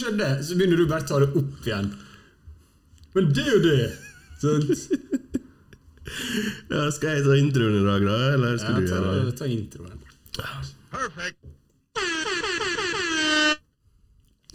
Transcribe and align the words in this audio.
som 0.00 0.08
skjedde? 0.08 0.28
Så 0.48 0.56
begynner 0.58 0.80
du 0.80 0.86
bare 0.90 1.04
å 1.04 1.08
ta 1.10 1.20
det 1.22 1.30
opp 1.36 1.66
igjen. 1.68 1.90
Men 3.14 3.32
det 3.36 3.44
er 3.46 3.52
jo 3.56 3.62
det! 3.64 3.88
Sånn. 4.40 4.62
Ja, 6.70 6.86
skal 6.90 7.18
jeg 7.18 7.22
ta 7.26 7.34
introen 7.38 7.76
i 7.78 7.84
dag, 7.86 8.02
da? 8.08 8.14
Eller 8.34 8.56
Ja, 8.56 8.60
skal 8.64 8.80
du 8.80 8.86
ta, 8.90 8.96
gjøre 9.04 9.24
det? 9.28 9.34
ta 9.38 9.46
introen. 9.46 9.98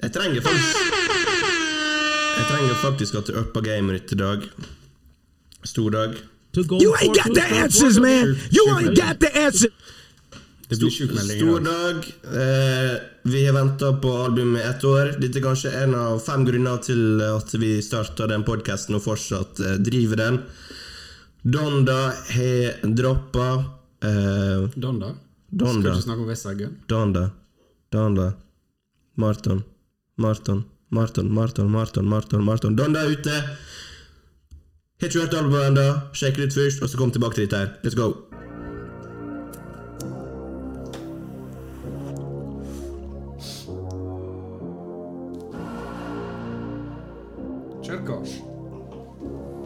Jeg 0.03 0.11
trenger 0.11 0.41
faktisk 0.43 0.75
Jeg 2.35 2.45
trenger 2.49 2.75
faktisk 2.81 3.15
at 3.21 3.29
du 3.29 3.37
upper 3.39 3.61
gamet 3.65 4.01
ditt 4.01 4.11
i 4.17 4.19
dag. 4.19 4.43
Stor 5.65 5.89
dag. 5.95 6.17
You 6.55 6.91
ain't 6.99 7.15
got 7.15 7.33
the 7.35 7.43
answers, 7.63 7.99
man. 7.99 8.35
You 8.51 8.65
ain't 8.77 8.95
got 8.95 9.19
the 9.19 9.31
answers. 9.37 9.71
Det 10.67 10.79
blir 10.79 10.89
sjukmelding 10.89 11.39
Stor 11.39 11.59
dag. 11.59 12.07
Eh, 12.41 12.93
vi 13.23 13.45
har 13.45 13.53
venta 13.53 13.93
på 13.93 14.13
albumet 14.23 14.61
i 14.61 14.67
ett 14.69 14.83
år. 14.83 15.11
Dette 15.21 15.39
er 15.39 15.45
kanskje 15.45 15.73
en 15.83 15.93
av 15.95 16.19
fem 16.25 16.45
grunner 16.47 16.81
til 16.81 17.21
at 17.21 17.53
vi 17.61 17.75
starta 17.85 18.25
den 18.31 18.45
podkasten 18.47 18.97
og 18.97 19.03
fortsatt 19.05 19.61
eh, 19.61 19.77
driver 19.85 20.21
den. 20.23 20.39
Donda 21.45 21.99
har 22.33 22.93
droppa 22.97 23.49
eh, 24.01 24.65
Donda? 24.73 25.13
Donda. 25.49 25.91
Skal 25.91 26.01
du 26.01 26.05
snakke 26.07 26.25
om 26.25 26.31
Vestaggen? 26.33 26.77
Donda. 26.89 27.27
Donda. 27.93 28.31
Marton. 29.21 29.61
Marton. 30.17 30.65
Marton, 30.89 31.33
Marton, 31.33 31.71
Marton, 31.71 32.05
Marton, 32.05 32.43
Marton. 32.43 32.75
Donda 32.75 33.03
er 33.03 33.17
ute! 33.17 33.35
Har 35.01 35.09
ikke 35.09 35.25
hørt 35.25 35.33
albumet 35.35 35.69
ennå. 35.73 35.87
Sjekk 36.15 36.39
litt 36.39 36.55
først, 36.55 36.81
og 36.81 36.89
så 36.89 37.01
kom 37.01 37.11
tilbake 37.11 37.39
til 37.39 37.49
dette 37.49 37.61
her. 37.65 37.75
Let's 37.83 37.97
go. 37.99 38.34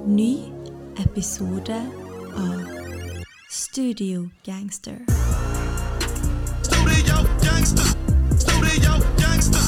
Ny 0.09 0.51
episode 0.97 1.69
av 2.35 2.65
Studio 3.49 4.29
Gangster. 4.43 4.97
Studio 6.63 7.15
gangster. 7.43 7.85
Studio 8.39 8.91
gangster. 9.19 9.61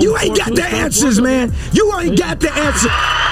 You 0.00 0.16
ain't 0.18 0.38
got 0.38 0.54
the 0.54 0.68
answers, 0.70 1.20
man. 1.20 1.52
You 1.72 1.92
ain't 1.98 2.16
got 2.16 2.38
the 2.38 2.52
answers. 2.52 3.25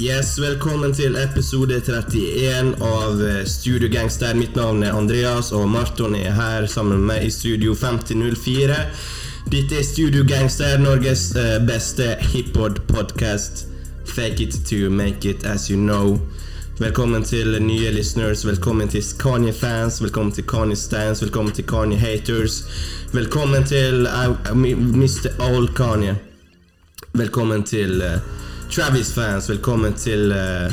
Yes, 0.00 0.38
Velkommen 0.38 0.92
til 0.94 1.16
episode 1.18 1.80
31 1.80 2.76
av 2.86 3.22
eh, 3.26 3.40
Studio 3.50 3.88
Gangster. 3.90 4.34
Mitt 4.38 4.54
navn 4.54 4.84
er 4.86 4.94
Andreas, 4.94 5.50
og 5.50 5.64
Marton 5.68 6.14
er 6.14 6.36
her 6.36 6.68
sammen 6.70 7.00
med 7.00 7.06
meg 7.08 7.24
i 7.26 7.32
Studio 7.34 7.74
5004. 7.74 8.76
Dette 9.50 9.80
er 9.80 9.82
Studio 9.82 10.22
Gangster, 10.22 10.78
Norges 10.78 11.32
eh, 11.34 11.58
beste 11.66 12.12
hiphop-podkast. 12.30 13.64
Fake 14.06 14.46
it 14.46 14.60
to 14.70 14.86
make 14.86 15.26
it 15.26 15.42
as 15.42 15.66
you 15.66 15.74
know. 15.74 16.20
Velkommen 16.78 17.26
til 17.26 17.58
nye 17.58 17.90
listeners, 17.90 18.46
velkommen 18.46 18.88
til 18.88 19.02
Kanye-fans, 19.02 19.98
velkommen 20.02 20.30
til 20.32 20.46
Kanye-stans, 20.46 21.26
velkommen 21.26 21.52
til 21.52 21.66
Kanye-haters. 21.66 22.62
Velkommen 23.12 23.66
til 23.66 24.06
uh, 24.06 24.54
Mr. 24.54 25.34
Old 25.42 25.74
Kanye. 25.74 26.14
Velkommen 27.18 27.66
til 27.66 28.02
eh, 28.02 28.20
Travis-fans, 28.68 29.50
velkommen 29.50 29.94
til 29.96 30.32
uh, 30.32 30.72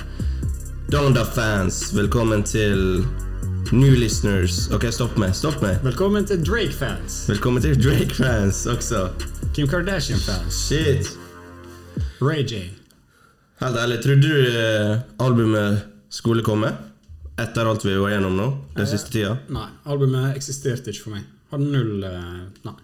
Donda-fans, 0.91 1.93
velkommen 1.95 2.43
til 2.43 3.05
new 3.71 3.93
listeners. 3.95 4.65
Ok, 4.75 4.89
stopp 4.91 5.15
meg, 5.21 5.31
stopp 5.35 5.61
meg. 5.63 5.79
Velkommen 5.85 6.27
til 6.27 6.41
Drake-fans. 6.43 7.21
Velkommen 7.31 7.63
til 7.63 7.77
Drake-fans 7.79 8.65
også. 8.67 9.05
Kim 9.55 9.71
Kardashian-fans. 9.71 10.59
Shit. 10.67 11.13
Ray 12.19 12.43
J. 12.43 12.67
Helt 13.63 13.79
ærlig, 13.79 14.01
trodde 14.03 14.27
du 14.27 14.43
uh, 14.43 14.99
albumet 15.23 15.87
skulle 16.11 16.43
komme? 16.43 16.75
Etter 17.39 17.71
alt 17.71 17.87
vi 17.87 17.95
var 17.95 18.11
gjennom 18.11 18.35
nå, 18.35 18.51
den 18.75 18.91
siste 18.91 19.15
tida? 19.15 19.37
Nei, 19.55 19.69
albumet 19.87 20.35
eksisterte 20.35 20.91
ikke 20.91 21.07
for 21.07 21.15
meg. 21.15 21.23
Hadde 21.55 21.71
null 21.71 22.03
uh, 22.03 22.43
Nei. 22.67 22.79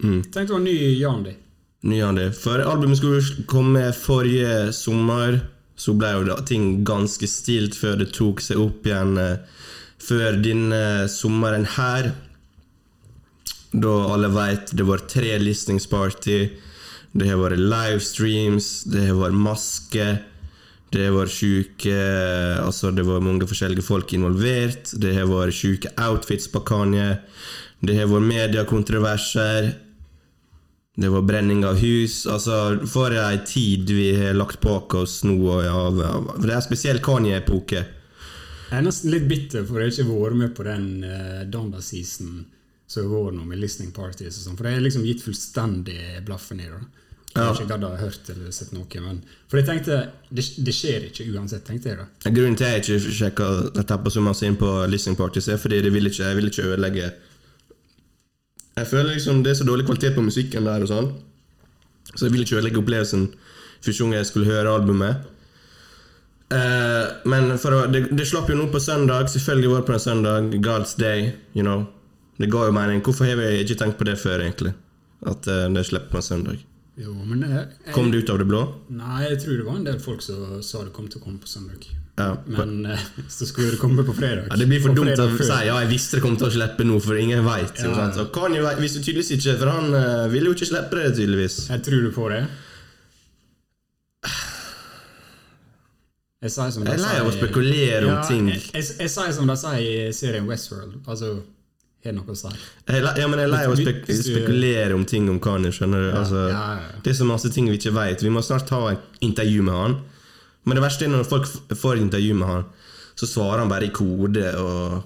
Mm. 0.00 0.22
Tenkte 0.24 0.48
det 0.48 0.56
var 0.56 0.64
ny 0.64 0.78
Yandi. 0.96 1.36
Nyande. 1.84 2.30
For 2.32 2.62
albumet 2.64 2.98
skulle 2.98 3.44
komme 3.50 3.90
forrige 3.92 4.72
sommer, 4.72 5.42
så 5.76 5.92
ble 5.98 6.12
jo 6.14 6.36
ting 6.48 6.84
ganske 6.86 7.28
stilt 7.28 7.76
før 7.76 7.98
det 8.00 8.12
tok 8.16 8.40
seg 8.40 8.60
opp 8.62 8.86
igjen 8.88 9.18
eh, 9.20 9.42
før 10.00 10.38
denne 10.40 11.10
sommeren 11.12 11.66
her. 11.76 12.12
Da 13.74 13.94
alle 14.14 14.30
veit 14.32 14.72
det 14.72 14.86
var 14.86 15.04
tre 15.10 15.34
listingsparty, 15.42 16.38
det 17.14 17.28
har 17.30 17.40
vært 17.42 17.60
livestreams, 17.60 18.70
det 18.90 19.08
har 19.10 19.18
vært 19.18 19.38
maske, 19.44 20.06
det 20.94 21.08
har 21.08 21.14
vært 21.14 21.34
sjuke 21.34 21.94
Altså, 22.62 22.92
det 22.94 23.02
var 23.06 23.22
mange 23.22 23.46
forskjellige 23.50 23.84
folk 23.86 24.12
involvert, 24.14 24.94
det 25.02 25.16
har 25.18 25.26
vært 25.30 25.58
sjuke 25.58 25.90
outfits 26.00 26.46
på 26.50 26.62
Kanye, 26.66 27.18
det 27.84 27.98
har 27.98 28.08
vært 28.08 28.30
mediekontroverser. 28.30 29.72
Det 30.94 31.10
var 31.10 31.22
brenning 31.26 31.64
av 31.66 31.78
hus. 31.82 32.22
Altså, 32.30 32.78
For 32.86 33.14
ei 33.18 33.40
tid 33.46 33.90
vi 33.90 34.12
har 34.14 34.36
lagt 34.38 34.60
bak 34.62 34.94
oss 34.94 35.22
nå. 35.26 35.36
Av, 35.50 35.98
av, 35.98 36.32
for 36.36 36.46
det 36.46 36.54
er 36.54 36.66
spesielt 36.66 37.02
Kanye-epoke. 37.02 37.84
Jeg 38.70 38.80
er 38.80 38.84
nesten 38.86 39.12
litt 39.12 39.26
bitter 39.30 39.66
for 39.66 39.82
jeg 39.82 39.92
ikke 39.92 40.06
har 40.08 40.20
vært 40.22 40.40
med 40.40 40.52
på 40.56 40.66
den 40.66 40.86
uh, 41.06 41.42
Donda-season 41.50 42.44
som 42.86 43.06
har 43.08 43.24
vært 43.26 43.38
nå 43.38 43.46
med 43.48 43.58
listening 43.58 43.90
parties 43.94 44.38
og 44.38 44.46
sånn. 44.46 44.58
For 44.58 44.68
jeg 44.68 44.78
har 44.78 44.84
liksom 44.84 45.06
gitt 45.08 45.24
fullstendig 45.24 45.98
blaffen 46.26 46.62
i 46.62 46.68
det. 46.68 46.82
Jeg 47.34 47.42
har 47.42 47.56
ikke 47.56 47.70
gadd 47.72 47.84
å 47.88 47.94
hørt 47.98 48.28
eller 48.30 48.54
sett 48.54 48.70
noe. 48.70 49.00
Men, 49.02 49.16
for 49.50 49.58
jeg 49.58 49.66
tenkte 49.66 49.96
det, 50.30 50.44
det 50.62 50.74
skjer 50.76 51.08
ikke 51.08 51.26
uansett, 51.34 51.64
tenkte 51.66 51.90
jeg 51.90 51.98
da. 51.98 52.06
Grunnen 52.28 52.54
til 52.58 52.68
at 52.68 52.86
jeg 52.86 53.00
ikke 53.00 53.14
sjekka 53.18 53.48
tappa 53.82 54.12
så 54.14 54.22
masse 54.22 54.46
inn 54.46 54.58
på 54.60 54.70
listening 54.86 55.18
parties, 55.18 55.50
er 55.50 55.58
fordi 55.58 55.80
jeg 55.80 55.94
ville 55.96 56.12
ikke, 56.12 56.28
jeg 56.28 56.38
vil 56.38 56.52
ikke 56.52 56.68
ødelegge 56.68 57.08
Jeg 58.74 58.90
føler 58.90 59.14
liksom 59.14 59.44
det 59.44 59.52
er 59.52 59.60
så 59.60 59.66
dårlig 59.68 59.86
kvalitet 59.86 60.16
på 60.16 60.24
musikken 60.24 60.66
der 60.66 60.82
og 60.82 60.90
sånn, 60.90 61.12
så 62.14 62.26
jeg 62.26 62.34
vil 62.34 62.42
ikke 62.44 62.58
ødelegge 62.58 62.80
opplevelsen 62.82 63.28
første 63.84 64.02
gang 64.02 64.16
jeg 64.16 64.28
skulle 64.28 64.50
høre 64.50 64.74
albumet. 64.74 65.30
Eh, 66.54 67.06
men 67.30 67.50
å, 67.54 67.80
det, 67.90 68.06
det 68.14 68.26
slapp 68.28 68.50
jo 68.50 68.58
nå 68.58 68.68
på 68.72 68.82
søndag. 68.82 69.30
Selvfølgelig 69.32 69.72
var 69.72 69.82
det 69.82 69.88
på 69.88 69.96
en 69.96 70.04
søndag. 70.04 70.54
God's 70.64 70.94
day, 71.00 71.32
you 71.56 71.64
know. 71.64 71.86
Det 72.38 72.50
ga 72.50 72.68
jo 72.68 72.74
mening. 72.74 73.02
Hvorfor 73.04 73.28
har 73.28 73.38
vi 73.38 73.50
ikke 73.62 73.78
tenkt 73.80 73.98
på 74.00 74.06
det 74.08 74.16
før, 74.20 74.42
egentlig? 74.44 74.74
At 75.26 75.48
eh, 75.50 75.66
det 75.74 75.86
slipper 75.88 76.14
på 76.14 76.20
en 76.20 76.28
søndag. 76.28 76.62
Jo, 77.00 77.14
men 77.26 77.42
jeg, 77.42 77.66
jeg, 77.86 77.94
Kom 77.94 78.12
det 78.12 78.22
ut 78.22 78.30
av 78.30 78.38
det 78.38 78.46
blå? 78.46 78.62
Nei, 78.94 79.24
jeg 79.26 79.40
tror 79.42 79.58
det 79.58 79.66
var 79.66 79.78
en 79.80 79.86
del 79.88 80.00
folk 80.02 80.22
som 80.22 80.60
sa 80.62 80.84
det 80.84 80.94
kom 80.94 81.08
til 81.10 81.22
å 81.22 81.24
komme 81.24 81.42
på 81.42 81.50
søndag. 81.50 81.88
Ja. 82.16 82.36
Men 82.46 82.86
eh, 82.86 83.00
så 83.28 83.46
skulle 83.46 83.70
det 83.70 83.80
komme 83.82 84.04
på 84.06 84.14
fredag. 84.14 84.46
Ja, 84.50 84.56
det 84.56 84.66
blir 84.70 84.82
for 84.82 84.94
dumt 84.94 85.18
å 85.18 85.28
si 85.34 85.48
ja, 85.50 85.78
jeg 85.82 85.90
visste 85.90 86.18
det 86.18 86.24
kom 86.26 86.36
til 86.38 86.48
å 86.48 86.52
slippe 86.54 86.86
nå, 86.86 87.00
for 87.02 87.18
ingen 87.18 87.42
veit. 87.46 87.80
Ja. 87.82 88.10
Og 88.22 88.30
Kanye 88.34 88.76
visste 88.78 89.02
tydeligvis 89.02 89.34
ikke, 89.38 89.56
for 89.62 89.72
han 89.74 89.96
uh, 89.96 90.28
ville 90.32 90.52
jo 90.52 90.58
ikke 90.58 90.70
slippe 90.70 91.00
det, 91.00 91.08
tydeligvis. 91.18 91.58
Jeg 91.72 91.82
tror 91.88 92.06
du 92.06 92.12
på 92.14 92.28
det. 92.34 92.44
Jeg 96.44 96.52
Jeg 96.52 96.92
er 96.92 97.00
lei 97.00 97.16
av 97.22 97.26
å 97.30 97.32
spekulere 97.32 98.04
om 98.04 98.10
ja, 98.12 98.22
ting. 98.28 98.48
Jeg, 98.52 98.62
jeg, 98.68 98.88
jeg 99.00 99.10
sier 99.10 99.32
som 99.32 99.48
de 99.48 99.54
sier 99.56 99.80
i 99.80 100.12
serien 100.12 100.44
Westworld. 100.44 100.98
Altså, 101.08 101.38
har 102.04 102.12
noe 102.12 102.34
å 102.34 102.36
si. 102.36 102.50
Jeg 102.84 103.00
ja, 103.00 103.28
men 103.32 103.40
jeg 103.40 103.48
er 103.48 103.52
lei 103.52 103.62
av 103.64 103.72
å 103.72 103.78
spek 103.78 104.02
spekulere 104.12 104.96
om 104.96 105.06
ting 105.08 105.30
om 105.32 105.38
Kanye. 105.42 105.72
skjønner 105.72 106.04
du? 106.04 106.10
Altså. 106.20 106.42
Det 107.00 107.14
er 107.14 107.16
så 107.16 107.28
masse 107.28 107.48
ting 107.54 107.70
vi 107.72 107.78
ikke 107.80 107.94
veit. 107.96 108.22
Vi 108.22 108.32
må 108.32 108.44
snart 108.44 108.68
ta 108.68 108.82
et 108.92 109.24
intervju 109.24 109.64
med 109.64 109.80
han. 109.80 109.96
Men 110.64 110.78
det 110.78 110.84
verste 110.84 111.04
er 111.06 111.12
når 111.12 111.26
folk 111.28 111.48
får 111.76 112.00
intervju 112.00 112.34
med 112.38 112.48
han, 112.48 112.64
så 113.14 113.28
svarer 113.28 113.60
han 113.62 113.70
bare 113.72 113.88
i 113.88 113.94
kode. 113.94 114.46
og 114.58 115.02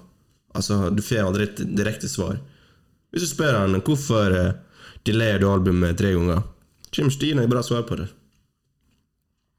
Altså, 0.55 0.89
Du 0.95 1.01
får 1.05 1.21
aldri 1.27 1.43
et 1.45 1.59
direkte 1.77 2.09
svar. 2.09 2.39
Hvis 3.11 3.25
du 3.25 3.29
spør 3.29 3.57
han 3.59 3.75
hvorfor 3.81 4.33
uh, 4.33 4.53
delayer 5.05 5.39
du 5.41 5.47
albumet 5.49 5.97
tre 5.97 6.13
ganger, 6.15 6.41
kommer 6.95 7.13
Stine 7.13 7.47
bra 7.49 7.61
svar 7.65 7.83
på 7.85 7.95
det. 7.99 8.07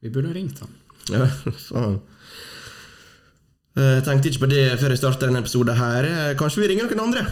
Vi 0.01 0.09
burde 0.09 0.31
ha 0.31 0.33
ringt 0.35 0.59
han. 0.59 0.77
Ja, 1.11 1.25
faen. 1.69 1.95
Eh, 3.77 3.95
Jeg 3.97 4.03
tenkte 4.05 4.29
ikke 4.29 4.43
på 4.43 4.49
det 4.51 4.65
før 4.81 4.93
jeg 4.93 4.99
starta 5.01 5.25
denne 5.27 5.41
episoden 5.41 5.77
her. 5.79 6.05
Eh, 6.05 6.33
Kanskje 6.39 6.61
vi 6.61 6.67
ringer 6.71 6.89
noen 6.91 7.05
andre? 7.07 7.23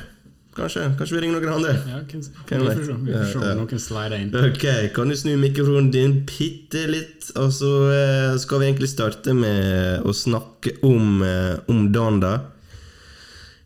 Kanskje, 0.57 0.86
kanskje 0.98 1.16
vi 1.16 1.22
ringer 1.24 1.44
noen 1.44 1.54
andre? 1.60 1.74
Ja, 1.88 2.00
vi 2.10 2.19
får 2.57 2.84
se, 2.84 2.94
vi 3.06 3.13
får 3.13 3.28
se 3.31 3.40
om 3.40 3.60
noen 3.62 3.81
slider 3.81 4.16
inn. 4.18 4.31
Ok, 4.50 4.66
kan 4.96 5.12
du 5.12 5.16
snu 5.18 5.36
mikrofonen 5.40 5.92
din 5.94 6.16
bitte 6.28 6.88
litt? 6.90 7.30
Og 7.38 7.51
så 7.54 7.74
eh, 7.94 8.38
skal 8.42 8.63
vi 8.63 8.72
egentlig 8.72 8.90
starte 8.92 9.36
med 9.38 10.07
å 10.10 10.16
snakke 10.16 10.80
om, 10.90 11.22
eh, 11.25 11.54
om 11.69 11.86
Donda. 11.94 12.34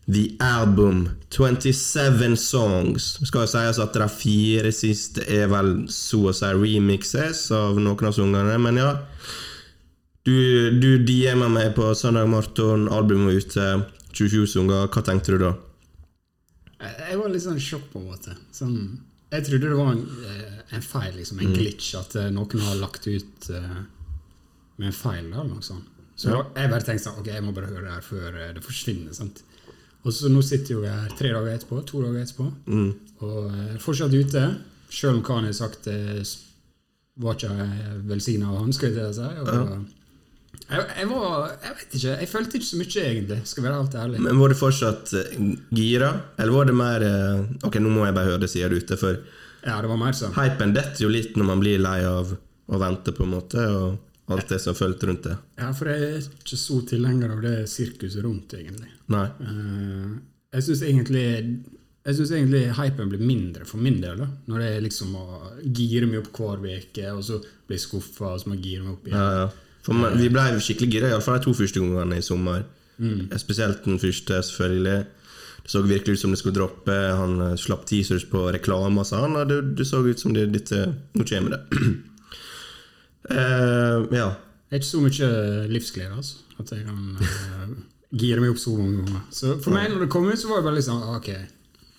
The 0.04 0.36
Album. 0.44 1.08
27 1.30 2.36
songs. 2.36 3.16
Det 3.18 3.30
skal 3.30 3.46
jo 3.46 3.52
sies 3.54 3.80
at 3.80 3.96
de 3.96 4.08
fire 4.12 4.72
siste 4.76 5.24
er 5.24 5.48
vel 5.50 5.86
så 5.90 6.26
å 6.28 6.36
si 6.36 6.52
remixes 6.52 7.46
av 7.56 7.80
noen 7.80 8.10
av 8.10 8.14
sangene, 8.14 8.60
men 8.60 8.82
ja. 8.82 8.92
Du, 10.24 10.36
du 10.80 10.90
DM-a 11.04 11.48
meg 11.52 11.74
på 11.76 11.90
søndag 11.96 12.28
morgen, 12.32 12.86
albumet 12.92 13.32
var 13.32 13.40
ute, 13.40 13.68
27 14.12 14.46
sanger. 14.54 14.86
Hva 14.92 15.02
tenkte 15.04 15.34
du 15.34 15.42
da? 15.48 15.56
Jeg, 16.84 17.18
var 17.20 17.32
litt 17.32 17.44
sånn 17.44 17.60
sjokk, 17.62 17.88
på 17.92 18.00
en 18.02 18.10
måte. 18.12 18.36
Sånn, 18.54 18.76
jeg 19.32 19.46
trodde 19.48 19.70
det 19.72 19.78
var 19.78 19.92
en, 19.94 20.04
eh, 20.28 20.60
en 20.76 20.84
feil, 20.84 21.16
liksom, 21.18 21.40
en 21.42 21.54
glitch, 21.56 21.94
at 21.98 22.16
eh, 22.20 22.30
noen 22.34 22.62
har 22.66 22.78
lagt 22.80 23.08
ut 23.08 23.48
uh, 23.50 23.80
med 24.76 24.90
en 24.90 24.96
feil. 24.96 25.26
Eller 25.30 25.48
noe 25.50 25.64
sånt. 25.64 25.90
Så 26.16 26.30
Ja. 26.30 26.44
jeg 26.54 26.70
bare 26.70 26.86
tenkte 26.86 27.08
sånn, 27.08 27.18
ok, 27.18 27.32
jeg 27.32 27.42
må 27.42 27.54
bare 27.54 27.72
høre 27.72 27.88
det 27.88 27.96
her 27.96 28.04
før 28.06 28.38
det 28.54 28.62
forsvinner. 28.62 29.14
sant? 29.16 29.42
Og 30.04 30.12
så 30.12 30.28
nå 30.30 30.42
sitter 30.44 30.76
jo 30.76 30.82
jeg 30.84 30.92
her 30.94 31.16
tre 31.18 31.32
dager 31.32 31.56
etterpå, 31.56 31.80
to 31.88 32.02
dager 32.04 32.20
etterpå, 32.22 32.46
og 33.24 33.54
er 33.56 33.78
fortsatt 33.82 34.12
ute. 34.14 34.42
Selv 34.90 35.16
om 35.16 35.22
Kanye 35.24 35.48
har 35.50 35.56
sagt 35.56 35.88
det 35.88 36.22
var 37.16 37.34
ikke 37.34 38.04
velsigna 38.06 38.50
av 38.52 38.60
han, 38.60 38.72
skal 38.76 38.94
jeg 38.94 39.14
si. 39.16 39.30
Og, 39.42 39.86
jeg, 40.70 40.84
jeg 40.98 41.08
var 41.10 41.50
Jeg 41.62 41.74
vet 41.78 41.96
ikke, 41.98 42.14
jeg 42.20 42.28
følte 42.30 42.58
ikke 42.58 42.68
så 42.70 42.78
mye, 42.80 43.04
egentlig. 43.04 43.38
Skal 43.50 43.66
være 43.66 43.80
helt 43.82 43.96
ærlig. 44.00 44.22
Men 44.24 44.40
Var 44.40 44.54
du 44.54 44.56
fortsatt 44.58 45.12
eh, 45.20 45.34
gira, 45.76 46.10
eller 46.38 46.56
var 46.56 46.70
det 46.70 46.76
mer 46.78 47.04
eh, 47.08 47.44
Ok, 47.68 47.78
nå 47.82 47.92
må 47.92 48.06
jeg 48.08 48.16
bare 48.16 48.32
høre 48.32 48.42
det 48.46 48.50
sier 48.52 48.72
du 48.72 48.80
ute, 48.80 48.98
for 49.00 49.20
Ja, 49.64 49.78
det 49.80 49.90
var 49.92 50.00
mer 50.00 50.16
sånn. 50.16 50.34
hypen 50.36 50.74
detter 50.76 51.06
jo 51.06 51.12
litt 51.12 51.36
når 51.40 51.50
man 51.52 51.62
blir 51.62 51.80
lei 51.82 52.00
av 52.08 52.34
å 52.34 52.80
vente, 52.80 53.12
på 53.12 53.24
en 53.26 53.32
måte, 53.34 53.60
og 53.76 54.32
alt 54.32 54.48
det 54.48 54.58
som 54.60 54.76
fulgte 54.76 55.08
rundt 55.08 55.26
det. 55.28 55.36
Ja, 55.60 55.70
for 55.76 55.90
jeg 55.92 56.04
er 56.08 56.28
ikke 56.28 56.56
så 56.60 56.78
tilhenger 56.88 57.34
av 57.36 57.42
det 57.44 57.56
sirkuset 57.68 58.24
rundt, 58.24 58.54
egentlig. 58.56 58.92
Nei. 59.12 59.26
Eh, 59.44 60.12
jeg 60.54 60.68
syns 60.68 60.84
egentlig 60.86 61.26
jeg 62.04 62.18
synes 62.18 62.32
egentlig 62.36 62.64
hypen 62.76 63.08
blir 63.08 63.22
mindre 63.24 63.64
for 63.64 63.80
min 63.80 63.96
del. 64.02 64.18
da 64.20 64.26
Når 64.50 64.60
det 64.60 64.66
er 64.70 64.82
liksom 64.84 65.14
å 65.16 65.26
gire 65.64 66.08
meg 66.08 66.20
opp 66.20 66.36
hver 66.36 66.60
uke, 66.60 67.12
og 67.14 67.22
så 67.24 67.38
blir 67.40 67.78
jeg 67.78 67.84
skuffa, 67.86 68.34
og 68.34 68.42
så 68.42 68.50
må 68.50 68.58
jeg 68.58 68.64
gire 68.66 68.84
meg 68.84 68.98
opp 68.98 69.08
igjen. 69.08 69.22
Ja, 69.22 69.44
ja. 69.44 69.63
Man, 69.92 70.16
vi 70.16 70.30
ble 70.32 70.46
skikkelig 70.64 70.92
gira, 70.92 71.10
iallfall 71.12 71.40
de 71.40 71.44
to 71.44 71.52
første 71.56 71.82
gangene 71.82 72.20
i 72.20 72.24
sommer. 72.24 72.64
Mm. 72.96 73.26
Spesielt 73.40 73.84
den 73.84 74.00
første, 74.00 74.40
selvfølgelig. 74.48 74.98
Det 75.64 75.72
så 75.72 75.80
virkelig 75.82 76.16
ut 76.16 76.20
som 76.20 76.32
det 76.32 76.38
skulle 76.40 76.56
droppe. 76.58 76.92
Han 76.92 77.40
eh, 77.40 77.56
slapp 77.60 77.86
teasers 77.88 78.26
på 78.28 78.46
reklame 78.52 79.00
og 79.00 79.08
sånn, 79.08 79.36
og 79.40 79.48
det, 79.48 79.60
det 79.78 79.86
så 79.88 80.02
ut 80.04 80.20
som 80.20 80.34
det, 80.36 80.50
dette 80.52 80.86
Nå 81.16 81.24
kommer 81.28 81.56
det. 81.56 81.80
uh, 83.32 84.04
ja. 84.20 84.28
Det 84.68 84.76
er 84.76 84.82
ikke 84.82 84.90
så 84.90 85.00
mye 85.00 85.30
livsglede 85.70 86.16
altså, 86.18 86.42
at 86.60 86.72
jeg 86.74 86.84
kan 86.84 87.00
uh, 87.20 87.74
gire 88.12 88.44
meg 88.44 88.52
opp 88.52 88.60
så 88.60 88.76
mange 88.76 89.04
ganger. 89.04 89.24
Så 89.32 89.56
for 89.64 89.76
meg, 89.76 89.88
når 89.92 90.04
det 90.04 90.10
kom 90.12 90.28
ut, 90.28 90.40
så 90.40 90.50
var 90.50 90.60
det 90.60 90.68
bare 90.68 90.78
litt 90.80 90.88
sånn 90.88 91.04
Ok, 91.14 91.30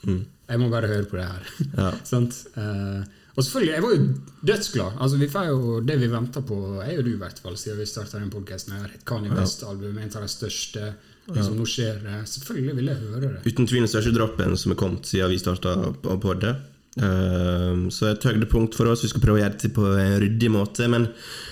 jeg 0.06 0.62
må 0.62 0.70
bare 0.70 0.90
høre 0.92 1.08
på 1.10 1.18
det 1.18 1.26
her. 1.26 1.54
Ja. 1.74 1.92
Sant? 2.12 2.38
Eh, 2.60 3.02
og 3.36 3.44
selvfølgelig, 3.44 3.74
jeg 3.74 3.84
var 3.84 3.96
jo 3.96 4.04
dødsglad. 4.48 4.92
Altså, 5.02 5.18
vi 5.18 5.28
får 5.28 5.48
jo 5.50 5.80
Det 5.84 5.98
vi 6.00 6.08
venter 6.12 6.42
på, 6.42 6.60
er 6.84 6.94
jo 6.96 7.02
du, 7.04 7.10
i 7.14 7.20
hvert 7.20 7.42
fall, 7.44 7.58
siden 7.60 7.80
vi 7.80 7.86
starta 7.90 8.20
den 8.20 8.30
podkasten. 8.32 8.78
Et 8.86 9.04
Kanye 9.06 9.34
West-album, 9.36 9.98
en 9.98 10.16
av 10.16 10.24
de 10.24 10.32
største. 10.32 10.94
Liksom, 11.28 11.58
Nå 11.58 11.66
skjer. 11.68 12.00
Selvfølgelig 12.30 12.76
vil 12.78 12.92
jeg 12.92 13.02
høre 13.02 13.34
det. 13.34 13.42
Uten 13.50 13.68
tvil 13.68 13.84
den 13.84 13.92
største 13.92 14.14
droppen 14.16 14.56
som 14.58 14.72
er 14.72 14.80
kommet 14.80 15.10
siden 15.10 15.34
vi 15.34 15.42
starta 15.42 15.76
på 16.06 16.18
poddet. 16.24 16.64
Uh, 16.96 17.90
så 17.92 18.14
et 18.14 18.24
høydepunkt 18.24 18.78
for 18.78 18.88
oss. 18.88 19.04
Vi 19.04 19.12
skal 19.12 19.24
prøve 19.26 19.42
å 19.42 19.44
gjøre 19.44 19.60
det 19.66 19.74
på 19.76 19.84
en 19.90 20.16
ryddig 20.22 20.52
måte. 20.54 20.88
Men 20.88 21.10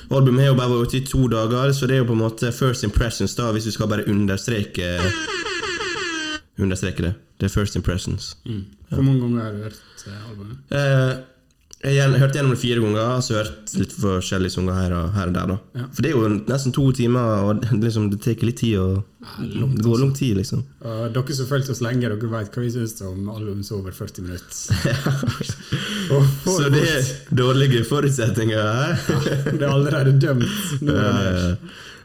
albumet 0.08 0.46
har 0.46 0.54
jo 0.54 0.60
bare 0.62 0.72
vært 0.78 0.94
ute 0.94 1.02
i 1.02 1.10
to 1.10 1.28
dager, 1.28 1.76
så 1.76 1.90
det 1.90 1.98
er 1.98 2.04
jo 2.06 2.08
på 2.14 2.16
en 2.16 2.24
måte 2.24 2.54
first 2.56 2.88
impressions, 2.88 3.36
da, 3.36 3.50
hvis 3.52 3.68
vi 3.68 3.76
skal 3.76 3.92
bare 3.92 4.08
understreke 4.08 4.96
Understreke 6.62 7.02
det. 7.02 7.16
Det 7.42 7.48
er 7.48 7.52
first 7.52 7.76
impressions. 7.76 8.36
Hvor 8.94 9.02
mange 9.02 9.24
ganger 9.24 9.40
har 9.42 9.56
du 9.56 9.64
hørt 9.66 10.04
eh, 10.06 10.30
albumet? 10.30 10.58
Eh, 10.70 11.14
jeg 11.84 12.00
har 12.00 12.14
hørte 12.16 12.38
gjennom 12.38 12.54
det 12.54 12.62
fire 12.62 12.80
ganger, 12.80 13.18
så 13.20 13.42
hørt 13.42 13.72
litt 13.76 13.94
forskjellige 14.00 14.54
sanger 14.56 14.78
her 14.78 14.94
og, 14.96 15.08
her 15.18 15.28
og 15.28 15.34
der. 15.36 15.50
da 15.52 15.82
Ja. 15.82 15.88
For 15.92 16.06
det 16.06 16.12
er 16.12 16.16
jo 16.16 16.30
nesten 16.48 16.76
to 16.76 16.86
timer, 16.96 17.44
og 17.44 17.60
det, 17.60 17.72
liksom, 17.82 18.06
det 18.14 18.22
tar 18.24 18.46
litt 18.48 18.62
tid. 18.62 18.78
Og, 18.80 19.04
det 19.44 19.84
går 19.84 20.00
lang 20.00 20.14
tid, 20.16 20.38
liksom. 20.40 20.64
Uh, 20.84 21.10
dere 21.12 21.36
som 21.36 21.50
fulgte 21.50 21.76
oss 21.76 21.84
lenge, 21.84 22.08
dere 22.08 22.32
vet 22.32 22.56
hva 22.56 22.64
vi 22.64 22.72
syns 22.72 22.96
om 23.04 23.28
album 23.34 23.66
som 23.68 23.82
er 23.82 23.84
over 23.84 23.98
40 24.00 24.28
minutter. 24.30 24.56
Og 26.16 26.32
Så 26.48 26.72
det 26.72 26.86
er 26.88 27.12
dårlige 27.36 27.84
forutsetninger 27.90 28.64
her. 28.64 29.04
Det 29.52 29.60
er 29.60 29.68
allerede 29.68 30.16
dømt. 30.24 30.48
Nå. 30.88 30.98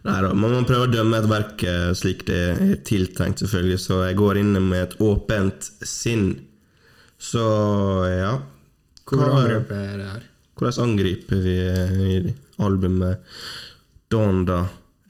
Nei 0.09 0.19
da, 0.25 0.35
man 0.35 0.55
må 0.55 0.67
prøve 0.67 0.87
å 0.87 0.91
dømme 0.91 1.19
et 1.19 1.27
verk 1.29 1.63
eh, 1.67 1.89
slik 1.99 2.23
det 2.29 2.37
er 2.51 2.77
tiltenkt, 2.87 3.43
selvfølgelig. 3.43 3.81
Så 3.83 4.03
jeg 4.07 4.19
går 4.19 4.43
inn 4.43 4.55
med 4.59 4.81
et 4.83 5.01
åpent 5.05 5.71
sinn. 5.87 6.31
Så 7.19 7.43
ja. 8.11 8.39
Hvor 9.09 9.23
Hva- 9.25 9.39
angrepet 9.43 9.97
det 10.01 10.09
her? 10.13 10.27
Hvordan 10.59 10.83
angriper 10.91 11.41
vi 11.45 11.57
eh, 11.65 11.97
i 12.13 12.35
albumet 12.59 13.23
Dawn, 14.11 14.45
da? 14.49 14.59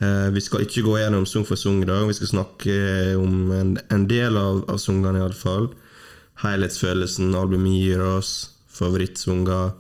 Eh, 0.01 0.29
vi 0.35 0.41
skal 0.45 0.63
ikke 0.67 0.85
gå 0.87 0.99
gjennom 1.01 1.25
sang 1.27 1.47
for 1.49 1.59
sang 1.59 1.81
i 1.83 1.89
dag. 1.89 2.05
Vi 2.07 2.15
skal 2.19 2.31
snakke 2.35 2.77
om 3.19 3.51
en, 3.57 3.73
en 3.91 4.05
del 4.11 4.37
av, 4.39 4.61
av 4.71 4.79
sangene, 4.83 5.19
iallfall. 5.23 5.71
Helhetsfølelsen 6.45 7.35
albumet 7.35 7.79
gir 7.81 8.03
oss. 8.05 8.33
Favorittsanger. 8.79 9.73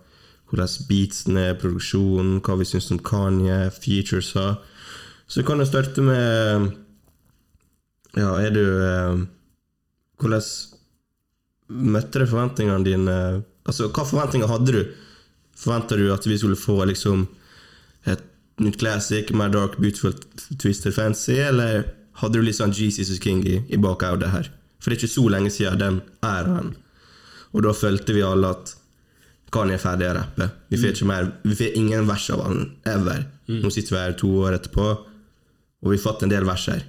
Hvordan 0.49 0.87
beatsen 0.88 1.37
er, 1.37 1.59
produksjonen, 1.61 2.38
hva 2.43 2.56
vi 2.59 2.65
syns 2.67 2.88
om 2.94 2.99
Kanye, 3.05 3.69
featuresa. 3.75 4.55
Så 5.29 5.43
vi 5.43 5.47
kan 5.47 5.61
jo 5.61 5.67
starte 5.69 6.00
med 6.03 6.70
Ja, 8.17 8.31
er 8.41 8.50
du 8.56 8.62
eh, 8.65 9.19
Hvordan 10.19 10.47
møtte 11.69 12.23
du 12.23 12.26
forventningene 12.31 12.87
dine? 12.87 13.17
Altså, 13.69 13.91
Hva 13.93 14.06
forventninger 14.09 14.49
hadde 14.50 14.75
du? 14.75 14.81
Forventa 15.59 15.99
du 15.99 16.09
at 16.15 16.26
vi 16.26 16.38
skulle 16.38 16.59
få 16.59 16.81
liksom 16.88 17.26
et 18.09 18.25
nytt 18.62 18.79
classic, 18.81 19.31
mer 19.37 19.53
dark, 19.55 19.76
beautiful, 19.79 20.15
twisted 20.59 20.94
fancy, 20.97 21.37
eller 21.43 21.85
hadde 22.23 22.38
du 22.38 22.47
litt 22.47 22.59
sånn 22.59 22.75
Jesus 22.75 23.12
is 23.12 23.23
King 23.23 23.44
i, 23.47 23.61
i 23.69 23.79
bakhodet 23.79 24.32
her? 24.32 24.50
For 24.79 24.91
det 24.91 24.99
er 24.99 25.03
ikke 25.03 25.15
så 25.15 25.25
lenge 25.31 25.53
siden 25.55 25.81
den 25.82 26.00
æraen. 26.25 26.75
Og 27.53 27.65
da 27.67 27.75
følte 27.75 28.15
vi 28.17 28.25
alle 28.26 28.53
at 28.55 28.75
Kanye 29.55 29.79
er 29.79 29.82
ferdig 29.82 30.09
å 30.11 30.17
rappe. 30.19 30.50
Vi 30.69 30.76
får 30.76 30.93
ikke 30.93 31.06
mer 31.09 31.31
Vi 31.41 31.56
får 31.56 31.76
ingen 31.81 32.09
vers 32.09 32.26
av 32.35 32.43
han 32.44 32.67
ever. 32.85 33.23
Nå 33.49 33.70
sitter 33.73 33.94
vi 33.94 34.03
her 34.03 34.17
to 34.20 34.29
år 34.44 34.59
etterpå, 34.59 34.88
og 35.81 35.88
vi 35.88 35.97
har 35.97 36.05
fått 36.05 36.25
en 36.26 36.32
del 36.32 36.44
vers 36.49 36.67
her. 36.69 36.85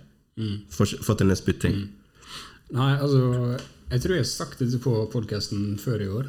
Fått 0.76 1.00
fått 1.06 1.24
en 1.24 1.36
spytting. 1.36 1.78
Nei, 2.76 2.92
altså 3.00 3.58
Jeg 3.90 4.02
tror 4.04 4.14
jeg 4.14 4.22
har 4.22 4.30
sagt 4.30 4.60
dette 4.62 4.78
på 4.84 4.92
podkasten 5.14 5.78
før 5.82 6.04
i 6.04 6.10
år. 6.20 6.28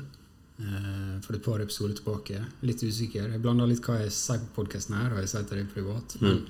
Eh, 0.61 1.15
For 1.25 1.37
et 1.37 1.45
par 1.45 1.63
episoder 1.63 1.97
tilbake. 1.99 2.41
Litt 2.67 2.83
usikker. 2.83 3.31
Jeg 3.33 3.43
blander 3.43 3.71
litt 3.71 3.85
hva 3.87 4.01
jeg 4.03 4.13
sier 4.15 4.43
på 4.43 4.61
podkasten 4.61 4.99
her, 4.99 5.15
og 5.15 5.23
jeg 5.23 5.33
sier 5.33 5.47
til 5.49 5.61
deg 5.61 5.71
privat. 5.73 6.17
Men 6.23 6.43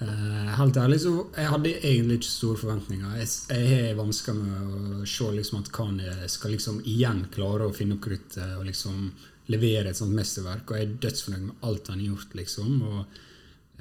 eh, 0.00 0.54
helt 0.58 0.80
ærlig 0.80 1.00
så 1.04 1.14
jeg 1.36 1.50
hadde 1.52 1.74
egentlig 1.80 2.20
ikke 2.20 2.30
store 2.30 2.62
forventninger. 2.62 3.18
Jeg, 3.20 3.34
jeg 3.50 3.68
har 3.72 4.00
vansker 4.00 4.38
med 4.38 4.78
å 4.78 5.10
se 5.16 5.28
liksom 5.38 5.60
at 5.62 5.70
Kanye 5.74 6.30
skal 6.32 6.56
liksom 6.56 6.80
igjen 6.82 7.26
klare 7.34 7.68
å 7.68 7.76
finne 7.76 7.98
opp 7.98 8.06
kruttet 8.08 8.56
og 8.58 8.66
liksom 8.68 9.12
levere 9.52 9.92
et 9.92 10.00
sånt 10.00 10.16
mesterverk. 10.16 10.64
Og 10.68 10.80
jeg 10.80 10.88
er 10.88 10.96
dødsfornøyd 11.04 11.46
med 11.50 11.68
alt 11.68 11.92
han 11.92 12.00
har 12.00 12.08
gjort, 12.14 12.34
liksom. 12.40 12.74
Og 12.88 13.20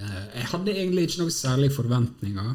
eh, 0.04 0.22
jeg 0.40 0.52
hadde 0.54 0.78
egentlig 0.78 1.08
ikke 1.08 1.24
noen 1.24 1.42
særlige 1.42 1.80
forventninger 1.80 2.54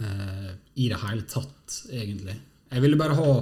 i 0.00 0.86
det 0.88 0.96
hele 1.02 1.26
tatt, 1.28 1.74
egentlig. 1.92 2.32
Jeg 2.70 2.80
ville 2.80 2.96
bare 2.96 3.16
ha 3.18 3.32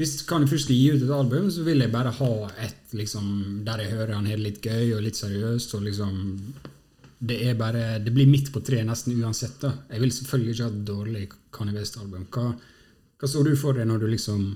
Hvis 0.00 0.14
Kanye 0.24 0.48
først 0.48 0.64
skal 0.64 0.78
gi 0.78 0.90
ut 0.94 1.02
et 1.04 1.12
album, 1.12 1.50
så 1.52 1.62
vil 1.66 1.82
jeg 1.84 1.92
bare 1.92 2.12
ha 2.16 2.32
et 2.64 2.94
liksom, 2.96 3.26
der 3.66 3.82
jeg 3.84 3.92
hører 3.92 4.14
han 4.16 4.28
har 4.30 4.38
det 4.40 4.46
litt 4.46 4.62
gøy 4.64 4.94
og 4.96 5.02
litt 5.04 5.18
seriøst. 5.20 5.74
og 5.76 5.84
liksom 5.84 6.14
det 7.20 7.36
er 7.50 7.54
bare, 7.58 7.98
det 8.00 8.14
blir 8.16 8.28
midt 8.30 8.48
på 8.48 8.62
treet 8.64 8.86
nesten 8.88 9.18
uansett. 9.20 9.58
da. 9.60 9.74
Jeg 9.92 10.00
vil 10.00 10.12
selvfølgelig 10.16 10.54
ikke 10.54 10.64
ha 10.64 10.70
et 10.72 10.84
dårlig 10.88 11.24
Kanye 11.52 11.76
West-album. 11.76 12.24
Hva, 12.32 12.46
hva 13.20 13.28
så 13.28 13.42
du 13.44 13.52
for 13.60 13.76
deg 13.76 13.90
når 13.90 14.00
du 14.00 14.06
liksom 14.14 14.46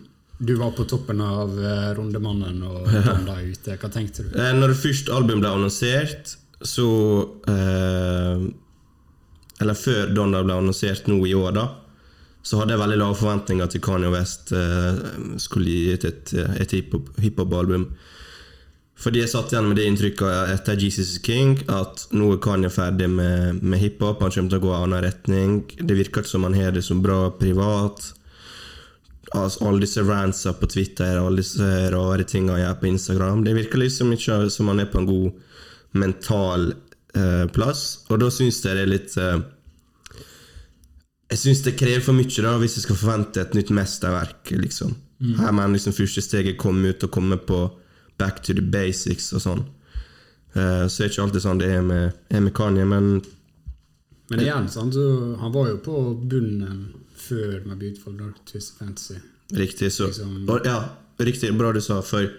du 0.45 0.55
var 0.59 0.73
på 0.75 0.87
toppen 0.91 1.21
av 1.23 1.53
Rondemannen 1.53 1.95
Rundemannen 1.99 2.63
og 2.67 2.89
Donda 3.07 3.37
ute? 3.45 3.77
Hva 3.79 3.91
tenkte 3.93 4.25
du? 4.25 4.33
Eh, 4.35 4.51
Når 4.57 4.73
det 4.73 4.81
første 4.81 5.13
album 5.15 5.45
ble 5.45 5.53
annonsert, 5.55 6.33
så 6.65 6.87
eh, 7.53 8.43
Eller 9.61 9.79
før 9.79 10.11
Donda 10.17 10.41
ble 10.43 10.57
annonsert 10.57 11.07
nå 11.13 11.21
i 11.29 11.37
år, 11.39 11.53
da, 11.55 11.69
så 12.45 12.59
hadde 12.61 12.75
jeg 12.75 12.83
veldig 12.83 12.99
lave 13.01 13.17
forventninger 13.17 13.71
til 13.73 13.83
Kanye 13.85 14.11
West 14.13 14.53
eh, 14.53 14.99
skulle 15.41 15.71
gi 15.71 15.95
ut 15.97 16.05
et, 16.09 16.35
et 16.61 16.75
hiphop- 16.77 17.15
hiphop-album. 17.25 17.87
Fordi 19.01 19.23
jeg 19.25 19.31
satt 19.33 19.51
igjen 19.53 19.67
med 19.67 19.79
det 19.81 19.87
inntrykket 19.91 20.53
etter 20.53 20.79
Jesus 20.79 21.17
King 21.25 21.57
at 21.73 22.05
nå 22.15 22.29
er 22.37 22.43
Kanye 22.45 22.71
ferdig 22.71 23.09
med, 23.11 23.63
med 23.65 23.81
hiphop. 23.81 24.21
Han 24.23 24.35
kommer 24.35 24.53
til 24.53 24.61
å 24.61 24.65
gå 24.67 24.75
en 24.75 24.85
annen 24.85 25.03
retning. 25.07 25.57
Det 25.81 25.97
virker 25.99 26.23
ikke 26.23 26.31
som 26.31 26.47
han 26.47 26.55
har 26.57 26.77
det 26.77 26.85
så 26.87 26.95
bra 27.01 27.19
privat. 27.41 28.05
Altså, 29.35 29.65
alle 29.67 29.83
disse 29.83 30.05
rantsa 30.07 30.53
på 30.55 30.69
Twitter, 30.71 31.19
alle 31.19 31.43
disse 31.43 31.67
rare 31.91 32.29
tinga 32.29 32.55
han 32.55 32.63
gjør 32.63 32.79
på 32.85 32.91
Instagram. 32.93 33.43
Det 33.49 33.57
virker 33.57 33.83
liksom 33.83 34.13
ikke 34.15 34.45
som 34.53 34.71
han 34.71 34.85
er 34.85 34.93
på 34.93 35.01
en 35.03 35.09
god 35.11 35.43
mental 36.05 36.69
eh, 37.17 37.47
plass. 37.57 38.05
Og 38.13 38.23
da 38.23 38.31
syns 38.31 38.63
jeg 38.63 38.79
det 38.79 38.85
er 38.85 38.93
litt 38.95 39.17
eh, 39.19 39.41
Jeg 41.33 41.41
syns 41.41 41.63
det 41.65 41.77
krever 41.81 42.03
for 42.05 42.17
mye 42.17 42.43
da 42.45 42.53
hvis 42.61 42.77
jeg 42.79 42.85
skal 42.85 42.99
forvente 43.01 43.41
et 43.41 43.55
nytt 43.57 43.71
mesterverk. 43.75 44.51
liksom. 44.51 44.95
Her 45.39 45.55
må 45.57 45.65
liksom 45.73 45.95
første 45.97 46.23
steget 46.25 46.59
komme 46.61 46.93
ut 46.93 47.05
og 47.07 47.13
komme 47.15 47.39
på 47.41 47.63
back 48.19 48.43
to 48.45 48.55
the 48.55 48.63
basics 48.63 49.33
og 49.33 49.43
sånn. 49.43 49.63
Uh, 50.55 50.85
så 50.87 51.03
er 51.03 51.09
det 51.09 51.15
ikke 51.15 51.25
alltid 51.25 51.43
sånn 51.43 51.63
det 51.63 51.71
er 51.75 51.83
med, 51.83 52.13
er 52.31 52.43
med 52.45 52.55
Kanye, 52.55 52.85
men 52.87 53.17
Men 54.31 54.41
igjen, 54.41 54.69
sant, 54.73 54.95
så 54.95 55.35
han 55.41 55.53
var 55.53 55.69
jo 55.69 55.81
på 55.85 55.97
bunnen 56.31 56.85
før 57.17 57.65
med 57.67 57.79
Beautiful 57.79 58.15
Dark 58.17 58.39
Twist 58.49 58.79
Fantasy. 58.79 59.19
Riktig. 59.53 59.91
Så, 59.93 60.07
Liksom- 60.07 60.49
og, 60.49 60.65
ja, 60.65 60.79
riktig. 61.19 61.53
Bra 61.59 61.73
du 61.73 61.81
sa, 61.81 62.01
for 62.01 62.31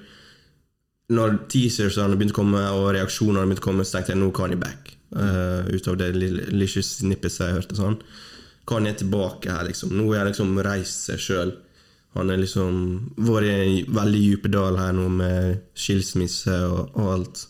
når 1.09 1.47
teasersene 1.47 2.17
begynte 2.17 2.33
å 2.33 2.41
komme, 2.41 2.63
og 2.73 2.93
reaksjonene 2.95 3.45
begynte 3.45 3.61
å 3.61 3.67
komme, 3.69 3.85
så 3.85 3.97
tenkte 3.97 4.13
jeg 4.15 4.21
nå 4.21 4.31
er 4.31 4.37
Kanye 4.39 4.57
back. 4.57 4.97
Uh, 5.15 5.69
ut 5.69 5.87
av 5.87 5.97
det 5.97 6.15
lille 6.15 6.67
snippet 6.67 7.37
jeg 7.37 7.53
hørte. 7.53 7.75
sånn 7.77 7.99
Kanye 8.65 8.93
er 8.93 8.99
tilbake 8.99 9.53
her, 9.53 9.67
liksom. 9.67 9.93
Nå 9.93 10.07
har 10.09 10.23
jeg 10.23 10.33
liksom 10.33 10.57
reist 10.65 11.09
seg 11.09 11.21
sjøl. 11.21 11.53
Han 12.15 12.31
har 12.31 12.39
liksom 12.39 12.77
vært 13.27 13.49
i 13.49 13.55
en 13.55 13.95
veldig 13.97 14.21
dyp 14.23 14.47
dal 14.53 14.79
her 14.79 14.93
nå 14.95 15.09
med 15.11 15.65
skilsmisse 15.77 16.55
og, 16.69 16.95
og 16.95 17.09
alt. 17.11 17.41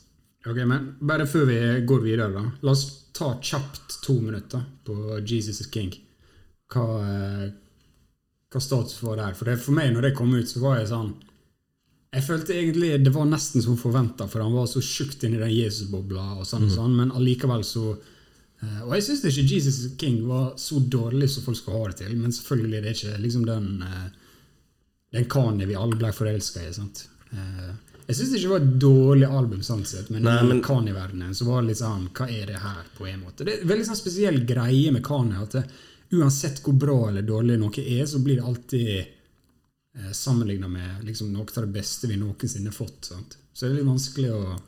Ok, 0.45 0.57
men 0.67 0.88
Bare 1.01 1.27
før 1.29 1.45
vi 1.50 1.60
går 1.88 2.01
videre, 2.03 2.31
da. 2.34 2.43
La 2.65 2.74
oss 2.74 2.88
ta 3.15 3.36
kjapt 3.41 4.00
to 4.03 4.17
minutter 4.22 4.65
på 4.86 5.19
Jesus 5.22 5.62
is 5.62 5.69
King. 5.72 5.93
Hva, 6.74 6.88
eh, 7.05 7.45
hva 8.51 8.62
status 8.62 8.98
var 9.05 9.22
der? 9.22 9.38
For 9.38 9.50
det, 9.50 9.60
for 9.62 9.77
meg, 9.77 9.93
når 9.93 10.10
det 10.10 10.17
kom 10.17 10.34
ut, 10.34 10.50
så 10.50 10.63
var 10.63 10.81
jeg 10.81 10.91
sånn 10.91 11.13
Jeg 12.15 12.24
følte 12.24 12.53
egentlig 12.55 12.89
det 13.03 13.12
var 13.12 13.25
nesten 13.27 13.62
som 13.62 13.75
forventa, 13.75 14.27
for 14.31 14.39
han 14.39 14.53
var 14.55 14.69
så 14.72 14.79
sjukt 14.79 15.25
inni 15.27 15.36
den 15.36 15.51
Jesus-bobla, 15.51 16.38
og 16.39 16.45
sånn, 16.48 16.69
og 16.69 16.72
sånn, 16.72 16.93
men 16.95 17.12
allikevel 17.12 17.65
så 17.67 17.89
eh, 17.91 18.13
Og 18.86 18.93
jeg 18.95 19.03
syns 19.07 19.24
ikke 19.29 19.48
Jesus 19.55 19.79
King 20.01 20.22
var 20.29 20.53
så 20.62 20.79
dårlig 20.79 21.29
som 21.34 21.43
folk 21.45 21.57
skal 21.60 21.77
ha 21.79 21.88
det 21.91 21.98
til, 22.03 22.13
men 22.19 22.31
selvfølgelig 22.36 22.81
det 22.84 22.91
er 22.91 23.00
ikke 23.00 23.24
liksom 23.24 23.45
den 23.50 23.67
eh, 23.86 24.05
den 25.15 25.25
Kanye 25.31 25.65
vi 25.69 25.75
alle 25.79 25.95
ble 26.00 26.12
forelska 26.13 26.63
i. 26.67 26.74
sant? 26.75 27.05
Eh, 27.31 27.74
jeg 28.07 28.17
syns 28.19 28.34
ikke 28.36 28.43
det 28.45 28.51
var 28.53 28.63
et 28.65 28.79
dårlig 28.84 29.27
album, 29.31 29.62
sånn 29.65 29.86
sett, 29.88 30.10
men, 30.13 30.24
Nei, 30.27 30.43
men- 30.43 30.62
Kanye-verdenen 30.65 31.34
så 31.36 31.48
var 31.48 31.62
det 31.63 31.72
litt 31.72 31.79
sånn 31.81 32.10
Hva 32.13 32.27
er 32.29 32.45
det 32.51 32.60
her, 32.62 32.84
på 32.98 33.07
en 33.10 33.22
måte? 33.24 33.43
Det 33.48 33.53
er 33.53 33.62
en 33.63 33.72
veldig 33.74 33.88
sånn 33.88 34.01
spesiell 34.01 34.39
greie 34.45 34.91
med 34.91 35.03
Kanye. 35.03 35.41
at 35.41 35.51
det, 35.60 35.65
Uansett 36.13 36.60
hvor 36.62 36.75
bra 36.77 37.10
eller 37.10 37.24
dårlig 37.25 37.57
noe 37.60 37.81
er, 37.81 38.05
så 38.05 38.19
blir 38.22 38.38
det 38.38 38.45
alltid 38.45 38.89
eh, 39.00 40.12
sammenligna 40.13 40.67
med 40.69 41.03
liksom, 41.03 41.31
noe 41.34 41.48
av 41.50 41.65
det 41.65 41.74
beste 41.74 42.07
vi 42.07 42.15
noensinne 42.15 42.69
har 42.69 42.77
fått. 42.77 43.05
sant? 43.10 43.38
Så 43.53 43.65
det 43.65 43.72
er 43.72 43.79
litt 43.79 43.89
vanskelig 43.89 44.29
å 44.36 44.60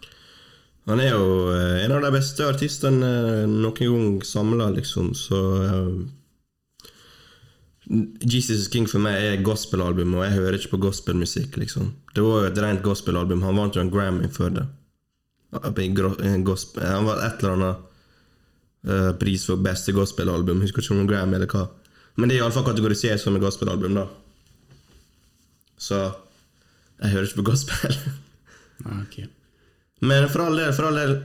Han 0.88 1.02
er 1.04 1.12
jo 1.12 1.24
eh, 1.52 1.82
en 1.84 1.92
av 1.98 2.06
de 2.06 2.14
beste 2.16 2.46
artistene 2.48 3.08
eh, 3.08 3.48
noen 3.50 3.76
gang 3.76 4.22
samla, 4.24 4.70
liksom, 4.78 5.12
så 5.20 5.40
eh, 5.66 5.90
Jesus 8.24 8.70
King 8.72 8.88
for 8.88 9.04
meg 9.04 9.20
er 9.20 9.44
gospelalbum, 9.44 10.16
og 10.16 10.24
jeg 10.26 10.38
hører 10.38 10.60
ikke 10.60 10.76
på 10.76 10.86
gospelmusikk. 10.88 11.60
liksom. 11.60 11.92
Det 12.16 12.24
var 12.24 12.46
jo 12.46 12.52
et 12.52 12.62
rent 12.64 12.84
gospelalbum. 12.84 13.44
Han 13.48 13.60
vant 13.60 13.76
jo 13.76 13.84
en 13.84 13.92
Grammy 13.92 14.28
for 14.32 14.52
det. 14.52 14.66
Han 15.56 17.08
var 17.08 17.24
et 17.24 17.44
eller 17.44 17.54
annet 17.56 19.16
pris 19.22 19.46
for 19.48 19.64
beste 19.64 19.96
gospelalbum. 19.96 20.60
Husker 20.64 20.84
ikke 20.84 20.98
om 20.98 21.00
det 21.00 21.06
var 21.06 21.14
Grammy 21.14 21.40
eller 21.40 21.52
hva. 21.52 21.64
Men 22.20 22.28
det 22.28 22.36
er 22.36 22.44
iallfall 22.44 22.68
kategorisert 22.68 23.24
som 23.24 23.40
et 23.40 23.44
gospelalbum, 23.44 23.96
da. 23.96 24.08
Så 25.80 26.04
jeg 27.00 27.16
hører 27.16 27.32
ikke 27.32 27.44
på 27.44 27.50
gospel. 27.54 28.00
ja, 28.84 29.00
ok. 29.06 29.37
Men 30.00 30.30
for 30.30 30.46
all 30.46 30.60
del, 30.60 30.74
for 30.74 30.90
all 30.90 31.00
del 31.00 31.16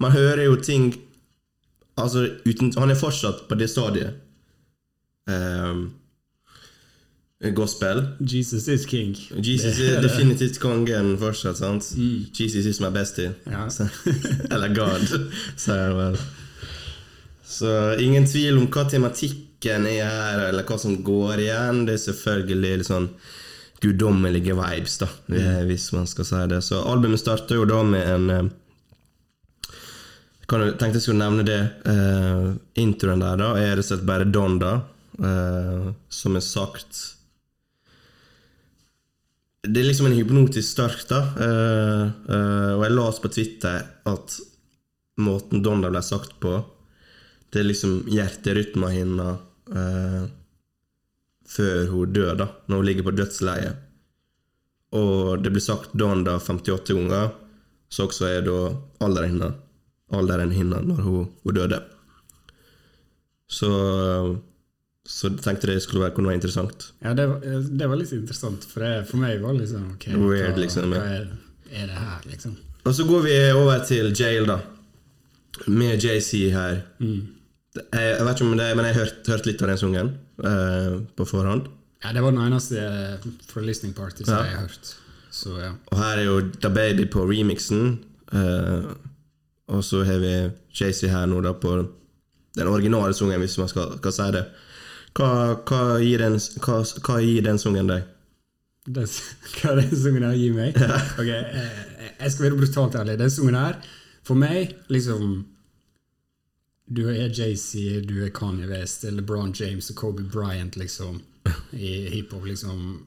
Man 0.00 0.12
hører 0.12 0.46
jo 0.46 0.56
ting 0.56 0.94
Altså, 1.96 2.26
uten, 2.44 2.72
han 2.76 2.92
er 2.92 2.98
fortsatt 3.00 3.46
på 3.48 3.56
det 3.56 3.70
stadiet. 3.72 4.18
Um, 5.24 5.94
gospel. 7.56 8.02
Jesus 8.20 8.68
is 8.68 8.84
king. 8.86 9.14
Jesus 9.32 9.80
er 9.80 10.02
definitivt 10.04 10.58
kongen 10.60 11.14
fortsatt, 11.18 11.56
sant? 11.56 11.88
Mm. 11.96 12.26
Jesus 12.36 12.66
is 12.66 12.80
my 12.80 12.90
bestie. 12.92 13.32
Ja. 13.48 13.64
Eller 14.52 14.74
God, 14.76 15.08
sier 15.56 15.80
jeg 15.86 15.96
vel. 15.96 16.20
Så 17.46 17.72
ingen 18.02 18.28
tvil 18.28 18.60
om 18.60 18.68
hva 18.68 18.84
tematikken 18.90 19.86
er 19.88 20.04
her, 20.04 20.40
eller 20.50 20.66
hva 20.66 20.76
som 20.82 20.96
går 21.06 21.44
igjen. 21.46 21.84
Det 21.86 21.94
er 21.94 22.02
selvfølgelig 22.08 22.80
litt 22.82 22.88
sånn 22.90 23.06
guddommelige 23.82 24.54
vibes, 24.56 24.98
da, 25.02 25.08
hvis 25.68 25.90
man 25.92 26.06
skal 26.08 26.28
si 26.28 26.44
det. 26.50 26.62
Så 26.64 26.80
albumet 26.88 27.20
starter 27.20 27.60
jo 27.60 27.66
da 27.68 27.82
med 27.86 28.12
en 28.14 28.30
eh, 28.32 28.54
kan, 30.46 30.62
jeg 30.62 30.76
tenkte 30.78 31.00
jeg 31.00 31.06
skulle 31.08 31.24
nevne 31.24 31.42
det. 31.46 31.60
Uh, 31.86 32.54
introen 32.78 33.22
der 33.22 33.40
da 33.40 33.50
er 33.58 33.72
rett 33.74 33.82
og 33.82 33.88
slett 33.88 34.06
bare 34.06 34.28
Donda, 34.30 34.76
uh, 35.18 35.88
som 36.06 36.38
er 36.38 36.44
sagt 36.44 37.00
Det 39.66 39.80
er 39.80 39.88
liksom 39.88 40.06
en 40.06 40.14
hypnotisk 40.14 40.68
start, 40.68 41.02
da. 41.10 41.18
Uh, 41.34 42.02
eh, 42.30 42.72
og 42.76 42.84
jeg 42.84 42.94
las 42.94 43.18
på 43.18 43.32
Twitter 43.34 43.80
at 44.06 44.36
måten 45.18 45.64
Donda 45.64 45.90
ble 45.90 46.02
sagt 46.06 46.36
på, 46.38 46.60
det 47.50 47.62
er 47.62 47.66
liksom 47.66 47.96
hjerterytma 48.10 48.90
hennes 48.92 49.40
eh, 49.72 50.28
før 51.48 51.86
hun 51.92 52.14
dør, 52.14 52.32
da, 52.38 52.48
når 52.66 52.80
hun 52.80 52.88
ligger 52.88 53.06
på 53.06 53.14
dødsleiet. 53.16 53.82
Og 54.96 55.42
det 55.42 55.52
blir 55.52 55.64
sagt 55.64 55.94
Donda 55.98 56.38
58 56.38 56.94
ganger, 56.94 57.30
så 57.88 58.06
også 58.06 58.28
er 58.30 58.44
da 58.46 58.58
alderen 59.04 59.36
hennes 59.36 59.62
alderen 60.14 60.52
hennes 60.54 60.84
når 60.86 61.02
hun, 61.02 61.30
hun 61.42 61.54
døde. 61.54 61.80
Så, 63.50 63.70
så 65.06 65.30
tenkte 65.30 65.68
jeg 65.68 65.78
det 65.78 65.82
skulle 65.82 66.04
være, 66.04 66.24
være 66.26 66.38
interessant. 66.38 66.92
Ja, 67.02 67.14
det 67.14 67.28
var, 67.30 67.42
det 67.42 67.90
var 67.90 68.00
litt 68.00 68.14
interessant, 68.14 68.66
for, 68.66 68.82
det, 68.82 69.06
for 69.10 69.22
meg 69.22 69.42
var 69.42 69.56
liksom 69.58 69.92
ok, 69.94 70.08
Weird, 70.14 70.54
hva, 70.54 70.62
liksom, 70.62 70.94
ja. 70.94 71.02
hva 71.02 71.20
er, 71.20 71.28
er 71.70 71.90
det 71.90 72.00
her, 72.00 72.24
liksom? 72.30 72.56
Og 72.86 72.94
så 72.94 73.06
går 73.06 73.24
vi 73.26 73.36
over 73.50 73.82
til 73.86 74.12
Jail, 74.14 74.46
da. 74.46 74.60
Med 75.66 76.02
JC 76.02 76.52
her. 76.54 76.84
Mm. 77.02 77.35
Jeg, 77.76 78.04
jeg 78.18 78.26
vet 78.26 78.36
ikke 78.40 78.46
om 78.50 78.56
det, 78.60 78.68
men 78.76 78.84
jeg 78.88 78.94
har 78.96 79.04
hørt, 79.04 79.26
hørt 79.32 79.46
litt 79.48 79.62
av 79.64 79.68
den 79.72 79.80
sangen 79.82 80.12
eh, 80.44 80.94
på 81.16 81.26
forhånd. 81.28 81.66
Ja, 82.04 82.12
det 82.12 82.22
var 82.22 82.32
den 82.36 82.42
eneste 82.46 82.80
eh, 82.82 83.26
fra 83.50 83.62
listening 83.64 83.94
party 83.96 84.24
som 84.24 84.34
Ja. 84.36 84.44
jeg 84.44 84.54
har 84.56 84.66
hørt. 84.68 84.94
Så 85.36 85.54
ja. 85.60 85.72
Og 85.92 85.98
her 86.00 86.18
er 86.22 86.24
jo 86.28 86.36
Da 86.62 86.70
Baby 86.72 87.04
på 87.12 87.24
remixen. 87.28 87.98
eh, 88.32 88.90
og 89.68 89.82
så 89.84 90.04
har 90.06 90.20
vi 90.22 90.32
Chasey 90.72 91.08
her 91.10 91.26
nå 91.26 91.40
da 91.42 91.50
på 91.58 91.72
den 92.56 92.68
originale 92.70 93.12
sangen, 93.14 93.40
hvis 93.42 93.58
man 93.58 93.68
skal, 93.68 93.96
skal 93.98 94.12
si 94.14 94.26
det. 94.36 94.44
Hva, 95.16 95.30
hva, 95.66 95.80
gir 96.00 96.18
den, 96.22 96.36
hva, 96.62 96.76
hva 97.02 97.16
gir 97.24 97.42
den 97.42 97.58
sangen 97.58 97.88
deg? 97.90 98.04
Den, 98.86 99.08
hva 99.58 99.72
den 99.80 99.90
sangen 99.98 100.22
her 100.22 100.36
gir 100.38 100.52
meg? 100.54 100.76
Ok, 101.18 101.26
eh, 101.26 101.80
Jeg 102.20 102.30
skal 102.30 102.44
være 102.46 102.58
brutalt 102.60 102.94
ærlig. 103.00 103.16
Den 103.18 103.32
sangen 103.34 103.56
her, 103.58 103.80
for 104.22 104.38
meg, 104.38 104.76
liksom 104.88 105.40
Du 106.86 107.02
er 107.10 107.32
JC, 107.34 108.02
du 108.06 108.20
er 108.24 108.30
Kanye 108.34 108.68
West, 108.70 109.04
eller 109.04 109.22
LeBron 109.22 109.52
James 109.58 109.90
og 109.90 109.98
Kobe 109.98 110.22
Bryant, 110.22 110.76
liksom, 110.78 111.20
i 111.72 112.08
hiphop, 112.14 112.46
liksom. 112.46 113.06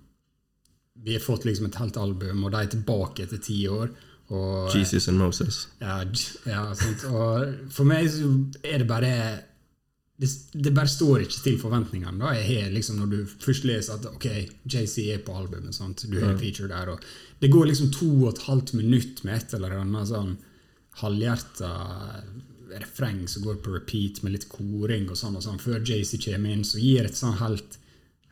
Vi 1.00 1.16
har 1.16 1.24
fått 1.24 1.46
liksom 1.48 1.70
et 1.70 1.80
helt 1.80 1.98
album, 1.98 2.44
og 2.44 2.52
de 2.52 2.64
er 2.64 2.72
tilbake 2.74 3.24
etter 3.24 3.40
ti 3.44 3.62
år. 3.72 3.94
Og, 4.30 4.76
Jesus 4.76 5.08
and 5.10 5.18
Moses. 5.18 5.68
Ja, 5.82 6.02
ja 6.46 6.66
sant. 6.78 7.06
Og 7.08 7.72
for 7.74 7.88
meg 7.88 8.12
så 8.14 8.28
er 8.62 8.84
det 8.84 8.90
bare 8.90 9.14
det, 10.20 10.28
det 10.52 10.74
bare 10.76 10.92
står 10.92 11.24
ikke 11.24 11.40
til 11.46 11.58
forventningene. 11.62 12.20
da 12.20 12.34
jeg 12.36 12.46
har 12.50 12.74
liksom 12.74 13.00
Når 13.00 13.08
du 13.14 13.18
først 13.40 13.64
leser 13.64 13.96
at 13.96 14.06
ok, 14.10 14.28
JC 14.68 15.08
er 15.16 15.24
på 15.24 15.38
albumet, 15.40 15.76
sant? 15.76 16.04
du 16.12 16.20
har 16.20 16.34
en 16.34 16.42
feature 16.42 16.68
der, 16.68 16.92
og 16.92 17.00
det 17.40 17.52
går 17.52 17.72
liksom 17.72 17.92
to 17.96 18.10
og 18.26 18.34
et 18.34 18.44
halvt 18.50 18.74
minutt 18.74 19.24
med 19.24 19.38
et 19.38 19.54
eller 19.56 19.78
annet 19.80 20.12
sånn 20.12 20.36
halvhjerta 21.00 21.72
refreng 22.78 23.24
som 23.28 23.44
går 23.46 23.60
på 23.64 23.74
repeat 23.76 24.22
med 24.24 24.36
litt 24.36 24.48
koring 24.52 25.10
og 25.10 25.18
sånn, 25.20 25.38
og 25.40 25.46
sånn 25.46 25.62
før 25.62 25.82
JC 25.82 26.20
kommer 26.26 26.54
inn, 26.54 26.66
så 26.68 26.82
gir 26.82 27.08
et 27.08 27.18
sånn 27.18 27.38
helt, 27.42 27.80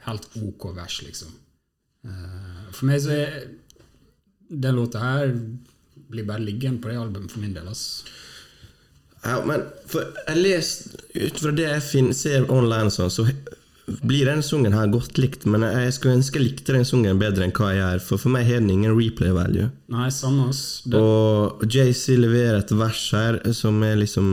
helt 0.05 0.27
OK 0.41 0.69
vers, 0.77 1.01
liksom. 1.05 1.33
Uh, 2.07 2.67
for 2.71 2.87
meg 2.89 3.01
så 3.03 3.15
er 3.15 3.37
den 4.47 4.77
låta 4.77 5.01
her 5.01 5.33
blir 6.07 6.27
bare 6.27 6.45
liggende 6.45 6.81
på 6.81 6.91
det 6.91 6.99
albumet 7.01 7.33
for 7.33 7.43
min 7.43 7.55
del. 7.55 7.67
ass. 7.67 8.05
Ja, 9.25 9.41
men 9.45 9.65
for 9.89 10.13
jeg 10.27 10.39
leser 10.39 11.01
ut 11.17 11.41
fra 11.41 11.51
det 11.55 11.65
jeg 11.65 11.83
finner, 11.83 12.15
ser 12.15 12.51
online, 12.53 12.93
sånn, 12.93 13.11
så 13.11 13.25
blir 13.87 14.27
den 14.27 14.43
sangen 14.43 14.73
her 14.75 14.89
godt 14.91 15.17
likt. 15.17 15.45
Men 15.47 15.63
jeg 15.63 15.93
skulle 15.95 16.17
ønske 16.17 16.41
jeg 16.41 16.49
likte 16.49 16.75
den 16.75 16.87
sangen 16.87 17.19
bedre 17.21 17.45
enn 17.47 17.53
hva 17.55 17.71
jeg 17.71 17.79
gjør, 17.81 18.01
for 18.03 18.23
for 18.23 18.33
meg 18.35 18.47
har 18.49 18.59
den 18.59 18.71
ingen 18.73 18.95
replay 18.97 19.31
value. 19.35 19.69
Nei, 19.93 20.09
samme 20.11 20.49
oss. 20.51 20.63
Det, 20.83 20.99
Og 20.99 21.63
JC 21.63 22.17
leverer 22.19 22.59
et 22.59 22.73
vers 22.75 23.03
her 23.15 23.39
som 23.55 23.79
er 23.87 23.95
liksom 24.01 24.27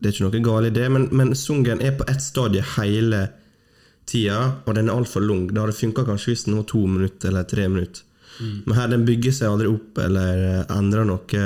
Det 0.00 0.08
er 0.08 0.14
ikke 0.14 0.28
noe 0.28 0.44
galt 0.48 0.70
i 0.70 0.76
det, 0.78 0.86
men, 0.92 1.08
men 1.12 1.34
sangen 1.36 1.84
er 1.84 1.98
på 1.98 2.08
ett 2.08 2.24
stadie 2.24 2.64
hele 2.76 3.26
tida, 4.06 4.62
og 4.64 4.76
den 4.78 4.88
er 4.88 4.96
altfor 4.96 5.24
lang. 5.24 5.48
Det 5.50 5.60
hadde 5.60 5.76
funka 5.76 6.06
kanskje 6.06 6.32
hvis 6.32 6.46
den 6.46 6.56
var 6.60 6.68
to 6.70 6.84
minutter 6.86 7.32
eller 7.32 7.48
tre 7.50 7.68
minutter. 7.68 8.04
Men 8.38 8.76
her 8.76 8.88
den 8.92 9.04
bygger 9.08 9.32
seg 9.32 9.48
aldri 9.48 9.68
opp 9.70 9.98
eller 10.04 10.66
endrer 10.72 11.06
noe 11.08 11.44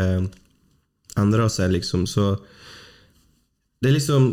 Endrer 1.19 1.49
seg, 1.51 1.73
liksom. 1.75 2.05
Så 2.07 2.37
det 3.83 3.91
er 3.91 3.97
liksom 3.97 4.29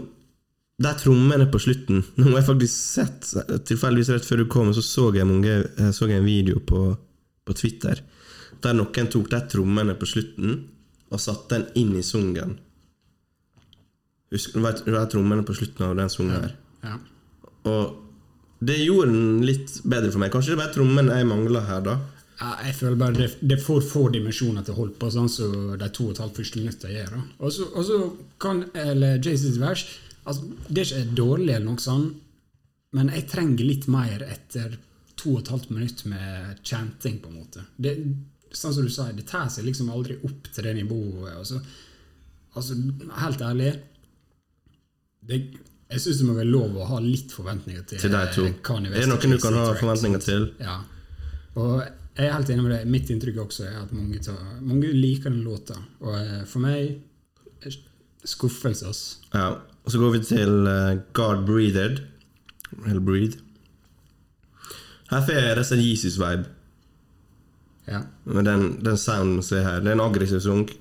De 0.77 0.91
trommene 1.01 1.48
på 1.50 1.60
slutten 1.60 2.03
Nå 2.19 2.27
har 2.29 2.39
jeg 2.41 2.48
faktisk 2.51 2.75
sett 2.77 3.31
Tilfeldigvis 3.65 4.12
rett 4.13 4.27
før 4.29 4.43
du 4.43 4.48
kom, 4.51 4.69
så 4.77 4.84
så 4.86 5.07
jeg, 5.15 5.25
mange, 5.25 5.55
jeg 5.77 5.93
så 5.98 6.05
en 6.12 6.25
video 6.27 6.60
på, 6.60 6.84
på 7.48 7.55
Twitter 7.57 8.03
der 8.63 8.74
noen 8.74 9.10
tok 9.13 9.27
de 9.29 9.38
trommene 9.51 9.93
på 10.00 10.07
slutten 10.10 10.55
og 11.13 11.19
satte 11.22 11.53
den 11.60 11.65
inn 11.77 11.91
i 12.00 12.01
sungen. 12.01 12.55
Husker, 14.34 14.57
du 14.57 14.63
vet, 14.65 14.79
du 14.84 14.89
vet 14.96 15.12
trommene 15.13 15.46
på 15.46 15.53
slutten 15.55 15.86
av 15.86 15.93
den 16.00 16.10
sungen 16.10 16.39
her. 16.41 16.55
Ja. 16.84 16.96
Og 17.69 18.63
det 18.65 18.79
gjorde 18.81 19.12
den 19.13 19.46
litt 19.46 19.75
bedre 19.86 20.10
for 20.10 20.24
meg. 20.24 20.34
Kanskje 20.34 20.57
det 20.57 20.65
er 20.65 20.74
trommene 20.74 21.19
jeg 21.19 21.29
mangla 21.29 21.62
her, 21.69 21.86
da. 21.86 21.96
Ja, 22.41 22.50
jeg 22.65 22.75
føler 22.79 22.98
bare 23.03 23.15
det, 23.19 23.29
det 23.53 23.60
får 23.62 23.86
få 23.91 24.07
dimensjoner 24.17 24.65
til 24.65 24.74
å 24.74 24.79
holde 24.81 24.98
på, 25.00 25.12
sånn 25.13 25.29
som 25.31 25.53
de 25.77 25.91
to 25.93 26.10
og 26.10 26.15
et 26.15 26.24
halvt 26.25 26.41
første 26.41 26.63
minuttene 26.63 26.98
gjør. 26.98 27.15
så- 27.53 27.69
Og 27.75 27.86
så 27.86 28.01
kan 28.41 28.65
eller 28.74 29.22
Jaces 29.22 29.57
vers 29.62 29.86
altså, 30.27 30.50
Det 30.67 30.84
er 30.84 30.91
ikke 30.91 31.17
dårlig, 31.17 31.51
eller 31.55 31.67
noe 31.69 31.84
sånt, 31.84 32.24
men 32.98 33.12
jeg 33.12 33.27
trenger 33.31 33.67
litt 33.67 33.88
mer 33.91 34.24
etter 34.27 34.77
to 35.17 35.34
og 35.36 35.41
et 35.41 35.51
halvt 35.51 35.72
minutt 35.74 36.03
med 36.07 36.60
chanting, 36.63 37.19
på 37.22 37.31
en 37.31 37.39
måte. 37.41 37.63
Det, 37.75 37.93
sånn 38.55 38.75
som 38.75 38.86
du 38.86 38.93
sa, 38.93 39.10
det 39.15 39.27
tar 39.27 39.50
seg 39.51 39.67
liksom 39.67 39.89
aldri 39.93 40.17
opp 40.27 40.50
til 40.53 40.67
det 40.67 40.75
nivået. 40.77 41.39
Så, 41.50 41.60
altså, 42.55 42.77
helt 43.24 43.43
ærlig 43.43 43.72
det, 45.27 45.41
Jeg 45.88 46.03
syns 46.03 46.19
det 46.19 46.25
må 46.27 46.34
være 46.36 46.51
lov 46.51 46.75
å 46.75 46.86
ha 46.89 46.98
litt 47.00 47.31
forventninger 47.31 47.84
til, 47.88 48.00
Til 48.03 48.12
deg 48.12 48.31
to. 48.36 48.46
Kanye 48.63 48.91
Er 48.91 49.05
det 49.05 49.10
noen 49.12 49.36
du 49.36 49.39
kan 49.39 49.55
ha 49.55 49.69
forventninger 49.79 50.24
til? 50.24 50.50
Ja. 50.60 50.81
Og 51.57 51.81
jeg 52.17 52.25
er 52.25 52.34
helt 52.34 52.50
enig 52.51 52.65
med 52.65 52.74
det. 52.74 52.79
Mitt 52.91 53.12
inntrykk 53.13 53.39
også 53.46 53.67
er 53.69 53.77
at 53.84 53.93
mange, 53.96 54.19
tar, 54.24 54.39
mange 54.65 54.89
liker 54.91 55.31
den 55.31 55.46
låta. 55.46 55.77
Og 56.03 56.15
eh, 56.17 56.43
for 56.50 56.63
meg 56.63 56.98
er 57.63 57.77
skuffelse, 58.27 58.89
ass. 58.89 59.01
Ja. 59.31 59.51
Og 59.88 59.94
så 59.94 60.00
går 60.01 60.17
vi 60.17 60.24
til 60.27 60.67
eh, 60.67 60.98
God 61.15 61.46
Breathed. 61.48 62.01
Eller 62.84 63.00
Breathe. 63.00 63.39
Her 65.08 65.22
får 65.24 65.38
jeg 65.38 65.56
resten 65.56 65.79
Jesus-vibe. 65.79 66.50
Ja. 67.88 68.01
Med 68.27 68.50
den, 68.50 68.65
den 68.84 69.00
sounden 69.00 69.39
som 69.39 69.62
er 69.62 69.63
her. 69.70 69.79
Det 69.79 69.94
er 69.94 69.96
en 69.96 70.03
aggressiv 70.03 70.44
sunk. 70.44 70.74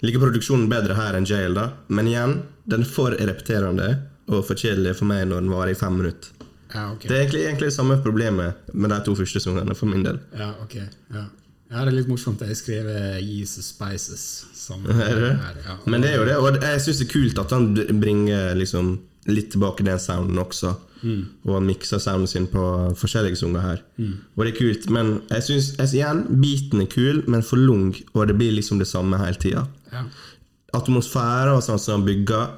Liker 0.00 0.22
produksjonen 0.22 0.70
bedre 0.70 0.96
her 0.96 1.18
enn 1.18 1.28
Jail, 1.28 1.56
da. 1.58 1.66
Men 1.92 2.08
igjen, 2.08 2.38
den 2.70 2.86
er 2.86 2.88
for 2.88 3.12
repeterende 3.12 3.90
og 4.28 4.46
for 4.48 4.56
kjedelig 4.56 4.94
for 4.96 5.10
meg 5.10 5.26
når 5.28 5.44
den 5.44 5.52
varer 5.52 5.74
i 5.74 5.78
fem 5.78 5.98
minutter. 6.00 6.32
ja, 6.72 6.86
okay. 6.92 7.08
Det 7.08 7.16
er 7.16 7.20
egentlig, 7.20 7.42
egentlig 7.44 7.72
samme 7.72 8.00
problemet 8.04 8.72
med 8.72 8.90
de 8.90 8.98
to 9.04 9.14
første 9.16 9.40
sangene, 9.40 9.74
for 9.74 9.92
min 9.92 10.04
del. 10.04 10.20
Ja, 10.38 10.54
okay. 10.64 10.88
Ja. 11.12 11.26
Ja, 11.70 11.84
det 11.84 11.92
er 11.92 11.96
litt 11.98 12.10
morsomt. 12.10 12.40
Jeg 12.40 12.56
skrevet 12.56 13.18
Jesus 13.22 13.72
Spices. 13.74 14.24
Som, 14.56 14.84
Er 14.90 15.20
det? 15.20 15.32
her, 15.42 15.62
ja. 15.66 15.76
Men 15.86 16.04
det 16.04 16.12
er 16.12 16.20
jo 16.20 16.26
det, 16.28 16.36
og 16.36 16.60
jeg 16.62 16.82
syns 16.84 17.00
det 17.02 17.08
er 17.08 17.12
kult 17.12 17.40
at 17.44 17.54
han 17.56 17.72
bringer 18.00 18.54
liksom 18.58 18.94
litt 19.28 19.50
tilbake 19.52 19.84
den 19.84 20.00
sounden 20.00 20.38
også. 20.40 20.74
Og 21.46 21.52
han 21.54 21.66
mikser 21.68 22.00
sounden 22.02 22.26
sin 22.26 22.48
på 22.50 22.62
forskjellige 22.98 23.38
sanger 23.38 23.60
her. 23.62 23.82
Og 24.34 24.44
det 24.44 24.54
er 24.54 24.56
kult, 24.58 24.88
men 24.90 25.12
jeg 25.30 25.44
syns 25.46 25.92
igjen 25.94 26.24
beaten 26.40 26.82
er 26.82 26.88
kul, 26.90 27.20
men 27.30 27.44
for 27.46 27.60
lung, 27.60 27.92
og 28.14 28.26
det 28.30 28.38
blir 28.40 28.56
liksom 28.56 28.80
det 28.80 28.88
samme 28.90 29.20
hele 29.20 29.38
tida. 29.38 29.66
Ja. 29.92 30.06
Atmosfære 30.76 31.54
og 31.54 31.62
sånn 31.64 31.78
som 31.80 32.00
han 32.00 32.08
bygger 32.08 32.48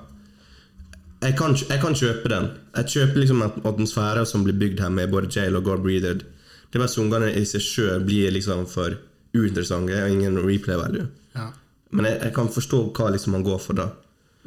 jeg 1.21 1.35
kan, 1.37 1.53
jeg 1.69 1.81
kan 1.83 1.93
kjøpe 1.95 2.31
den. 2.33 2.47
Jeg 2.79 2.93
kjøper 2.95 3.21
liksom 3.21 3.43
at 3.45 3.59
atmosfære 3.69 4.23
som 4.27 4.45
blir 4.47 4.57
bygd 4.57 4.81
her 4.81 4.89
med 4.95 5.11
både 5.13 5.29
Jail 5.35 5.59
og 5.59 5.67
God 5.67 5.83
Breathed. 5.85 6.23
Det 6.71 6.79
er 6.79 6.85
bare 6.85 6.93
sangene 6.93 7.33
i 7.35 7.45
seg 7.49 7.65
sjøl 7.65 8.05
blir 8.07 8.31
liksom 8.35 8.67
for 8.71 8.95
uinteressante 9.35 9.97
og 10.05 10.13
ingen 10.15 10.39
replay 10.45 10.79
value. 10.79 11.09
Ja. 11.35 11.49
Men 11.91 12.07
jeg, 12.07 12.21
jeg 12.29 12.35
kan 12.37 12.51
forstå 12.55 12.85
hva 12.95 13.11
liksom 13.15 13.35
man 13.35 13.47
går 13.47 13.59
for, 13.63 13.79
da. 13.79 13.89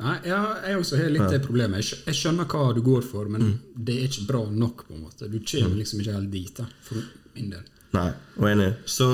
Nei, 0.03 0.15
ja, 0.25 0.39
jeg 0.65 0.79
også 0.79 0.97
har 0.97 1.11
litt 1.13 1.29
det 1.29 1.43
problemet. 1.43 1.91
Jeg 2.07 2.17
skjønner 2.17 2.47
hva 2.49 2.71
du 2.73 2.81
går 2.85 3.03
for, 3.05 3.27
men 3.29 3.59
det 3.75 3.97
er 3.99 4.07
ikke 4.07 4.25
bra 4.31 4.41
nok. 4.49 4.87
på 4.87 4.95
en 4.95 5.03
måte 5.05 5.29
Du 5.29 5.37
kommer 5.37 5.77
liksom 5.77 6.01
ikke 6.01 6.15
helt 6.15 6.31
dit, 6.33 6.53
da, 6.57 6.65
for 6.87 7.03
min 7.35 7.51
del. 7.53 7.67
Nei, 7.93 8.09
og 8.39 8.47
enig. 8.49 8.71
Så, 8.89 9.07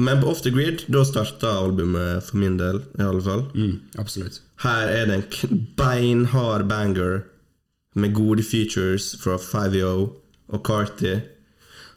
men 0.00 0.22
på 0.22 0.30
Off 0.30 0.40
the 0.46 0.54
Grid, 0.54 0.86
da 0.88 1.04
starta 1.04 1.52
albumet 1.60 2.24
for 2.24 2.40
min 2.40 2.56
del, 2.56 2.80
i 2.96 3.04
alle 3.04 3.20
fall. 3.26 3.44
Mm, 3.52 3.76
absolutt. 4.00 4.40
Her 4.64 4.88
er 4.88 5.10
det 5.10 5.18
en 5.20 5.60
beinhard 5.76 6.64
banger 6.70 7.24
med 7.94 8.14
gode 8.16 8.42
features 8.46 9.12
fra 9.20 9.36
5EO 9.38 10.08
og 10.48 10.64
Carti. 10.66 11.18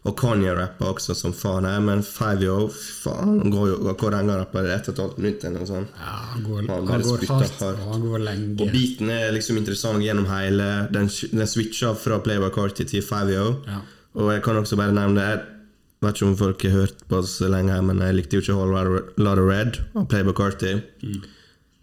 Og 0.07 0.13
Kanye 0.15 0.53
rapper 0.55 0.93
også 0.93 1.13
som 1.19 1.33
faen 1.35 1.65
her, 1.67 1.81
men 1.83 1.99
Five 2.05 2.45
Yo 2.47 2.55
faen, 2.71 3.41
han 3.41 3.51
går 3.51 3.65
jo 3.73 3.77
Hvor 3.91 4.13
lenge 4.13 4.31
han 4.31 4.39
rapper? 4.45 4.69
Ett 4.71 4.87
og 4.87 4.93
et 4.95 5.01
halvt 5.03 5.17
minutt 5.19 5.43
eller 5.43 5.59
noe 5.63 5.67
sånt? 5.67 5.97
Ja, 5.99 6.13
han 6.31 6.45
går, 6.45 6.61
Han 6.69 6.87
han 6.93 7.03
går 7.03 7.25
hardt, 7.27 7.59
hardt. 7.59 7.81
og 7.83 7.91
han 7.93 8.05
går 8.07 8.23
lenge. 8.23 8.47
Og 8.63 8.71
beaten 8.71 9.11
er 9.17 9.35
liksom 9.35 9.59
interessant 9.59 10.03
gjennom 10.05 10.29
hele. 10.31 10.69
Den, 10.95 11.11
den 11.33 11.47
switcher 11.51 11.97
fra 11.99 12.21
Playboy 12.23 12.53
Carty 12.55 12.87
til 12.87 13.03
Five 13.03 13.35
Yo. 13.35 13.47
Ja. 13.67 13.81
Og 14.17 14.31
jeg 14.33 14.43
kan 14.47 14.57
også 14.63 14.79
bare 14.79 14.95
nevne 14.95 15.21
Jeg 15.27 15.43
vet 16.01 16.15
ikke 16.21 16.27
om 16.29 16.37
folk 16.37 16.63
har 16.63 16.75
hørt 16.77 16.99
på 17.09 17.17
oss 17.23 17.39
lenge, 17.41 17.81
men 17.81 17.99
jeg 18.05 18.15
likte 18.15 18.37
jo 18.37 18.43
ikke 18.45 18.55
Whole 18.57 19.01
Lot 19.17 19.41
of 19.41 19.47
Red 19.49 19.79
av 19.97 20.07
Playboy 20.11 20.35
Carti. 20.37 20.75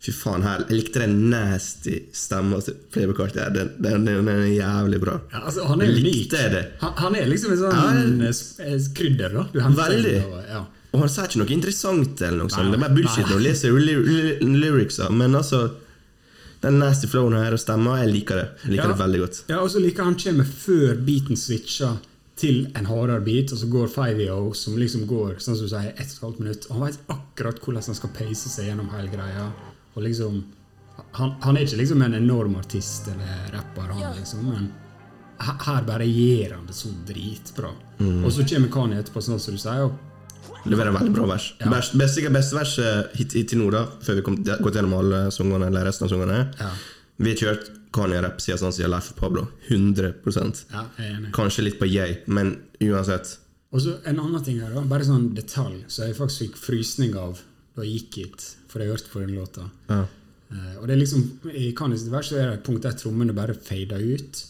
Fy 0.04 0.12
faen, 0.12 0.42
her 0.44 0.66
Jeg 0.68 0.76
likte 0.82 1.00
den 1.00 1.30
nasty 1.32 1.94
stemma 2.12 2.58
til 2.64 2.74
Playboy 2.92 3.16
Carti. 3.16 3.40
Den, 3.54 3.70
den, 3.80 4.04
den 4.04 4.28
er 4.28 4.42
jævlig 4.52 4.98
bra. 5.00 5.14
Ja, 5.32 5.40
altså, 5.48 5.64
han 5.70 5.80
er 5.80 5.86
Jeg 5.88 6.02
unik. 6.02 6.14
likte 6.18 6.42
det. 6.52 6.64
Han, 6.82 6.92
han 6.98 7.14
er 7.16 7.30
liksom 7.30 7.54
en 7.54 7.60
sånn 7.62 7.78
Ja, 7.78 7.86
eh, 8.28 8.74
eh, 8.74 8.88
krydder, 8.98 9.38
da. 9.38 9.68
Veldig. 9.80 10.16
og- 10.26 10.42
Ja. 10.50 10.64
Og 10.94 11.00
han 11.00 11.08
sier 11.10 11.24
ikke 11.26 11.40
noe 11.40 11.50
interessant, 11.50 12.20
eller 12.22 12.38
noe 12.38 12.52
sånt. 12.52 12.70
Det 12.70 12.76
er 12.78 12.84
bare 12.84 12.94
bullshit 12.94 13.32
å 13.34 13.40
lese 13.42 13.70
ly 13.72 13.94
ly 14.04 14.60
lyricsa. 14.60 15.08
Men 15.10 15.34
altså 15.34 15.70
Den 16.62 16.78
nasty 16.78 17.06
flowen 17.08 17.34
her 17.36 17.52
og 17.52 17.58
stemma, 17.60 17.98
jeg 18.04 18.12
liker 18.12 18.36
det. 18.36 18.48
Jeg 18.64 18.70
liker 18.72 18.84
Ja. 18.88 18.92
det 18.92 19.00
veldig 19.00 19.18
godt. 19.20 19.40
Ja, 19.50 19.58
og 19.60 19.68
så 19.70 19.80
liker 19.82 20.04
han 20.04 20.14
kommer 20.16 20.44
før 20.44 20.94
beaten 21.04 21.36
switcher 21.36 21.98
til 22.36 22.68
en 22.74 22.86
hardere 22.86 23.20
beat, 23.24 23.52
og 23.52 23.58
så 23.58 23.66
går 23.68 23.88
5EO, 23.92 24.54
som 24.56 24.76
liksom 24.76 25.06
går 25.06 25.34
sånn 25.40 25.56
som 25.58 25.66
du 25.66 25.68
sier, 25.68 25.92
ett 25.98 26.08
og 26.08 26.14
et 26.14 26.20
halvt 26.22 26.40
minutt. 26.40 26.66
Og 26.70 26.78
han 26.78 26.86
vet 26.88 26.98
akkurat 27.08 27.60
hvordan 27.60 27.84
han 27.86 27.94
skal 27.94 28.10
pace 28.16 28.48
seg 28.48 28.64
gjennom 28.70 28.88
hele 28.96 29.08
greia. 29.08 29.52
Og 29.94 30.02
liksom 30.02 30.44
Han, 31.14 31.32
han 31.42 31.56
er 31.56 31.64
ikke 31.66 31.80
liksom 31.80 32.02
en 32.06 32.14
enorm 32.14 32.54
artist 32.54 33.08
eller 33.10 33.48
rapper, 33.50 33.88
han 33.90 34.12
liksom, 34.14 34.44
men 34.46 34.68
her 35.42 35.86
bare 35.86 36.06
gjør 36.06 36.52
han 36.54 36.66
det 36.68 36.74
så 36.78 36.90
dritbra. 37.06 37.72
Mm. 37.98 38.20
Og 38.24 38.30
så 38.32 38.44
kommer 38.46 38.70
Kanye 38.70 39.00
etterpå, 39.02 39.22
sånn 39.26 39.40
som 39.42 39.56
du 39.56 39.62
sier, 39.62 39.88
og 39.88 39.96
Leverer 40.64 40.94
veldig 40.94 41.12
bra 41.12 41.26
vers. 41.28 41.50
Best, 41.60 41.96
best, 41.98 42.16
sikkert 42.16 42.36
beste 42.38 42.56
verset 42.56 43.16
hit, 43.18 43.34
hittil 43.36 43.60
nå, 43.60 43.68
da, 43.74 43.82
før 44.04 44.18
vi 44.18 44.24
kom 44.24 44.36
gått 44.44 44.78
gjennom 44.78 44.94
alle 44.96 45.20
sangene, 45.34 45.68
eller 45.68 45.84
resten 45.84 46.06
av 46.06 46.12
sangene. 46.12 46.38
Ja. 46.60 46.70
Vi 47.20 47.34
har 47.34 47.42
kjørt 47.42 47.70
Kanye-rapp 47.94 48.40
siden 48.42 48.62
sånn 48.62 48.74
siden 48.74 48.92
Leif 48.94 49.10
Pablo. 49.18 49.44
100 49.68 50.14
ja, 50.14 50.84
jeg 50.96 51.10
er 51.10 51.10
enig. 51.10 51.32
Kanskje 51.36 51.66
litt 51.66 51.76
på 51.80 51.88
yay, 51.90 52.22
men 52.26 52.56
uansett. 52.80 53.36
Og 53.74 53.82
så 53.84 53.98
en 54.08 54.22
annen 54.22 54.44
ting 54.46 54.62
her, 54.62 54.72
da, 54.72 54.86
bare 54.88 55.06
sånn 55.06 55.32
detalj, 55.36 55.82
så 55.90 56.08
jeg 56.08 56.16
faktisk 56.16 56.46
fikk 56.46 56.62
frysning 56.62 57.18
av 57.18 57.42
da 57.74 57.84
jeg 57.84 58.04
gikk 58.04 58.18
hit, 58.20 58.46
for 58.70 58.82
jeg 58.82 58.92
hørte 58.92 59.10
på 59.10 59.22
den 59.22 59.34
låta. 59.36 59.68
Ja. 59.90 60.04
Uh, 60.54 60.74
og 60.80 60.86
det 60.86 60.94
er 60.94 61.00
liksom, 61.00 61.22
I 61.50 61.70
Kanyes 61.76 62.06
vers 62.12 62.30
så 62.30 62.38
er 62.38 62.50
det 62.50 62.58
et 62.58 62.66
punkt 62.66 62.84
der 62.84 62.96
trommene 62.98 63.34
bare 63.36 63.56
fader 63.56 64.02
ut. 64.02 64.42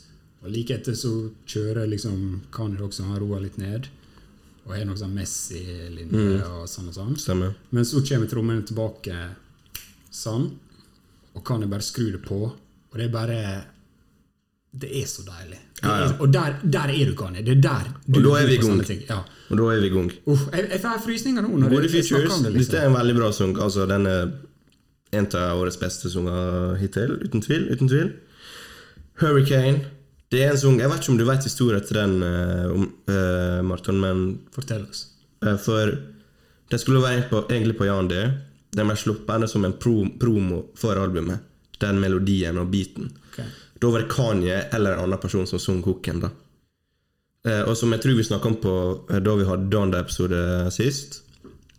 Og 0.44 0.50
like 0.52 0.76
etter 0.76 0.96
så 0.98 1.12
kjører 1.48 1.88
liksom 1.88 2.42
Kanye 2.52 2.82
også, 2.84 3.06
han 3.08 3.20
roer 3.22 3.46
litt 3.46 3.56
ned. 3.60 3.88
Og 4.64 4.74
har 4.74 4.84
noe 4.88 4.96
sånn 5.00 5.16
Messi-linje 5.16 6.44
og 6.48 6.68
sånn 6.68 6.90
og 6.90 6.96
sånn. 6.96 7.16
Stemmer. 7.20 7.54
Men 7.72 7.88
så 7.88 8.00
kommer 8.04 8.28
trommene 8.28 8.64
tilbake 8.64 9.16
sånn, 10.12 10.50
og 11.34 11.44
Kanye 11.44 11.68
bare 11.68 11.84
skrur 11.84 12.12
det 12.16 12.22
på. 12.24 12.42
Og 12.48 13.00
det 13.00 13.08
er 13.08 13.12
bare 13.12 13.40
Det 14.80 14.90
er 15.02 15.06
så 15.06 15.22
deilig. 15.22 15.60
Er, 15.82 15.88
Ja, 15.88 15.96
ja. 16.00 16.10
Og 16.20 16.32
der, 16.32 16.54
der 16.62 16.90
er 16.90 17.06
du, 17.06 17.14
Kani. 17.18 17.42
Det 17.42 17.58
er 17.58 17.60
der 17.62 17.88
du 18.06 18.18
Og 18.18 18.24
da 18.24 18.42
er 18.42 18.46
vi 18.48 18.56
gang. 18.56 18.82
Ja. 19.08 19.18
Og 19.50 19.58
da 19.58 19.64
er 19.74 19.80
vi 19.80 19.88
gong. 19.92 20.12
Uff, 20.26 20.46
jeg, 20.52 20.68
jeg 20.72 20.80
får 20.80 21.02
frysninger 21.04 21.42
nå. 21.42 21.56
når 21.56 21.68
Gode 21.68 21.88
features. 21.88 22.32
om 22.32 22.44
det, 22.44 22.52
Dette 22.52 22.58
liksom. 22.58 22.78
er 22.80 22.86
en 22.88 22.96
veldig 22.98 23.16
bra 23.18 23.32
sang. 23.32 23.56
Altså, 23.62 23.86
den 23.86 24.06
er 24.06 24.22
en 25.14 25.28
av 25.38 25.60
årets 25.60 25.78
beste 25.80 26.10
sanger 26.10 26.78
hittil. 26.80 27.18
Uten 27.24 27.44
tvil. 27.44 27.68
uten 27.72 27.90
tvil 27.90 28.12
Hurricane. 29.20 29.84
Det 30.32 30.42
er 30.42 30.50
en 30.50 30.58
sang 30.58 30.80
Jeg 30.80 30.90
vet 30.90 31.04
ikke 31.04 31.12
om 31.12 31.18
du 31.18 31.26
vet 31.28 31.44
historien 31.46 31.84
til 31.84 31.96
den, 32.00 32.14
uh, 32.22 32.86
eh, 33.14 33.60
Marton, 33.62 34.00
men 34.00 34.24
Fortell 34.54 34.86
oss. 34.88 35.06
Uh, 35.44 35.56
For 35.60 35.92
den 36.70 36.78
skulle 36.78 37.02
være 37.02 37.28
på, 37.30 37.44
egentlig 37.50 37.76
på 37.78 37.86
Jan 37.86 38.08
D. 38.08 38.24
Den 38.74 38.88
ble 38.88 38.96
sluppet 38.98 39.46
som 39.50 39.64
en 39.64 39.76
pro, 39.78 40.00
promo 40.18 40.64
for 40.74 40.98
albumet. 40.98 41.44
Den 41.78 42.00
melodien 42.00 42.58
og 42.58 42.72
beaten. 42.72 43.12
Ok. 43.28 43.44
Da 43.80 43.90
var 43.90 44.04
det 44.04 44.12
Kanye 44.12 44.62
eller 44.72 44.94
en 44.94 45.04
annen 45.06 45.20
person 45.20 45.46
som 45.46 45.58
sang 45.58 45.82
hooken. 45.82 46.20
da. 46.20 46.30
Eh, 47.44 47.62
og 47.68 47.76
som 47.76 47.92
jeg 47.92 48.00
tror 48.00 48.16
vi 48.16 48.24
snakka 48.24 48.48
om 48.48 48.56
på 48.62 48.74
eh, 49.10 49.20
da 49.20 49.36
vi 49.36 49.46
hadde 49.48 49.70
Donda-episode 49.72 50.70
sist. 50.72 51.20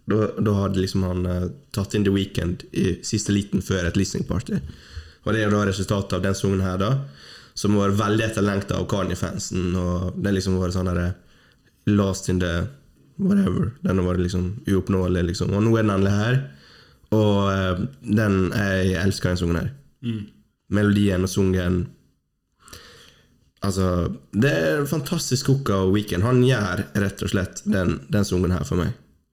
Da, 0.05 0.53
hadde 0.53 0.84
liksom 0.84 1.03
han 1.08 1.25
eh, 1.25 1.47
tatt 1.73 1.95
inn 1.97 2.05
The 2.05 2.13
Weekend 2.13 2.67
i 2.77 2.99
siste 3.05 3.34
liten 3.34 3.63
før 3.65 3.88
et 3.88 3.97
listening 3.97 4.27
party. 4.29 4.60
Og 5.25 5.34
det 5.34 5.41
er 5.41 5.53
da 5.53 5.63
resultatet 5.65 6.13
av 6.13 6.25
den 6.25 6.38
sangen 6.38 6.62
her, 6.62 6.77
da. 6.77 6.91
Som 7.58 7.77
var 7.79 7.95
veldig 7.97 8.27
etterlengta 8.27 8.77
av 8.77 8.86
Kanye-fansen. 8.91 9.71
Og 9.79 10.19
det 10.21 10.36
liksom 10.36 10.60
var 10.62 10.75
sånn 10.75 10.91
derre 10.91 11.13
Lost 11.89 12.29
in 12.29 12.39
the 12.41 12.67
whatever. 13.21 13.71
Den 13.86 14.03
var 14.05 14.19
liksom 14.21 14.60
uoppnåelig, 14.67 15.23
liksom. 15.31 15.53
Og 15.53 15.65
nå 15.65 15.73
er 15.77 15.86
den 15.86 15.95
endelig 15.95 16.13
her. 16.13 16.39
Og 17.15 17.36
eh, 17.49 17.84
den 18.21 18.39
Jeg 18.53 18.95
elsker 19.01 19.31
den 19.34 19.41
sangen 19.41 19.62
her. 19.63 19.73
Melodien 20.73 21.25
og 21.25 21.30
sungen 21.30 21.84
Altså, 23.65 24.12
det 24.30 24.49
er 24.51 24.80
en 24.80 24.89
fantastisk 24.89 25.47
hook 25.49 25.71
og 25.73 25.93
Weekend. 25.95 26.21
Han 26.21 26.43
gjør 26.45 26.84
rett 27.01 27.21
og 27.25 27.32
slett 27.32 27.63
den, 27.65 27.95
den 28.13 28.28
sungen 28.28 28.54
her 28.54 28.65
for 28.67 28.78
meg. 28.78 28.91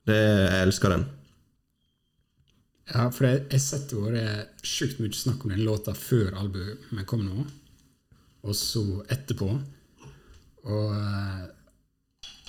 Det, 0.08 0.16
jeg 0.16 0.62
elsker 0.64 0.94
den. 0.94 1.02
Ja, 2.92 3.08
for 3.12 3.28
jeg 3.28 3.42
jeg 3.52 3.62
sett 3.62 3.90
det 3.92 4.00
vært 4.00 4.64
sjukt 4.66 5.02
mye 5.02 5.12
snakk 5.16 5.44
om 5.44 5.52
den 5.52 5.64
låta 5.66 5.92
før 5.96 6.32
albumet 6.40 7.06
kom 7.08 7.26
nå, 7.26 7.44
og 8.42 8.56
så 8.58 8.84
etterpå. 9.12 9.50
Og 10.62 10.94
eh, 10.96 11.44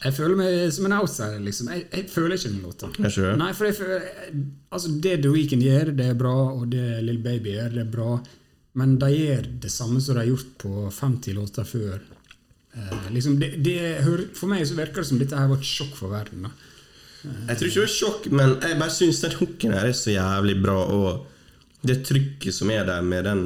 jeg 0.04 0.16
føler 0.18 0.40
meg 0.40 0.56
som 0.76 0.88
en 0.90 0.96
outsider, 0.98 1.40
liksom. 1.44 1.70
Jeg, 1.72 1.86
jeg 1.94 2.08
føler 2.12 2.36
ikke 2.38 2.52
den 2.52 2.64
låta. 2.66 2.90
Nei, 3.40 3.52
for 3.56 3.70
jeg 3.70 3.78
føler 3.78 4.08
Altså, 4.74 4.96
det 5.04 5.20
The 5.22 5.32
Weekend 5.32 5.64
gjør, 5.64 5.94
det 5.96 6.10
er 6.12 6.18
bra, 6.20 6.34
og 6.58 6.66
det 6.74 7.04
Lill 7.06 7.22
Baby 7.24 7.54
gjør, 7.56 7.76
det 7.78 7.84
er 7.86 7.94
bra, 7.94 8.18
men 8.80 8.98
de 9.02 9.10
gjør 9.14 9.48
det 9.62 9.72
samme 9.72 10.02
som 10.02 10.16
de 10.16 10.24
har 10.24 10.30
gjort 10.32 10.54
på 10.64 10.90
50 10.92 11.34
låter 11.38 11.68
før. 11.70 12.00
Eh, 12.74 13.10
liksom, 13.14 13.36
det, 13.40 13.52
det, 13.64 13.76
for 14.34 14.50
meg 14.50 14.64
så 14.66 14.78
virker 14.80 15.04
det 15.04 15.10
som 15.12 15.20
dette 15.22 15.38
her 15.38 15.48
var 15.52 15.60
et 15.62 15.68
sjokk 15.70 15.94
for 16.00 16.10
verden. 16.14 16.48
da. 16.48 16.54
Jeg 17.24 17.56
tror 17.60 17.68
ikke 17.70 17.80
det 17.80 17.86
var 17.86 17.94
sjokk, 17.94 18.26
men 18.36 18.56
jeg 18.66 18.80
bare 18.82 18.92
syns 18.98 19.22
den 19.24 19.36
hooken 19.40 19.76
her 19.78 19.86
er 19.88 19.94
så 19.96 20.12
jævlig 20.16 20.58
bra. 20.64 20.78
Og 20.92 21.86
det 21.88 22.00
trykket 22.08 22.56
som 22.56 22.72
er 22.74 22.84
der 22.90 23.02
med 23.06 23.24
den 23.30 23.44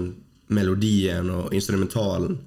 melodien 0.49 1.27
og 1.33 1.51
instrumentalen 1.53 2.37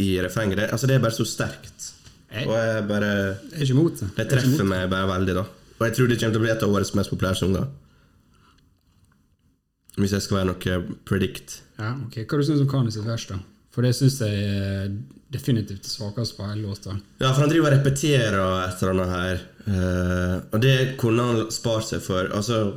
i 0.00 0.14
refrenget, 0.24 0.56
det, 0.58 0.70
altså 0.74 0.88
det 0.90 0.96
er 0.96 1.04
bare 1.04 1.14
så 1.14 1.26
sterkt. 1.28 1.90
Jeg- 2.34 2.48
Og 2.48 2.56
jeg 2.56 2.88
bare 2.88 3.10
Jeg 3.12 3.60
er 3.60 3.62
ikke 3.68 3.74
mot 3.78 3.92
det. 4.00 4.08
Det 4.16 4.24
er 4.24 4.30
treffer 4.32 4.64
meg 4.66 4.88
bare 4.90 5.06
veldig, 5.06 5.34
da. 5.36 5.44
Og 5.78 5.86
jeg 5.86 5.94
tror 5.94 6.08
det 6.08 6.18
kommer 6.18 6.32
til 6.34 6.40
å 6.40 6.44
bli 6.44 6.50
et 6.50 6.62
av 6.64 6.72
årets 6.74 6.94
mest 6.98 7.10
populære 7.12 7.36
sanger. 7.38 7.68
Hvis 10.00 10.14
jeg 10.16 10.24
skal 10.24 10.40
være 10.40 10.50
noe 10.50 10.78
predict. 11.06 11.60
Ja, 11.78 11.92
ok. 12.06 12.22
Hva 12.24 12.38
du 12.38 12.46
syns 12.46 12.62
du 12.62 12.64
om 12.66 12.70
Kanye 12.70 12.94
sitt 12.94 13.06
vers, 13.06 13.26
da? 13.30 13.38
For 13.74 13.82
det 13.82 13.94
syns 13.98 14.20
jeg 14.22 14.42
er 14.54 14.90
definitivt 15.34 15.86
svakest 15.90 16.36
på 16.36 16.46
hele 16.46 16.68
låta. 16.68 16.94
Ja, 17.18 17.32
for 17.32 17.42
han 17.42 17.50
driver 17.50 17.72
og 17.72 17.78
repeterer 17.80 18.36
et 18.38 18.82
eller 18.82 18.92
annet 18.94 19.14
her. 19.14 19.44
Uh, 19.64 20.36
og 20.54 20.60
det 20.62 20.74
kunne 21.00 21.24
han 21.26 21.46
spart 21.54 21.88
seg 21.88 22.02
for. 22.04 22.28
Altså 22.36 22.76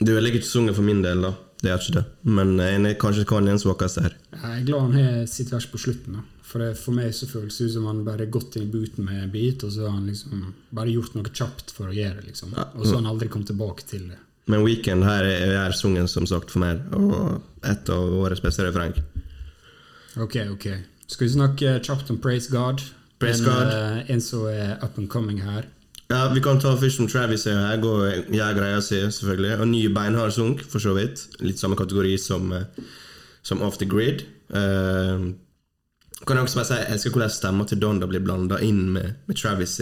Du 0.00 0.12
ødelegger 0.14 0.40
ikke 0.40 0.48
sangen 0.48 0.76
for 0.76 0.86
min 0.86 1.02
del, 1.04 1.24
da. 1.24 1.34
Det 1.60 1.70
gjør 1.70 1.82
ikke 1.82 1.96
det. 1.98 2.04
Men 2.36 2.54
jeg 2.60 2.80
er 2.80 2.96
kanskje 3.00 3.26
Kanye 3.28 3.52
er 3.52 3.56
den 3.56 3.64
svakeste 3.64 4.04
her. 4.04 4.16
Jeg 4.34 4.60
er 4.60 4.64
glad 4.68 4.86
han 4.88 4.96
har 5.00 5.20
sitt 5.32 5.52
vers 5.52 5.68
på 5.70 5.80
slutten. 5.80 6.18
da. 6.18 6.24
For 6.44 6.60
det, 6.60 6.74
for 6.78 6.96
meg 6.96 7.14
så 7.16 7.26
føles 7.26 7.56
det 7.56 7.70
ut 7.70 7.74
som 7.76 7.86
han 7.88 8.02
bare 8.06 8.28
gått 8.32 8.56
inn 8.56 8.68
i 8.68 8.72
booten 8.72 9.06
med 9.08 9.22
en 9.24 9.32
bit, 9.32 9.64
og 9.64 9.72
så 9.74 9.88
har 9.88 9.96
han 9.96 10.06
liksom 10.06 10.42
bare 10.76 10.92
gjort 10.92 11.16
noe 11.16 11.32
kjapt 11.32 11.72
for 11.74 11.88
å 11.90 11.96
gjøre 11.96 12.20
det. 12.20 12.28
liksom. 12.30 12.52
Og 12.54 12.84
så 12.84 12.92
har 12.92 13.00
han 13.00 13.10
aldri 13.10 13.30
kommet 13.32 13.48
tilbake 13.50 13.86
til 13.88 14.04
det. 14.12 14.20
Men 14.50 14.64
Weekend 14.64 15.04
her 15.06 15.24
er, 15.24 15.54
er 15.64 15.76
sungen 15.76 16.08
som 16.10 16.26
sagt, 16.28 16.52
for 16.52 16.60
meg. 16.60 16.82
Og 16.92 17.40
et 17.64 17.88
av 17.92 18.16
årets 18.20 18.42
beste 18.44 18.66
refreng. 18.66 18.96
Ok, 20.20 20.36
ok. 20.52 20.66
Skal 21.08 21.26
vi 21.26 21.32
snakke 21.32 21.78
kjapt 21.84 22.10
om 22.12 22.18
Praise 22.20 22.52
God? 22.52 22.82
Praise 23.22 23.40
en, 23.40 23.48
God. 23.48 23.72
Uh, 23.72 24.10
en 24.12 24.20
som 24.20 24.44
er 24.50 24.76
up 24.84 24.98
and 25.00 25.08
coming 25.10 25.40
her. 25.44 25.64
Ja, 26.10 26.28
Vi 26.34 26.42
kan 26.44 26.60
ta 26.60 26.74
først 26.76 27.00
som 27.00 27.08
Travis 27.08 27.46
er 27.46 27.56
her. 27.56 27.78
jeg 28.28 28.56
greier 28.58 28.78
å 28.78 28.84
si, 28.84 29.00
selvfølgelig. 29.00 29.60
Og 29.60 29.68
ny 29.68 29.86
beinhard 29.94 30.32
sunk, 30.36 30.60
for 30.68 30.78
så 30.78 30.92
vidt. 30.94 31.24
Litt 31.40 31.58
samme 31.58 31.76
kategori 31.76 32.18
som, 32.20 32.52
eh, 32.52 32.64
som 33.42 33.62
Off 33.62 33.78
the 33.78 33.86
Grid. 33.86 34.26
Uh, 34.52 35.32
kan 36.26 36.36
jeg 36.36 36.44
også 36.44 36.56
bare 36.60 36.68
si 36.68 36.74
Jeg 36.74 36.92
elsker 36.92 37.10
hvordan 37.10 37.30
stemma 37.30 37.64
til 37.64 37.80
Donda 37.80 38.06
blir 38.06 38.20
blanda 38.20 38.60
inn 38.62 38.92
med, 38.92 39.14
med 39.26 39.36
Travis 39.36 39.80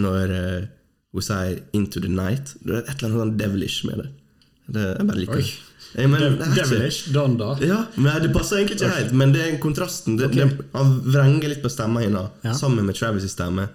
når 0.00 0.30
eh, 0.34 0.68
hun 1.12 1.22
sier 1.22 1.58
'Into 1.72 2.00
the 2.00 2.08
Night'. 2.08 2.54
Det 2.62 2.74
er 2.74 2.82
et 2.84 3.02
eller 3.02 3.08
annet 3.08 3.22
sånn 3.22 3.36
devilish 3.38 3.86
med 3.86 3.98
det. 3.98 4.08
det 4.68 4.86
jeg 4.98 5.06
bare 5.06 5.18
liker 5.18 5.42
det. 5.42 5.50
Jeg, 5.96 6.06
mener, 6.10 6.30
Dev 6.30 6.42
er 6.44 6.54
Devilish, 6.54 7.12
Donda. 7.12 7.56
ja, 7.66 7.86
men 7.96 8.22
Det 8.22 8.32
passer 8.32 8.60
egentlig 8.60 8.76
ikke 8.78 8.94
helt, 8.94 9.12
men 9.12 9.32
det 9.34 9.40
er 9.42 9.58
kontrasten. 9.58 10.16
Det, 10.16 10.28
okay. 10.30 10.46
det, 10.46 10.66
han 10.74 10.92
vrenger 11.02 11.48
litt 11.48 11.62
på 11.62 11.68
stemma 11.68 12.00
hennes, 12.04 12.30
Ja. 12.44 12.52
sammen 12.54 12.86
med 12.86 12.94
Travis' 12.94 13.28
stemme. 13.28 13.68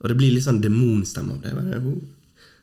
Og 0.00 0.08
det 0.08 0.16
blir 0.16 0.32
litt 0.32 0.44
sånn 0.44 0.62
demonstemme 0.62 1.36
av 1.36 1.42
det. 1.42 1.52
Bare, 1.52 1.82
oh, 1.84 2.00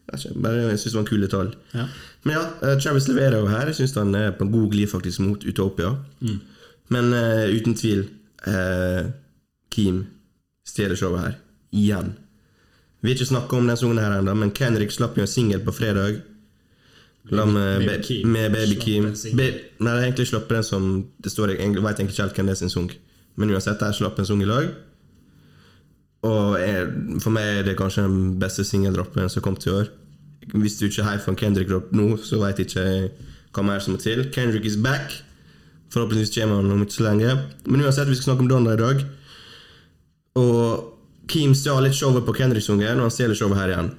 jeg 0.08 0.42
bare, 0.42 0.70
jeg 0.72 0.80
syns 0.80 0.94
det 0.94 0.98
var 0.98 1.04
en 1.04 1.12
kul 1.12 1.22
detalj. 1.22 1.56
Ja. 1.74 1.88
Men 2.24 2.34
ja, 2.34 2.44
eh, 2.64 2.78
Travis 2.80 3.08
leverer 3.08 3.38
jo 3.40 3.48
her. 3.52 3.68
Jeg 3.68 3.76
syns 3.76 3.96
han 4.00 4.16
er 4.16 4.32
på 4.32 4.48
en 4.48 4.52
god 4.52 4.72
glid 4.72 4.90
faktisk 4.90 5.20
mot 5.20 5.46
Utopia. 5.46 5.94
Mm. 6.22 6.40
Men 6.96 7.14
uh, 7.14 7.46
uten 7.52 7.76
tvil 7.76 8.06
uh, 8.48 9.10
Keem 9.76 10.06
stjeler 10.66 10.96
showet 10.96 11.26
her. 11.26 11.36
Igjen. 11.76 12.14
Vi 13.02 13.10
har 13.12 13.16
ikke 13.16 13.30
snakka 13.30 13.58
om 13.58 13.68
den 13.70 13.78
sangen 13.78 14.02
her 14.02 14.18
ennå, 14.18 14.34
men 14.34 14.52
Kendrick 14.58 14.92
slapp 14.92 15.18
jo 15.18 15.26
en 15.26 15.30
singel 15.30 15.62
på 15.66 15.74
fredag. 15.76 16.22
La 17.30 17.46
med, 17.46 17.84
Baby 17.84 18.04
Keem. 18.04 18.28
med 18.32 18.52
Baby 18.52 18.80
Keem. 18.82 19.04
nei, 19.36 19.50
det 19.80 19.92
er 19.92 20.06
egentlig 20.06 20.28
slapp 20.30 20.50
den 20.50 20.64
som 20.64 20.84
Det 21.24 21.32
står 21.32 21.52
jeg 21.52 21.74
veit 21.76 21.84
vet 21.84 22.00
ikke 22.00 22.22
helt 22.22 22.36
hvem 22.36 22.48
det 22.48 22.56
er 22.56 22.62
sin 22.62 22.72
sang. 22.72 22.92
Men 23.36 23.52
uansett, 23.52 23.80
der 23.80 23.92
slapp 23.92 24.20
en 24.20 24.26
sang 24.26 24.42
i 24.42 24.48
lag. 24.48 24.70
Og 26.26 26.60
er, 26.60 26.88
for 27.22 27.30
meg 27.36 27.60
er 27.60 27.64
det 27.68 27.78
kanskje 27.78 28.08
den 28.08 28.40
beste 28.40 28.64
singeldroppen 28.66 29.30
som 29.30 29.42
har 29.42 29.46
kommet 29.46 29.68
i 29.68 29.70
år. 29.76 29.92
Hvis 30.56 30.80
du 30.80 30.88
ikke 30.88 31.04
er 31.04 31.12
hype 31.12 31.24
for 31.26 31.36
en 31.36 31.40
Kendrick-dropp 31.40 31.92
nå, 31.92 32.18
så 32.24 32.40
vet 32.42 32.60
jeg 32.64 32.72
ikke 32.72 32.86
hva 33.54 33.66
mer 33.68 33.84
som 33.84 33.94
må 33.94 34.02
til. 34.02 34.24
Kendrick 34.34 34.66
is 34.66 34.80
back. 34.80 35.14
Forhåpentligvis 35.94 36.34
kommer 36.34 36.62
han 36.62 36.72
om 36.72 36.82
ikke 36.82 36.98
så 36.98 37.04
lenge. 37.04 37.38
Men 37.66 37.84
uansett, 37.86 38.10
vi 38.10 38.16
skal 38.16 38.32
snakke 38.32 38.48
om 38.48 38.50
Donna 38.50 38.74
i 38.74 38.82
dag. 38.82 39.04
Og 40.40 40.97
Keem 41.28 41.56
stjal 41.56 41.84
litt 41.84 41.98
showet 41.98 42.26
på 42.26 42.36
Kendrick-sungen, 42.38 43.00
og 43.00 43.08
han 43.10 43.14
stjeler 43.14 43.36
showet 43.36 43.60
her 43.60 43.74
igjen. 43.74 43.90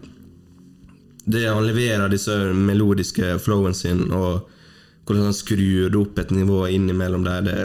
Det 1.29 1.43
Han 1.45 1.67
leverer 1.67 2.09
disse 2.09 2.33
melodiske 2.57 3.35
flowen 3.45 3.75
sin, 3.77 4.07
og 4.13 4.49
hvordan 5.05 5.29
han 5.29 5.37
skrur 5.37 5.91
det 5.93 5.99
opp 6.01 6.19
et 6.19 6.31
nivå 6.33 6.67
innimellom 6.73 7.25
der, 7.25 7.43
det 7.45 7.59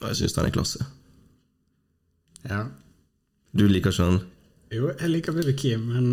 Jeg 0.00 0.16
syns 0.16 0.36
han 0.36 0.46
er 0.46 0.54
klasse. 0.56 0.86
ja. 2.48 2.66
Du 3.56 3.64
liker 3.68 3.90
ikke 3.90 4.04
han? 4.04 4.18
Jo, 4.72 4.90
jeg 5.00 5.08
liker 5.08 5.32
bedre 5.32 5.52
Kim, 5.56 5.86
men 5.88 6.08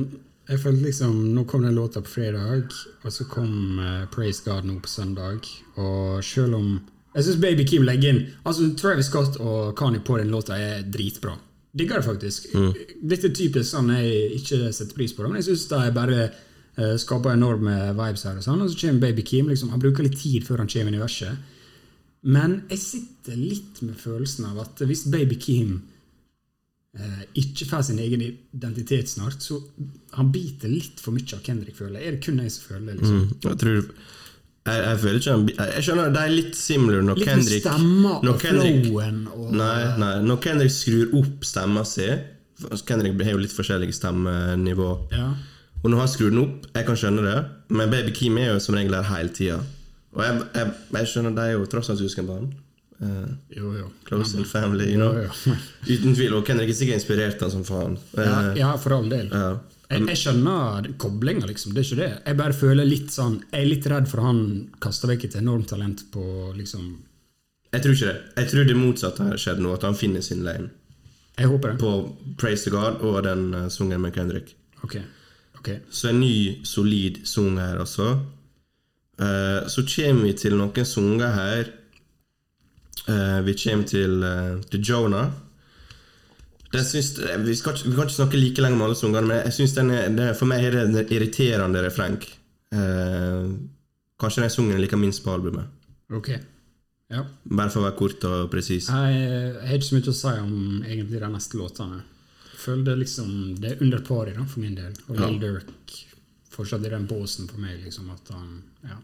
jeg 0.47 0.59
følte 0.59 0.85
liksom 0.85 1.33
Nå 1.35 1.43
kom 1.43 1.63
den 1.63 1.75
låta 1.75 2.01
på 2.01 2.09
fredag, 2.09 2.71
og 3.03 3.11
så 3.11 3.25
kom 3.27 3.79
uh, 3.79 4.05
Praise 4.11 4.43
God 4.45 4.63
nå 4.67 4.77
på 4.79 4.87
søndag. 4.87 5.47
Og 5.75 6.23
selv 6.23 6.55
om 6.55 6.81
Jeg 7.15 7.23
syns 7.23 7.41
Baby 7.41 7.65
Kim 7.67 7.83
legger 7.83 8.13
inn 8.13 8.21
Altså, 8.45 8.69
Travis 8.79 9.05
Scott 9.11 9.35
og 9.39 9.75
Kanye 9.77 9.99
på 9.99 10.17
den 10.17 10.31
låta 10.31 10.55
er 10.57 10.83
dritbra. 10.83 11.35
Digger 11.73 11.99
det 11.99 12.05
faktisk. 12.05 12.51
Dette 13.01 13.29
er 13.29 13.33
typisk 13.33 13.71
sånn 13.71 13.89
jeg 13.95 14.39
ikke 14.39 14.67
setter 14.69 14.93
pris 14.97 15.13
på 15.15 15.23
det, 15.23 15.31
men 15.31 15.41
jeg 15.41 15.47
syns 15.47 15.63
de 15.71 15.95
bare 15.95 16.27
uh, 16.27 16.93
skaper 17.01 17.33
enorme 17.33 17.77
vibes 17.97 18.27
her. 18.27 18.37
Og 18.37 18.45
sånn, 18.45 18.61
og 18.61 18.69
så 18.69 18.77
kommer 18.83 19.07
Baby 19.07 19.25
Kim. 19.25 19.49
liksom 19.49 19.73
Han 19.73 19.81
bruker 19.81 20.05
litt 20.05 20.19
tid 20.21 20.45
før 20.45 20.61
han 20.61 20.69
kommer 20.69 20.93
i 20.93 20.99
universet. 20.99 21.49
Men 22.23 22.61
jeg 22.69 22.79
sitter 22.79 23.39
litt 23.39 23.81
med 23.83 23.97
følelsen 23.99 24.47
av 24.51 24.61
at 24.63 24.85
hvis 24.87 25.07
Baby 25.11 25.35
Kim 25.41 25.73
eh, 26.95 27.23
ikke 27.41 27.67
får 27.67 27.89
sin 27.89 27.99
egen 27.99 28.21
identitet 28.23 29.09
snart, 29.11 29.41
så 29.43 29.57
han 30.15 30.29
biter 30.31 30.71
litt 30.71 31.01
for 31.03 31.15
mye 31.15 31.35
av 31.35 31.41
Kendrick, 31.43 31.75
føler 31.75 31.99
jeg. 31.99 32.07
Er 32.07 32.15
det 32.15 32.23
kun 32.23 32.39
jeg 32.39 32.53
som 32.53 32.69
føler 32.69 32.85
det? 32.93 32.99
liksom? 33.01 33.25
Mm, 33.25 33.33
jeg 33.49 33.59
tror 33.65 33.81
jeg, 34.63 34.83
jeg 34.87 34.99
føler 35.01 35.17
ikke 35.19 35.31
han 35.33 35.47
Jeg 35.75 35.83
skjønner, 35.83 36.11
de 36.15 36.19
er 36.23 36.29
litt 36.33 36.55
similar 36.55 37.01
når 37.03 37.17
Litt 37.19 37.27
Kendrick 37.27 37.57
Litt 37.57 37.65
stemmer 37.67 38.29
og 38.31 38.37
Kendrick- 38.41 38.85
flowen 38.87 39.17
og 39.33 39.49
Nei, 39.59 39.79
nei, 39.99 40.13
når 40.23 40.39
Kendrick 40.45 40.71
skrur 40.71 41.17
opp 41.19 41.43
stemma 41.49 41.83
si 41.87 42.07
Kendrick 42.87 43.19
har 43.25 43.33
jo 43.33 43.41
litt 43.41 43.51
forskjellige 43.51 43.91
stemmenivå. 43.97 44.89
Ja. 45.11 45.33
Og 45.83 45.89
når 45.91 45.99
han 46.05 46.07
skrur 46.13 46.29
den 46.31 46.39
opp, 46.45 46.67
jeg 46.77 46.85
kan 46.87 46.95
skjønne 46.95 47.23
det, 47.25 47.37
men 47.75 47.89
Baby 47.91 48.13
Keem 48.15 48.37
er 48.39 48.53
jo 48.53 48.59
som 48.63 48.75
regel 48.77 48.93
der 48.95 49.03
hele 49.09 49.33
tida. 49.35 49.57
Og 50.15 50.21
jeg, 50.23 50.37
jeg, 50.55 50.69
jeg 50.95 51.09
skjønner 51.11 51.33
de 51.35 51.41
er 51.49 51.57
jo 51.57 51.65
tross 51.67 51.89
alt 51.91 51.99
søskenbarn. 51.99 52.45
Uh, 53.03 53.25
Jo, 53.51 53.73
jo. 53.75 53.89
close 54.07 54.37
and 54.37 54.47
family, 54.47 54.85
you 54.93 54.99
know. 55.01 55.11
Jo, 55.17 55.27
jo. 55.49 55.57
Uten 55.89 56.15
tvil. 56.15 56.37
Og 56.37 56.45
Kendrick 56.47 56.71
er 56.71 56.77
sikkert 56.77 57.01
inspirert 57.01 57.41
av 57.43 57.51
som 57.51 57.65
faen. 57.67 57.97
Ja, 58.15 58.29
Eh, 58.53 58.59
ja, 58.61 58.69
for 58.79 58.95
all 58.95 59.09
del. 59.11 59.27
ja. 59.33 59.57
Jeg, 59.93 60.03
jeg 60.09 60.19
skjønner 60.19 60.87
koblinga, 61.01 61.47
liksom. 61.49 61.73
Det 61.73 61.83
er 61.83 61.87
ikke 61.87 61.99
det. 62.01 62.11
Jeg 62.25 62.39
bare 62.39 62.55
føler 62.57 62.87
litt 62.87 63.11
sånn 63.13 63.39
Jeg 63.51 63.59
er 63.61 63.69
litt 63.69 63.87
redd 63.91 64.07
for 64.11 64.25
han 64.25 64.39
kaster 64.83 65.11
vekk 65.11 65.27
et 65.29 65.39
enormt 65.41 65.69
talent 65.73 66.05
på 66.13 66.23
liksom 66.57 66.87
Jeg 67.73 67.83
tror 67.83 67.97
ikke 67.97 68.09
det. 68.09 68.21
Jeg 68.41 68.51
tror 68.51 68.69
det 68.69 68.77
motsatte 68.79 69.27
har 69.29 69.41
skjedd 69.41 69.61
nå, 69.63 69.73
at 69.75 69.85
han 69.87 69.97
finner 69.97 70.25
sin 70.25 70.43
lane. 70.45 70.71
Jeg 71.37 71.49
håper 71.49 71.73
det. 71.73 71.79
På 71.81 71.93
Praise 72.37 72.67
to 72.67 72.75
God 72.75 73.01
og 73.01 73.23
den 73.25 73.47
uh, 73.55 73.69
sungen 73.73 74.01
med 74.01 74.13
Kendrick. 74.13 74.53
Ok. 74.85 74.99
ok. 75.57 75.69
Så 75.89 76.11
en 76.11 76.19
ny, 76.21 76.65
solid 76.67 77.23
sang 77.25 77.57
her, 77.57 77.79
altså. 77.81 78.19
Uh, 79.17 79.65
så 79.69 79.85
kommer 79.89 80.27
vi 80.27 80.35
til 80.37 80.57
noen 80.59 80.85
sanger 80.85 81.33
her. 81.33 81.71
Uh, 83.07 83.41
vi 83.47 83.57
kommer 83.57 83.89
til, 83.89 84.21
til 84.69 84.85
Jonah. 84.85 85.33
Syns, 86.73 87.19
eh, 87.19 87.37
vi, 87.45 87.53
skal, 87.55 87.73
vi 87.85 87.93
kan 87.95 88.07
ikke 88.07 88.15
snakke 88.17 88.39
like 88.39 88.61
lenge 88.63 88.75
om 88.79 88.81
alle 88.87 88.95
sangene, 88.97 89.27
men 89.29 89.43
jeg 89.45 89.53
synes 89.53 89.73
den 89.77 89.91
er, 89.93 90.07
det, 90.09 90.29
for 90.39 90.49
meg 90.49 90.63
er 90.65 90.71
det 90.71 90.81
en 90.87 90.95
irriterende 91.13 91.83
refreng. 91.85 92.15
Eh, 92.73 93.51
kanskje 94.19 94.41
den 94.41 94.49
sangen 94.49 94.71
jeg 94.73 94.81
liker 94.87 94.97
minst 94.97 95.21
på 95.25 95.33
albumet. 95.35 95.67
Ok. 96.13 96.31
Ja. 97.13 97.25
Bare 97.45 97.69
for 97.69 97.83
å 97.83 97.85
være 97.85 97.97
kort 97.99 98.23
og 98.25 98.47
presis. 98.49 98.87
Jeg, 98.89 99.19
jeg 99.19 99.67
har 99.69 99.75
ikke 99.77 99.89
så 99.91 99.97
mye 99.99 100.09
å 100.09 100.15
si 100.17 100.33
om 100.41 100.55
egentlig 100.87 101.19
de 101.21 101.29
neste 101.35 101.59
låtene. 101.59 101.99
Jeg 102.53 102.61
føler 102.63 102.83
det 102.87 102.95
liksom 103.03 103.29
Det 103.59 103.71
er 103.73 103.81
under 103.83 104.01
pari 104.07 104.33
da, 104.33 104.45
for 104.47 104.63
min 104.63 104.75
del. 104.77 104.93
Og 105.09 105.19
Ja. 105.19 105.27
Lil 105.27 105.39
Durk 105.41 105.97
fortsatt 106.53 106.85
i 106.85 106.89
den 106.93 107.05
båsen 107.09 107.49
for 107.49 107.59
meg, 107.61 107.81
liksom 107.83 108.09
at 108.13 108.33
han 108.33 108.63
Ja. 108.87 108.97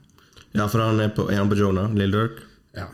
Ja, 0.55 0.65
for 0.67 0.81
han 0.81 0.99
er 1.03 1.09
på, 1.13 1.27
er 1.29 1.37
han 1.37 1.49
på 1.51 1.57
Jonah, 1.59 1.91
Lill 1.93 2.11
Durk. 2.11 2.41
ja. 2.75 2.87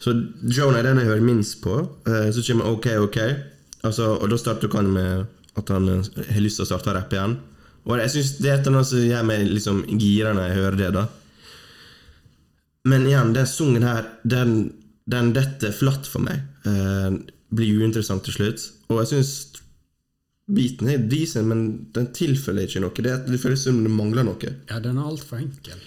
Så 0.00 0.12
Jonah 0.46 0.78
er 0.78 0.82
den 0.88 0.98
jeg 1.02 1.06
hører 1.08 1.20
minst 1.26 1.60
på. 1.62 1.74
Eh, 2.06 2.30
Så 2.32 2.42
kommer 2.46 2.66
OK, 2.70 2.86
OK. 3.02 3.18
Altså, 3.86 4.14
og 4.18 4.30
da 4.30 4.38
starter 4.40 4.72
han 4.74 4.90
med 4.90 5.26
at 5.58 5.70
han 5.74 5.88
eh, 5.92 6.24
har 6.32 6.42
lyst 6.42 6.60
til 6.60 6.66
å 6.66 6.70
starte 6.72 6.92
å 6.92 6.96
rappe 6.96 7.18
igjen. 7.18 7.38
Og 7.88 8.00
jeg 8.02 8.12
synes 8.16 8.34
det 8.42 8.52
er 8.52 8.72
noe 8.74 8.84
som 8.86 9.00
gjør 9.00 9.24
meg 9.28 9.46
liksom 9.48 9.84
gira 10.00 10.34
når 10.36 10.48
jeg 10.48 10.58
hører 10.58 10.78
det. 10.80 10.88
da 10.96 11.06
Men 12.90 13.06
igjen, 13.08 13.34
den 13.36 13.48
sangen 13.48 13.86
her, 13.86 14.10
den, 14.22 14.56
den 15.08 15.32
detter 15.36 15.72
flatt 15.74 16.08
for 16.10 16.24
meg. 16.24 16.42
Eh, 16.68 17.20
blir 17.48 17.80
uinteressant 17.80 18.26
til 18.26 18.36
slutt. 18.36 18.66
Og 18.92 19.02
jeg 19.02 19.12
syns 19.14 19.32
beaten 20.48 20.88
er 20.92 21.04
decent, 21.10 21.48
men 21.48 21.62
den 21.96 22.10
tilfører 22.16 22.66
ikke 22.66 22.82
noe. 22.84 23.04
Det, 23.04 23.14
det 23.28 23.40
føles 23.40 23.64
som 23.68 23.80
det 23.84 23.92
mangler 23.92 24.26
noe. 24.26 24.52
Ja, 24.68 24.80
den 24.84 25.00
er 25.00 25.08
altfor 25.08 25.40
enkel. 25.40 25.80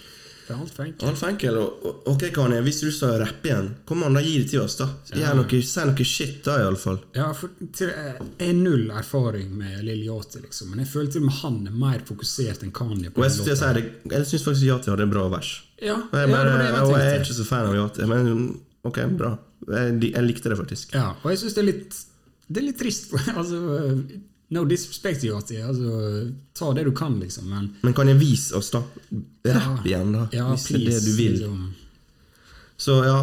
Det 0.98 1.06
er 1.06 1.10
altfor 1.12 1.28
enkel. 1.30 1.58
Og, 1.62 2.00
ok, 2.12 2.24
Kanye, 2.34 2.60
hvis 2.66 2.80
du 2.84 2.90
skal 2.94 3.16
rappe 3.22 3.48
igjen, 3.50 3.70
kom 3.88 4.04
an, 4.06 4.16
da 4.18 4.22
gi 4.24 4.34
det 4.42 4.50
til 4.52 4.62
oss, 4.62 4.76
da. 4.80 4.88
Ja. 5.16 5.32
noe, 5.38 5.60
Si 5.62 5.84
noe 5.88 6.06
shit, 6.08 6.38
da, 6.46 6.58
iallfall. 6.62 6.98
Ja, 7.16 7.30
for 7.36 7.52
til, 7.76 7.92
jeg 7.92 8.16
har 8.40 8.56
null 8.58 8.90
erfaring 8.90 9.52
med 9.58 9.82
Lill 9.86 10.04
Yachty, 10.06 10.42
liksom, 10.44 10.72
men 10.72 10.84
jeg 10.84 10.90
føler 10.92 11.12
til 11.14 11.24
og 11.24 11.28
med 11.30 11.38
han 11.42 11.60
er 11.70 11.78
mer 11.84 12.04
fokusert 12.08 12.64
enn 12.66 12.74
Kanye. 12.74 13.10
på 13.12 13.22
Og 13.22 13.28
jeg 13.28 13.56
jeg, 13.56 13.74
det, 13.78 14.12
jeg 14.12 14.28
synes 14.32 14.44
faktisk 14.48 14.68
Yati 14.68 14.92
hadde 14.92 15.06
en 15.08 15.14
bra 15.14 15.28
vers. 15.32 15.54
Ja, 15.82 15.96
jeg, 15.98 16.12
ja, 16.12 16.26
det 16.26 16.34
var 16.34 16.44
det 16.46 16.52
jeg 16.52 16.74
tenkte. 16.74 16.82
og 16.86 16.98
jeg 16.98 17.12
er 17.12 17.24
ikke 17.24 17.38
så 17.38 17.48
fan 17.48 17.70
av 17.70 17.78
Yati, 17.78 18.08
men 18.10 18.60
ok, 18.88 19.00
bra. 19.18 19.32
Jeg, 19.72 19.96
jeg 20.10 20.26
likte 20.26 20.52
det 20.52 20.58
faktisk. 20.58 20.94
Ja, 20.96 21.12
og 21.22 21.30
jeg 21.32 21.42
syns 21.42 21.56
det 21.56 21.62
er 21.62 21.68
litt 21.70 21.98
Det 22.52 22.60
er 22.60 22.66
litt 22.66 22.78
trist. 22.82 23.12
altså, 23.38 23.60
no 24.52 24.64
disrespect, 24.68 25.24
Yachty. 25.24 25.56
Altså, 25.64 26.30
ta 26.58 26.72
det 26.76 26.84
du 26.84 26.92
kan, 26.96 27.14
liksom, 27.20 27.48
men 27.50 27.70
Men 27.82 27.94
kan 27.96 28.08
jeg 28.10 28.18
vise 28.20 28.54
oss, 28.58 28.70
da? 28.74 28.82
Rapp 29.48 29.86
igjen, 29.88 30.12
da. 30.12 30.26
Ja, 30.36 30.48
hvis 30.52 30.66
det 30.68 30.80
er 30.82 30.84
det 30.90 31.00
du 31.06 31.12
vil. 31.16 31.32
Liksom. 31.38 31.62
Så 32.82 32.96
ja, 33.06 33.16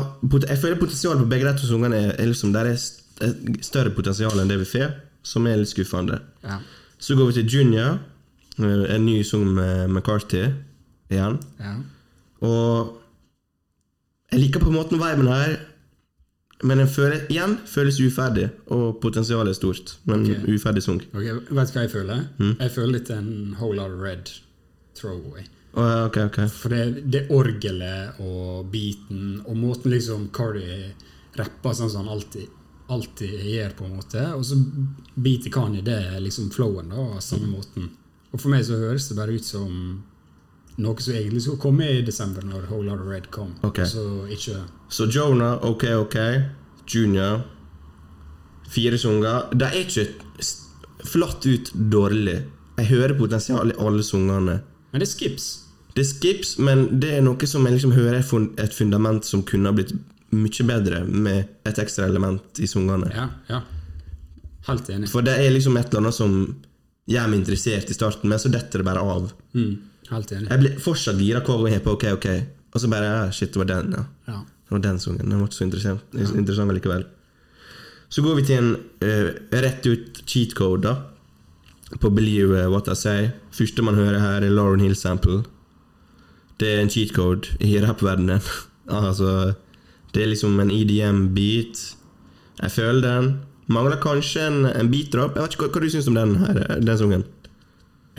jeg 0.48 0.60
føler 0.62 0.80
potensialet 0.80 1.24
på 1.26 1.30
begge 1.34 1.50
de 1.52 1.60
to 1.60 1.68
sangene 1.68 2.00
er, 2.14 2.26
liksom, 2.30 2.54
der 2.56 2.70
er 2.72 2.78
st- 2.80 3.64
større 3.66 3.92
potensial 3.96 4.40
enn 4.40 4.48
det 4.52 4.60
vi 4.62 4.68
får, 4.74 4.94
som 5.24 5.48
er 5.52 5.58
litt 5.60 5.70
skuffende. 5.74 6.22
Ja. 6.44 6.60
Så 7.00 7.16
går 7.20 7.28
vi 7.32 7.42
til 7.42 7.50
Junior, 7.60 8.00
eh, 8.60 8.86
en 8.96 9.06
ny 9.06 9.22
sang 9.24 9.46
med 9.56 9.90
McCarthy 9.92 10.46
igjen. 11.12 11.40
ja. 11.60 11.76
Og 12.42 12.96
jeg 14.32 14.40
liker 14.46 14.62
på 14.62 14.70
en 14.70 14.76
måte 14.78 14.96
viben 14.96 15.28
her, 15.28 15.58
men 16.64 16.82
den 16.82 16.90
føler, 16.92 17.22
igjen 17.32 17.56
føles 17.70 18.00
uferdig, 18.04 18.50
og 18.76 19.00
potensialet 19.04 19.54
er 19.54 19.58
stort. 19.58 19.94
Men 20.10 20.26
okay. 20.26 20.58
uferdig 20.58 20.84
sang. 20.84 21.00
Ok, 21.14 21.24
Vet 21.24 21.72
du 21.72 21.78
hva 21.78 21.86
jeg 21.86 21.94
føler? 21.94 22.26
Mm. 22.36 22.52
Jeg 22.60 22.74
føler 22.76 22.94
litt 22.98 23.12
en 23.16 23.30
whole 23.60 23.80
lot 23.80 23.96
of 23.96 24.04
red 24.04 24.34
throwaway. 24.98 25.46
Oh, 25.74 26.06
okay, 26.10 26.26
ok, 26.28 26.42
ok. 26.44 26.52
For 26.52 26.74
det, 26.74 27.06
det 27.14 27.28
orgelet 27.32 28.20
og 28.26 28.68
beaten 28.74 29.40
og 29.46 29.56
måten 29.56 29.94
liksom 29.94 30.28
Cardi 30.36 30.66
rapper 31.40 31.78
sånn 31.78 31.92
som 31.94 32.04
han 32.04 32.18
alltid, 32.18 32.50
alltid 32.92 33.40
gjør, 33.54 33.76
på 33.78 33.88
en 33.88 33.96
måte. 33.96 34.26
Og 34.36 34.44
så 34.50 34.60
biter 35.16 35.54
Kanye 35.54 35.86
det 35.86 36.02
liksom 36.26 36.52
flowen 36.52 36.92
da, 36.92 37.06
av 37.16 37.24
samme 37.24 37.54
måten. 37.54 37.88
Og 38.34 38.42
for 38.42 38.52
meg 38.52 38.66
så 38.68 38.82
høres 38.82 39.08
det 39.10 39.18
bare 39.18 39.38
ut 39.38 39.48
som 39.48 40.02
noe 40.80 41.04
som 41.04 41.16
egentlig 41.16 41.44
skulle 41.46 41.62
komme 41.62 41.88
i 41.92 42.02
desember, 42.06 42.46
når 42.46 42.68
Whole 42.70 42.90
Lot 42.90 43.04
of 43.04 43.10
Red 43.12 43.30
kom. 43.34 43.54
Okay. 43.68 43.86
Så 43.86 44.04
ikke 44.32 44.62
Så 44.90 45.10
Jonah, 45.12 45.60
OK, 45.68 45.86
OK. 46.00 46.18
Junior. 46.88 47.42
Fire 48.70 48.98
sanger. 48.98 49.50
De 49.54 49.66
er 49.66 49.82
ikke 49.84 50.08
flatt 51.06 51.46
ut 51.46 51.72
dårlig. 51.74 52.40
Jeg 52.80 52.92
hører 52.94 53.18
potensial 53.18 53.74
i 53.74 53.80
alle 53.80 54.04
sangene. 54.04 54.60
Men 54.92 55.02
det 55.02 55.08
er 55.08 55.12
skips. 55.12 55.50
Det 55.96 56.06
er 56.06 56.10
skips, 56.10 56.56
men 56.64 56.86
det 57.02 57.12
er 57.18 57.26
noe 57.26 57.50
som 57.50 57.66
jeg 57.66 57.76
liksom 57.76 57.94
hører 57.96 58.22
er 58.22 58.64
et 58.64 58.76
fundament 58.76 59.26
som 59.26 59.44
kunne 59.44 59.70
ha 59.70 59.76
blitt 59.76 59.94
mye 60.32 60.66
bedre 60.66 61.04
med 61.10 61.68
et 61.68 61.82
ekstra 61.82 62.06
element 62.08 62.62
i 62.62 62.70
sangene. 62.70 63.10
Ja, 63.14 63.28
ja. 63.50 63.62
Helt 64.68 64.90
enig. 64.94 65.10
For 65.10 65.26
det 65.26 65.38
er 65.42 65.52
liksom 65.52 65.78
et 65.80 65.90
eller 65.90 66.06
annet 66.06 66.18
som 66.18 66.36
gjør 67.10 67.30
meg 67.32 67.42
interessert 67.42 67.90
i 67.90 67.98
starten, 67.98 68.30
men 68.30 68.42
så 68.42 68.52
detter 68.54 68.84
det 68.84 68.88
bare 68.88 69.02
av. 69.02 69.32
Mm, 69.58 69.72
helt 70.10 70.32
enig. 70.36 70.50
Jeg 70.50 70.64
blir 70.64 70.80
fortsatt 70.84 71.20
gira 71.22 71.42
hver 71.44 71.62
gang 71.64 71.74
jeg 71.74 71.82
har 71.82 71.86
på 71.86 71.96
OK, 71.98 72.08
OK. 72.18 72.28
Og 72.74 72.82
så 72.82 72.90
bare 72.92 73.06
ja, 73.08 73.22
Shit, 73.34 73.54
det 73.54 73.62
var 73.62 73.70
den, 73.70 73.94
ja. 73.98 74.04
Ja. 74.30 74.42
Det 74.70 74.76
var 74.76 74.84
den 74.84 75.00
sangen. 75.02 75.30
Den 75.30 75.40
var 75.40 75.50
ikke 75.50 75.58
så 75.58 75.66
interessant, 75.66 76.02
interessant 76.14 76.74
likevel. 76.74 77.06
Så 78.10 78.22
går 78.26 78.36
vi 78.40 78.44
til 78.46 78.58
en 78.58 78.76
uh, 79.06 79.30
rett 79.54 79.86
ut 79.86 80.22
cheat 80.26 80.54
code, 80.58 80.84
da. 80.86 80.96
På 82.02 82.10
Believe 82.14 82.68
What 82.70 82.90
I 82.90 82.96
Say. 82.96 83.30
Første 83.54 83.82
man 83.86 83.98
hører 83.98 84.20
her, 84.22 84.46
er 84.46 84.54
Lauren 84.54 84.82
Hill 84.82 84.96
Sample. 84.96 85.44
Det 86.60 86.70
er 86.74 86.82
en 86.82 86.90
cheat 86.90 87.14
code 87.16 87.50
i 87.60 87.80
rappverdenen. 87.82 88.42
altså, 88.90 89.54
det 90.14 90.24
er 90.24 90.34
liksom 90.34 90.60
en 90.60 90.72
EDM-beat. 90.72 91.82
Jeg 92.62 92.72
føler 92.72 93.02
den. 93.02 93.34
Mangler 93.70 94.02
kanskje 94.02 94.48
en, 94.48 94.66
en 94.66 94.92
beat 94.92 95.14
drop. 95.14 95.36
Jeg 95.36 95.44
vet 95.44 95.54
ikke 95.54 95.68
hva, 95.68 95.74
hva 95.74 95.82
du 95.86 95.94
syns 95.94 96.10
om 96.10 96.18
den 96.18 96.36
her, 96.42 96.64
den 96.82 96.98
sangen. 96.98 97.26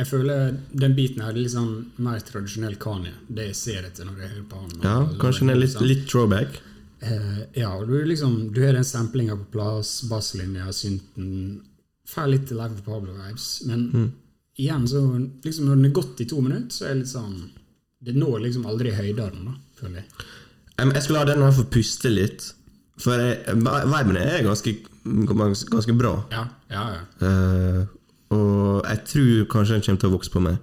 Jeg 0.01 0.09
føler 0.09 0.55
den 0.81 0.95
biten 0.97 1.21
her 1.21 1.35
er 1.35 1.43
litt 1.43 1.53
sånn 1.53 1.73
mer 2.01 2.23
tradisjonell 2.25 2.79
Kanye. 2.81 3.13
Det 3.29 3.51
jeg 3.51 3.57
ser 3.59 3.89
etter 3.91 4.09
når 4.09 4.23
jeg 4.23 4.31
hører 4.33 4.47
på 4.49 4.61
han. 4.63 4.71
Ja, 4.87 4.95
kanskje 5.21 5.45
den 5.45 5.53
er 5.53 5.61
litt, 5.61 5.75
litt 5.85 6.07
throwback. 6.09 6.57
Eh, 7.05 7.43
ja, 7.61 7.73
du, 7.85 7.93
liksom, 8.09 8.39
du 8.55 8.63
har 8.65 8.77
den 8.77 8.87
samplinga 8.89 9.37
på 9.43 9.51
plass, 9.59 9.99
basslinja, 10.09 10.71
synten 10.77 11.61
Får 12.11 12.27
litt 12.27 12.49
Live 12.51 12.81
Pablo-vibes. 12.83 13.45
Men 13.69 13.85
Mm. 13.95 14.09
igjen, 14.59 14.89
så 14.89 14.99
liksom 15.45 15.69
når 15.69 15.77
den 15.77 15.85
er 15.85 15.93
gått 15.95 16.21
i 16.21 16.27
to 16.27 16.41
minutter, 16.43 16.73
så 16.75 16.85
er 16.89 16.95
det 16.95 17.03
litt 17.05 17.13
sånn 17.13 17.51
Det 18.03 18.15
når 18.17 18.41
liksom 18.47 18.65
aldri 18.67 18.91
høydene, 18.97 19.45
da, 19.45 19.55
føler 19.77 20.01
jeg. 20.01 20.27
Jeg 20.79 21.03
skulle 21.05 21.19
la 21.21 21.29
den 21.29 21.43
her 21.45 21.53
få 21.53 21.67
puste 21.71 22.09
litt. 22.11 22.53
For 22.99 23.13
vibene 23.21 23.93
viben 23.93 24.17
er 24.17 24.43
ganske, 24.43 24.73
ganske 25.69 25.97
bra. 25.99 26.15
Ja, 26.33 26.49
ja, 26.73 26.85
ja. 26.97 27.03
Eh, 27.29 27.87
og 28.31 28.83
jeg 28.87 29.01
tror 29.13 29.47
kanskje 29.51 29.77
den 29.79 29.87
kommer 29.87 30.03
til 30.03 30.11
å 30.11 30.17
vokse 30.17 30.33
på 30.35 30.43
meg. 30.45 30.59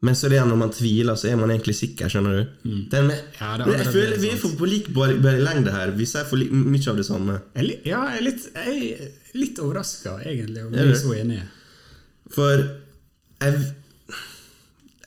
Men 0.00 0.16
så 0.16 0.26
er 0.26 0.32
det 0.32 0.36
igjen 0.38 0.48
når 0.48 0.60
man 0.62 0.70
tviler, 0.72 1.16
så 1.20 1.28
er 1.28 1.36
man 1.36 1.50
egentlig 1.52 1.74
sikker. 1.76 2.08
skjønner 2.08 2.36
du? 2.38 2.70
Den 2.88 3.10
Mm. 3.10 3.16
Ja, 3.40 3.56
det 3.58 3.66
er 3.66 3.82
jeg 3.82 3.92
føler 3.92 4.20
vi 4.22 4.30
er 4.30 4.38
for 4.40 4.56
på 4.56 4.68
lik 4.68 4.86
lengde 4.88 5.74
her. 5.74 5.90
Vi 5.92 6.06
sier 6.06 6.24
for 6.24 6.36
mye 6.38 6.88
av 6.88 6.96
det 6.96 7.04
samme. 7.04 7.40
Jeg, 7.54 7.64
er 7.84 7.90
ja, 7.90 8.00
jeg 8.08 8.16
er 8.16 8.24
litt, 8.24 8.46
jeg 8.54 8.92
er 8.94 9.36
litt 9.36 9.58
overraska, 9.60 10.16
egentlig, 10.24 10.64
over 10.64 10.78
Er 10.78 10.86
å 10.86 10.88
bli 10.88 10.96
så 10.96 11.12
enige. 11.20 11.44
For 12.30 12.64
jeg 13.40 13.74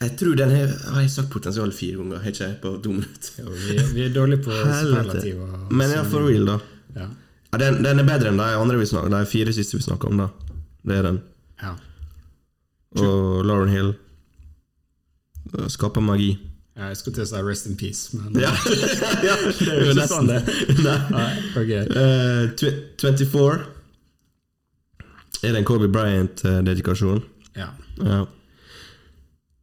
Jeg 0.04 0.18
tror 0.20 0.36
den 0.36 0.50
har 0.52 0.68
Har 0.68 1.02
jeg 1.02 1.12
sagt 1.12 1.30
potensial 1.32 1.72
fire 1.72 1.98
ganger? 1.98 2.18
Har 2.18 2.30
ikke 2.30 2.46
jeg 2.46 2.62
på 2.62 2.84
to 2.84 2.90
minutter? 2.92 3.50
Vi, 3.50 3.78
vi 3.96 4.06
er 4.06 4.14
dårlige 4.14 4.44
på 4.44 4.52
superlativer. 4.52 5.72
Men 5.72 5.90
ja, 5.90 6.04
for 6.04 6.28
real, 6.28 6.46
da. 6.46 6.60
Ja. 6.96 7.08
Ja, 7.54 7.58
den, 7.58 7.84
den 7.84 8.00
er 8.00 8.04
bedre 8.04 8.30
enn 8.30 8.38
de 8.38 8.46
andre 8.58 8.78
vi 8.78 8.86
snakker 8.90 9.10
De 9.14 9.26
fire 9.30 9.54
siste 9.54 9.78
vi 9.78 9.84
snakker 9.86 10.10
om, 10.10 10.18
da. 10.18 10.30
Det 10.84 10.98
er 10.98 11.04
den. 11.10 11.22
ja. 11.64 11.74
Og 12.94 13.46
Lauren 13.46 13.70
Hill 13.74 13.94
skaper 15.68 16.02
magi. 16.02 16.38
Ja, 16.78 16.88
Jeg 16.90 16.98
skulle 16.98 17.16
til 17.16 17.24
å 17.24 17.30
si 17.30 17.42
Rest 17.46 17.68
in 17.70 17.76
Peace, 17.78 18.18
men 18.18 18.38
Ja, 18.42 18.50
ja 19.28 19.36
det 19.60 19.68
er 19.70 19.82
jo 19.82 19.92
ikke 19.94 20.08
sånn 20.10 20.30
det. 20.30 20.40
Nei. 20.88 21.00
Nei, 21.14 21.32
okay. 21.58 21.84
uh, 21.90 22.54
24 23.02 23.60
er 25.44 25.52
det 25.52 25.60
en 25.60 25.68
Kobe 25.68 25.90
Bryant-dedikasjon. 25.92 27.20
Ja. 27.58 27.68
Ja. 28.00 28.22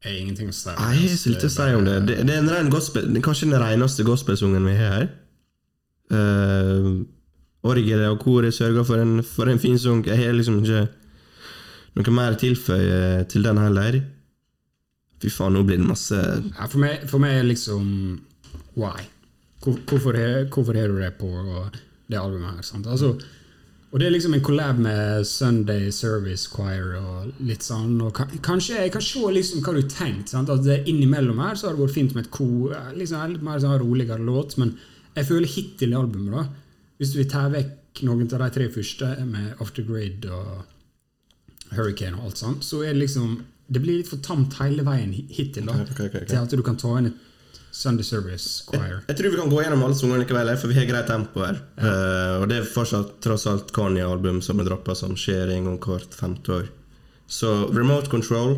Jeg 0.05 0.13
har 0.13 0.19
ingenting 0.19 0.51
å 0.53 0.55
si. 0.55 0.69
Nei, 0.69 0.91
Jeg 0.99 1.09
har 1.09 1.17
så 1.23 1.33
lite 1.33 1.49
å 1.49 1.55
si 1.55 1.69
om 1.79 1.87
det. 1.89 1.97
Det, 2.09 2.19
det 2.29 2.35
er 2.37 2.43
en 2.45 2.53
ren 2.53 2.71
gospel, 2.73 3.09
det 3.09 3.23
er 3.23 3.25
kanskje 3.25 3.49
den 3.49 3.63
reneste 3.63 4.05
gospelsungen 4.07 4.69
vi 4.69 4.77
har 4.79 4.95
her. 4.99 5.09
Uh, 6.11 7.01
Orgelet 7.71 8.09
og 8.09 8.23
koret 8.23 8.55
sørger 8.57 8.87
for 8.89 9.03
en, 9.03 9.19
for 9.27 9.51
en 9.51 9.59
fin 9.61 9.77
sang. 9.79 10.01
Jeg 10.07 10.17
har 10.17 10.33
liksom 10.37 10.63
ikke 10.63 10.87
noe 11.99 12.15
mer 12.15 12.39
tilføye 12.39 13.25
til 13.31 13.47
den 13.47 13.61
heller. 13.61 14.01
Fy 15.21 15.31
faen, 15.33 15.57
nå 15.57 15.65
blir 15.69 15.81
det 15.81 15.89
masse 15.89 16.17
Ja, 16.17 16.67
for, 16.67 16.79
meg, 16.81 17.03
for 17.11 17.21
meg 17.23 17.41
er 17.41 17.49
liksom 17.49 17.89
Why? 18.79 19.03
Hvor, 19.61 19.77
hvorfor, 19.91 20.17
har, 20.17 20.47
du 20.49 20.97
det 20.97 21.13
på 21.19 21.29
det 22.09 22.17
albumet 22.17 22.57
her? 22.57 22.65
Sant? 22.65 22.87
Altså, 22.89 23.19
og 23.91 23.99
det 24.01 24.07
er 24.07 24.15
liksom 24.15 24.37
en 24.37 24.45
collab 24.47 24.79
med 24.81 25.27
Sunday 25.29 25.91
Service 25.93 26.47
Choir 26.49 26.95
og 26.97 27.43
litt 27.45 27.67
sånn. 27.67 27.99
Og 28.07 28.15
kanskje 28.41 28.79
Jeg 28.87 28.95
kan 28.95 29.05
se 29.05 29.21
liksom 29.35 29.61
hva 29.67 29.75
du 29.75 29.83
har 29.83 29.91
tenkt. 29.91 30.33
Sant? 30.33 30.49
At 30.49 30.65
det 30.65 30.85
Innimellom 30.89 31.43
her 31.43 31.59
så 31.59 31.69
har 31.69 31.77
det 31.77 31.83
vært 31.83 31.99
fint 31.99 32.15
med 32.17 32.25
et 32.25 32.33
ko, 32.33 32.71
liksom 32.97 33.35
litt 33.35 33.45
mer 33.45 33.61
sånn 33.61 33.81
roligere 33.83 34.23
låt, 34.25 34.57
men 34.63 34.77
jeg 35.17 35.27
føler 35.27 35.51
hittil 35.51 35.93
i 35.93 35.99
albumet, 35.99 36.37
da 36.39 36.47
Hvis 37.01 37.13
du 37.13 37.19
vil 37.19 37.31
ta 37.33 37.49
vekk 37.51 38.05
noen 38.07 38.29
av 38.31 38.45
de 38.45 38.51
tre 38.55 38.69
første, 38.71 39.09
med 39.27 39.61
After 39.61 39.83
Grid 39.83 40.29
og 40.31 40.63
Hurricane 41.77 42.17
og 42.19 42.25
alt 42.31 42.37
sånt, 42.41 42.65
så 42.67 42.83
er 42.85 42.93
det 42.95 43.03
liksom 43.07 43.43
Det 43.71 43.81
blir 43.85 44.01
litt 44.01 44.09
for 44.11 44.19
tamt 44.19 44.55
hele 44.59 44.83
veien 44.83 45.13
hi- 45.15 45.27
hittil, 45.31 45.67
da. 45.67 45.73
okay, 45.73 45.93
okay, 45.95 46.07
okay. 46.09 46.25
Til 46.27 46.37
at 46.43 46.51
du 46.51 46.63
kan 46.67 46.77
ta 46.77 46.97
inn 46.99 47.07
et 47.07 47.15
Sunday 47.71 48.03
Service 48.03 48.65
Choir. 48.67 49.05
Jeg 49.07 49.17
tror 49.17 49.31
vi 49.31 49.37
kan 49.39 49.49
gå 49.53 49.61
gjennom 49.63 49.85
alle 49.87 49.95
sangene 49.95 50.25
likevel, 50.25 50.51
for 50.59 50.67
vi 50.67 50.75
har 50.75 50.87
greit 50.89 51.07
tempo 51.07 51.45
her. 51.45 51.61
Eh, 51.79 52.41
og 52.43 52.49
det 52.51 52.57
er 52.59 52.67
fortsatt 52.67 53.21
tross 53.23 53.47
alt 53.47 53.71
Kanye-album 53.73 54.41
som 54.43 54.59
er 54.59 54.67
droppa 54.67 54.97
som 54.99 55.15
skjer 55.15 55.53
en 55.55 55.69
gang 55.69 55.79
hvert 55.79 56.13
femte 56.19 56.51
år. 56.57 56.67
Så 57.31 57.53
Remote 57.71 58.11
Control 58.11 58.57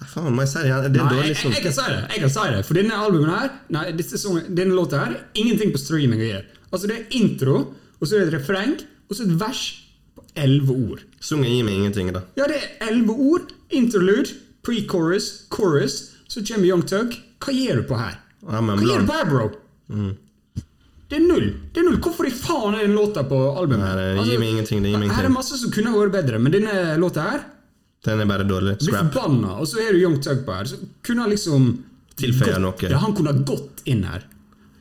Nei, 0.00 0.08
Faen, 0.08 0.32
må 0.34 0.42
jeg 0.42 0.48
si 0.54 0.58
det 0.62 0.70
igjen? 0.70 0.86
Det 0.88 1.00
er 1.00 1.04
Nei, 1.04 1.12
dårlig 1.12 1.28
jeg, 1.34 1.36
som 1.42 1.52
jeg, 1.52 1.62
kan 1.66 1.72
si 1.76 1.84
det. 1.92 2.00
jeg 2.14 2.22
kan 2.24 2.32
si 2.32 2.46
det 2.56 2.62
For 2.66 2.74
denne 2.80 2.96
albumen 3.04 3.30
her 3.36 3.50
Nei, 3.76 3.84
sangene- 4.08 4.54
denne 4.56 4.74
låta 4.78 5.04
her 5.04 5.18
ingenting 5.38 5.70
på 5.74 5.78
streaming 5.78 6.20
å 6.24 6.30
gjøre. 6.32 6.44
Altså 6.72 6.88
Det 6.88 6.96
er 6.96 7.20
intro, 7.20 7.58
og 8.00 8.08
så 8.08 8.16
er 8.16 8.24
det 8.24 8.32
et 8.32 8.38
refreng, 8.40 8.72
og 9.10 9.14
så 9.16 9.26
et 9.28 9.36
vers 9.38 9.62
elleve 10.36 10.70
ord. 10.90 11.02
Sangen 11.20 11.50
gir 11.50 11.64
meg 11.66 11.74
ingenting, 11.80 12.12
da. 12.14 12.22
Ja, 12.38 12.46
det 12.50 12.58
er 12.60 12.88
elleve 12.90 13.14
ord. 13.16 13.52
Interlude, 13.70 14.30
pre-chorus, 14.66 15.46
chorus. 15.52 15.98
Så 16.28 16.40
kommer 16.46 16.66
Young 16.68 16.82
Tug. 16.88 17.14
Hva 17.42 17.52
gjør 17.52 17.82
du 17.82 17.88
på 17.90 17.98
her? 18.00 18.18
Ja, 18.48 18.60
Hva 18.62 18.76
gjør 18.80 19.00
du 19.04 19.08
på 19.10 19.16
her, 19.18 19.28
bro? 19.30 19.48
Det 21.12 21.18
er 21.18 21.24
null. 21.26 21.48
Det 21.74 21.82
er 21.82 21.84
null. 21.90 21.98
Hvorfor 22.00 22.24
i 22.28 22.32
faen 22.32 22.74
er 22.78 22.86
den 22.86 22.94
låta 22.96 23.24
på 23.28 23.38
albumet? 23.60 23.84
Altså, 23.84 24.00
Nei, 24.00 24.14
det 24.22 24.28
gir 24.30 24.40
meg 24.40 24.52
ingenting, 24.54 24.82
det 24.84 24.92
gir 24.94 25.02
meg 25.02 25.12
Her 25.12 25.28
er 25.28 25.34
masse 25.34 25.58
som 25.60 25.72
kunne 25.74 25.92
vært 25.92 26.14
bedre, 26.14 26.38
men 26.40 26.54
denne 26.54 26.76
låta 27.02 27.26
her 27.26 27.42
Den 28.06 28.22
er 28.24 28.30
bare 28.30 28.46
dårlig. 28.48 28.78
blir 28.80 28.88
Scrap. 28.96 29.12
forbanna. 29.12 29.58
Og 29.60 29.68
så 29.68 29.82
er 29.84 29.92
du 29.92 30.00
Young 30.00 30.16
Tug 30.24 30.40
på 30.46 30.54
her. 30.56 30.64
Så 30.70 30.78
kunne 31.04 31.26
han 31.26 31.30
liksom 31.34 31.68
Tilføye 32.16 32.58
noe. 32.60 32.74
Ja, 32.88 32.98
han 33.00 33.14
kunne 33.16 33.32
ha 33.32 33.44
gått 33.44 33.82
inn 33.88 34.02
her. 34.04 34.24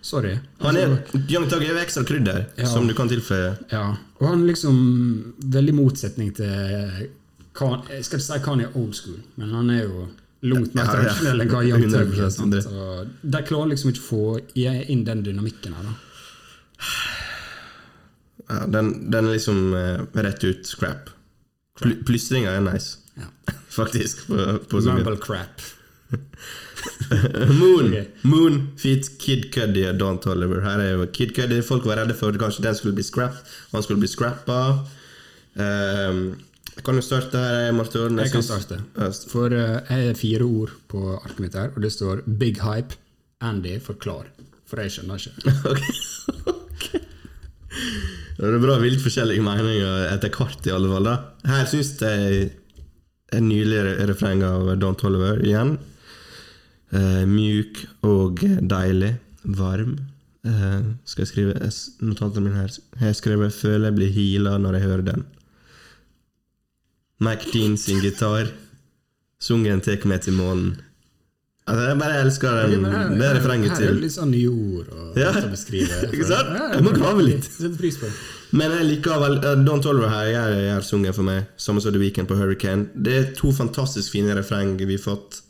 Sorry. 0.01 0.37
Han 0.59 0.77
er, 0.77 0.87
Altså, 0.95 1.19
Young 1.29 1.47
Tug 1.49 1.61
er 1.61 1.73
jo 1.75 1.81
ekstra 1.81 2.03
krydder, 2.03 2.45
Ja. 2.57 2.65
som 2.65 2.87
du 2.87 2.93
kan 2.97 3.09
tilføye. 3.09 3.51
Ja, 3.71 3.95
og 4.19 4.27
han 4.27 4.47
liksom 4.47 5.33
Veldig 5.39 5.75
motsetning 5.77 6.33
til 6.35 7.09
Kan, 7.53 7.81
Jeg 7.89 8.05
skal 8.05 8.19
ikke 8.19 8.25
si 8.25 8.39
Kanye 8.45 8.67
old 8.75 8.93
school, 8.95 9.19
men 9.35 9.49
han 9.53 9.69
er 9.69 9.83
jo 9.83 10.07
langt 10.41 10.73
mer 10.73 10.85
tradisjonell 10.89 11.41
enn 11.43 11.49
hva 11.51 11.61
Young 11.67 11.83
Tug 11.85 11.99
er. 11.99 12.05
100% 12.05 12.31
sant? 12.31 12.55
Og 12.71 13.07
De 13.35 13.41
klarer 13.45 13.69
liksom 13.73 13.91
ikke 13.91 14.01
å 14.01 14.09
få 14.09 14.23
inn 14.89 15.03
den 15.05 15.23
dynamikken 15.23 15.75
her. 15.77 15.83
da 15.83 15.93
Ja, 18.49 18.65
den, 18.67 19.11
den 19.11 19.27
er 19.27 19.31
liksom 19.35 19.73
uh, 19.73 20.01
rett 20.25 20.43
ut 20.43 20.65
scrap. 20.67 21.11
Pl 21.79 21.93
Plystringa 22.05 22.51
er 22.57 22.65
nice, 22.65 22.97
ja. 23.15 23.29
faktisk. 23.77 24.25
På, 24.27 24.57
på. 24.67 25.15
Crap. 25.23 25.61
Moon 27.59 27.87
okay. 27.87 28.05
Moon 28.27 28.61
feet 28.79 29.09
Kid 29.21 29.49
Cuddy 29.53 29.85
og 29.89 29.99
Don 29.99 30.19
Tolliver. 30.23 30.61
Her 30.65 30.83
er 30.83 30.93
jo 30.95 31.07
Kid 31.13 31.33
Cuddy. 31.37 31.61
Folk 31.65 31.85
var 31.87 32.01
redde 32.01 32.15
for 32.17 32.35
kanskje 32.39 32.65
den 32.65 32.77
skulle 32.77 32.97
bli 32.97 33.05
scrapped. 33.05 33.51
Han 33.71 33.85
skulle 33.85 34.01
bli 34.03 34.09
scrappa. 34.11 34.61
Um, 35.55 36.23
jeg 36.71 36.85
kan 36.87 36.97
jo 36.97 37.03
starte 37.03 37.37
her, 37.37 37.71
Martin. 37.75 38.17
Jeg 38.17 38.29
jeg 38.29 38.35
kan 38.37 38.45
starte. 38.47 38.79
For 39.31 39.51
uh, 39.51 39.81
jeg 39.89 40.07
har 40.07 40.19
fire 40.19 40.47
ord 40.47 40.75
på 40.91 41.03
arket 41.19 41.43
mitt 41.43 41.57
her, 41.59 41.73
og 41.75 41.83
det 41.83 41.91
står 41.93 42.23
Big 42.39 42.61
Hype. 42.63 42.97
Andy 43.41 43.79
forklar. 43.81 44.29
For 44.69 44.79
jeg 44.79 44.93
skjønner 44.93 45.19
ikke. 45.19 45.53
Ok. 45.67 45.81
okay. 46.55 47.01
Det 48.37 48.49
er 48.49 48.61
bra 48.63 48.77
vilt 48.81 49.01
forskjellige 49.03 49.43
meninger 49.43 50.07
etter 50.11 50.31
hvert, 50.33 50.65
i 50.65 50.73
alle 50.73 50.89
fall. 50.91 51.09
da 51.09 51.51
Her 51.51 51.67
syns 51.69 51.93
jeg 52.01 52.49
en 53.35 53.47
nylig 53.47 53.81
refreng 54.09 54.43
av 54.45 54.73
Don 54.81 54.97
Tolliver 54.99 55.41
igjen. 55.45 55.77
Eh, 56.93 57.25
mjuk 57.25 57.85
og 58.03 58.41
deilig. 58.67 59.13
Varm. 59.57 59.95
Eh, 60.45 60.81
skal 61.05 61.23
jeg 61.25 61.29
skrive 61.31 61.53
s- 61.71 61.91
notatene 62.01 62.43
mine 62.49 62.55
her? 62.61 62.71
Har 62.99 63.07
jeg 63.07 63.15
skrevet 63.21 63.53
'Føler 63.53 63.85
jeg 63.89 63.95
blir 63.95 64.11
heala 64.11 64.57
når 64.57 64.73
jeg 64.73 64.81
hører 64.81 65.01
den'. 65.03 65.23
Mike 67.19 67.51
Dean 67.53 67.77
sin 67.77 67.99
gitar. 68.01 68.47
Sungen 69.41 69.81
tek 69.81 70.05
meg 70.05 70.21
til 70.21 70.33
månen. 70.33 70.75
Altså, 71.67 71.87
jeg 71.87 71.99
bare 71.99 72.21
elsker 72.25 72.69
den. 72.71 72.85
Her- 72.85 73.09
det 73.09 73.21
er 73.25 73.35
refrenget 73.39 73.69
Her 73.69 73.75
er 73.75 73.79
til 73.79 73.93
det 73.95 74.01
litt 74.03 74.11
sånn 74.11 74.31
nye 74.31 74.49
ord 74.49 74.87
og 74.91 75.17
Ja. 75.17 75.31
å 75.31 75.49
beskrive. 75.51 75.89
Ikke 76.13 76.25
sant? 76.25 76.49
Jeg 76.75 76.83
må 76.83 76.91
grave 76.93 77.21
litt. 77.23 77.47
Men 78.51 78.71
jeg 78.71 78.85
liker 78.89 79.19
vel 79.21 79.37
uh, 79.37 79.63
Don 79.63 79.79
Tolver 79.81 80.09
her 80.09 80.25
gjør 80.33 80.83
sungen 80.83 81.13
for 81.13 81.23
meg, 81.23 81.45
samme 81.57 81.79
som 81.81 81.93
The 81.93 81.99
Weekend 81.99 82.27
på 82.27 82.35
Hurricane. 82.35 82.89
Det 83.01 83.13
er 83.13 83.33
to 83.35 83.51
fantastisk 83.51 84.11
fine 84.11 84.35
refreng 84.35 84.75
vi 84.77 84.97
har 84.97 85.05
fått 85.05 85.41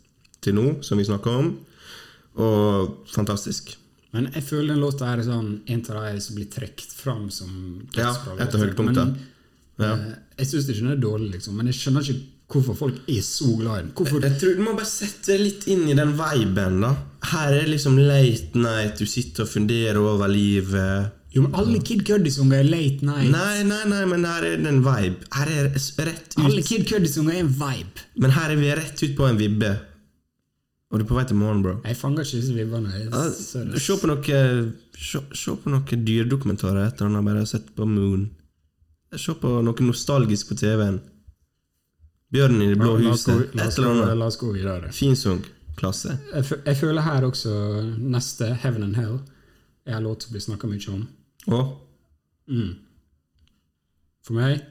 til 0.41 0.55
nå, 0.57 0.65
som 0.85 0.97
vi 1.01 1.05
snakker 1.07 1.37
om. 1.43 1.51
Og 2.41 2.97
fantastisk. 3.11 3.75
Men 4.11 4.27
jeg 4.33 4.43
føler 4.43 4.73
den 4.73 4.81
låta 4.83 5.07
her 5.07 5.21
er 5.21 5.27
sånn 5.27 5.51
en 5.71 5.83
av 5.93 6.01
de 6.11 6.19
som 6.23 6.35
blir 6.35 6.49
trukket 6.51 6.91
fram 6.97 7.29
som 7.31 7.51
Ja, 7.95 8.09
dødsbra 8.11 8.35
et 8.43 8.55
av 8.57 8.63
høydepunktene. 8.65 9.27
Ja. 9.79 9.93
eh, 9.95 10.15
Jeg 10.41 10.47
syns 10.49 10.67
ikke 10.69 10.81
den 10.83 10.91
er 10.91 10.99
dårlig, 11.01 11.29
liksom, 11.37 11.55
men 11.57 11.69
jeg 11.71 11.77
skjønner 11.79 12.03
ikke 12.03 12.19
hvorfor 12.51 12.75
folk 12.75 12.97
er 13.07 13.21
så 13.23 13.47
glad 13.55 13.77
i 13.77 13.83
den. 13.85 13.91
Hvorfor 13.95 14.25
Jeg 14.25 14.39
tror 14.41 14.57
Du 14.57 14.63
må 14.65 14.73
bare 14.75 14.89
sette 14.89 15.31
deg 15.31 15.39
litt 15.45 15.67
inn 15.71 15.85
i 15.87 15.95
den 15.95 16.11
viben, 16.19 16.81
da. 16.83 16.91
Her 17.31 17.53
er 17.53 17.61
det 17.63 17.69
liksom 17.77 17.95
late 17.97 18.59
night, 18.59 18.97
du 18.99 19.05
sitter 19.07 19.45
og 19.45 19.49
funderer 19.53 19.99
over 20.03 20.27
livet. 20.27 21.11
Jo, 21.31 21.45
men 21.45 21.55
alle 21.55 21.79
Kid 21.79 22.03
Cuddy-sanger 22.03 22.59
er 22.59 22.67
late 22.67 23.05
night. 23.07 23.31
Nei, 23.31 23.63
nei, 23.63 23.85
nei, 23.87 24.01
men 24.11 24.25
her 24.27 24.43
er 24.43 24.57
det 24.59 24.67
en 24.67 24.81
vibe. 24.83 25.23
Her 25.31 25.47
er 25.47 25.69
rett 25.71 26.35
ut 26.35 26.43
Alle 26.43 26.61
Kid 26.67 26.83
Cuddy-sanger 26.89 27.37
er 27.37 27.45
en 27.45 27.53
vibe. 27.61 28.03
Men 28.19 28.31
her 28.35 28.51
er 28.51 28.59
vi 28.59 28.73
rett 28.75 29.03
ut 29.05 29.15
på 29.15 29.29
en 29.29 29.39
vibbe. 29.39 29.71
Og 30.91 30.99
du 30.99 31.05
er 31.05 31.07
på 31.07 31.15
vei 31.15 31.23
til 31.27 31.39
morgen, 31.39 31.61
bro. 31.63 31.77
Jeg 31.87 31.95
fanger 31.95 32.25
ikke 32.25 32.41
disse 32.41 32.55
vibbene. 32.55 32.91
Se 33.79 33.95
på 33.99 34.09
noe 34.11 34.41
Se, 35.01 35.17
se 35.33 35.53
på 35.57 35.71
noen 35.71 36.03
dyredokumentarer 36.05 36.83
etter 36.85 37.07
han 37.07 37.15
har 37.17 37.23
bare 37.25 37.45
sett 37.49 37.71
på 37.73 37.87
Moon. 37.89 38.27
Se 39.17 39.33
på 39.39 39.53
noe 39.65 39.87
nostalgisk 39.87 40.51
på 40.51 40.57
TV-en. 40.59 40.99
Bjørnen 42.31 42.61
i 42.63 42.67
det 42.71 42.77
blå 42.79 42.93
huset. 42.99 43.49
Et 43.55 43.63
eller 43.63 43.89
annet. 43.89 44.13
La 44.19 44.27
oss 44.29 44.37
gå 44.39 44.51
videre. 44.53 44.91
Fin 44.95 45.17
sang. 45.19 45.41
Klasse. 45.79 46.17
Jeg, 46.35 46.59
jeg 46.67 46.77
føler 46.77 47.01
her 47.07 47.25
også 47.25 47.55
neste, 47.97 48.51
Heaven 48.61 48.85
and 48.85 48.99
Hell, 48.99 49.17
er 49.87 49.97
en 49.97 50.05
låt 50.05 50.27
som 50.27 50.35
blir 50.35 50.43
snakka 50.43 50.69
mye 50.69 50.93
om. 50.93 51.07
Og 51.49 51.63
For 54.27 54.37
meg 54.37 54.61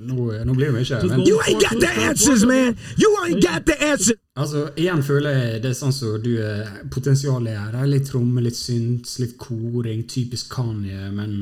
nå, 0.00 0.32
nå 0.44 0.54
blir 0.54 0.66
det 0.66 0.72
mye. 0.74 0.98
Men 1.08 1.20
You 1.26 1.38
ain't 1.46 1.62
got 1.62 1.80
the 1.80 1.90
answers, 2.08 2.44
man. 2.44 2.76
You 2.98 3.10
ain't 3.24 3.42
got 3.42 3.66
the 3.66 3.76
answers. 3.84 4.18
altså, 4.34 4.68
igjen 4.76 5.02
føler 5.06 5.30
jeg 5.30 5.62
det 5.62 5.70
er 5.70 5.76
sånn 5.78 5.92
som 5.94 6.16
du 6.22 6.32
er 6.42 6.82
Potensialet 6.90 7.54
er 7.54 7.76
her. 7.78 7.86
Litt 7.86 8.08
tromme, 8.10 8.42
litt 8.42 8.58
syns, 8.58 9.18
litt 9.22 9.36
koring. 9.38 10.02
Typisk 10.10 10.50
Kanye. 10.52 11.10
Men 11.14 11.32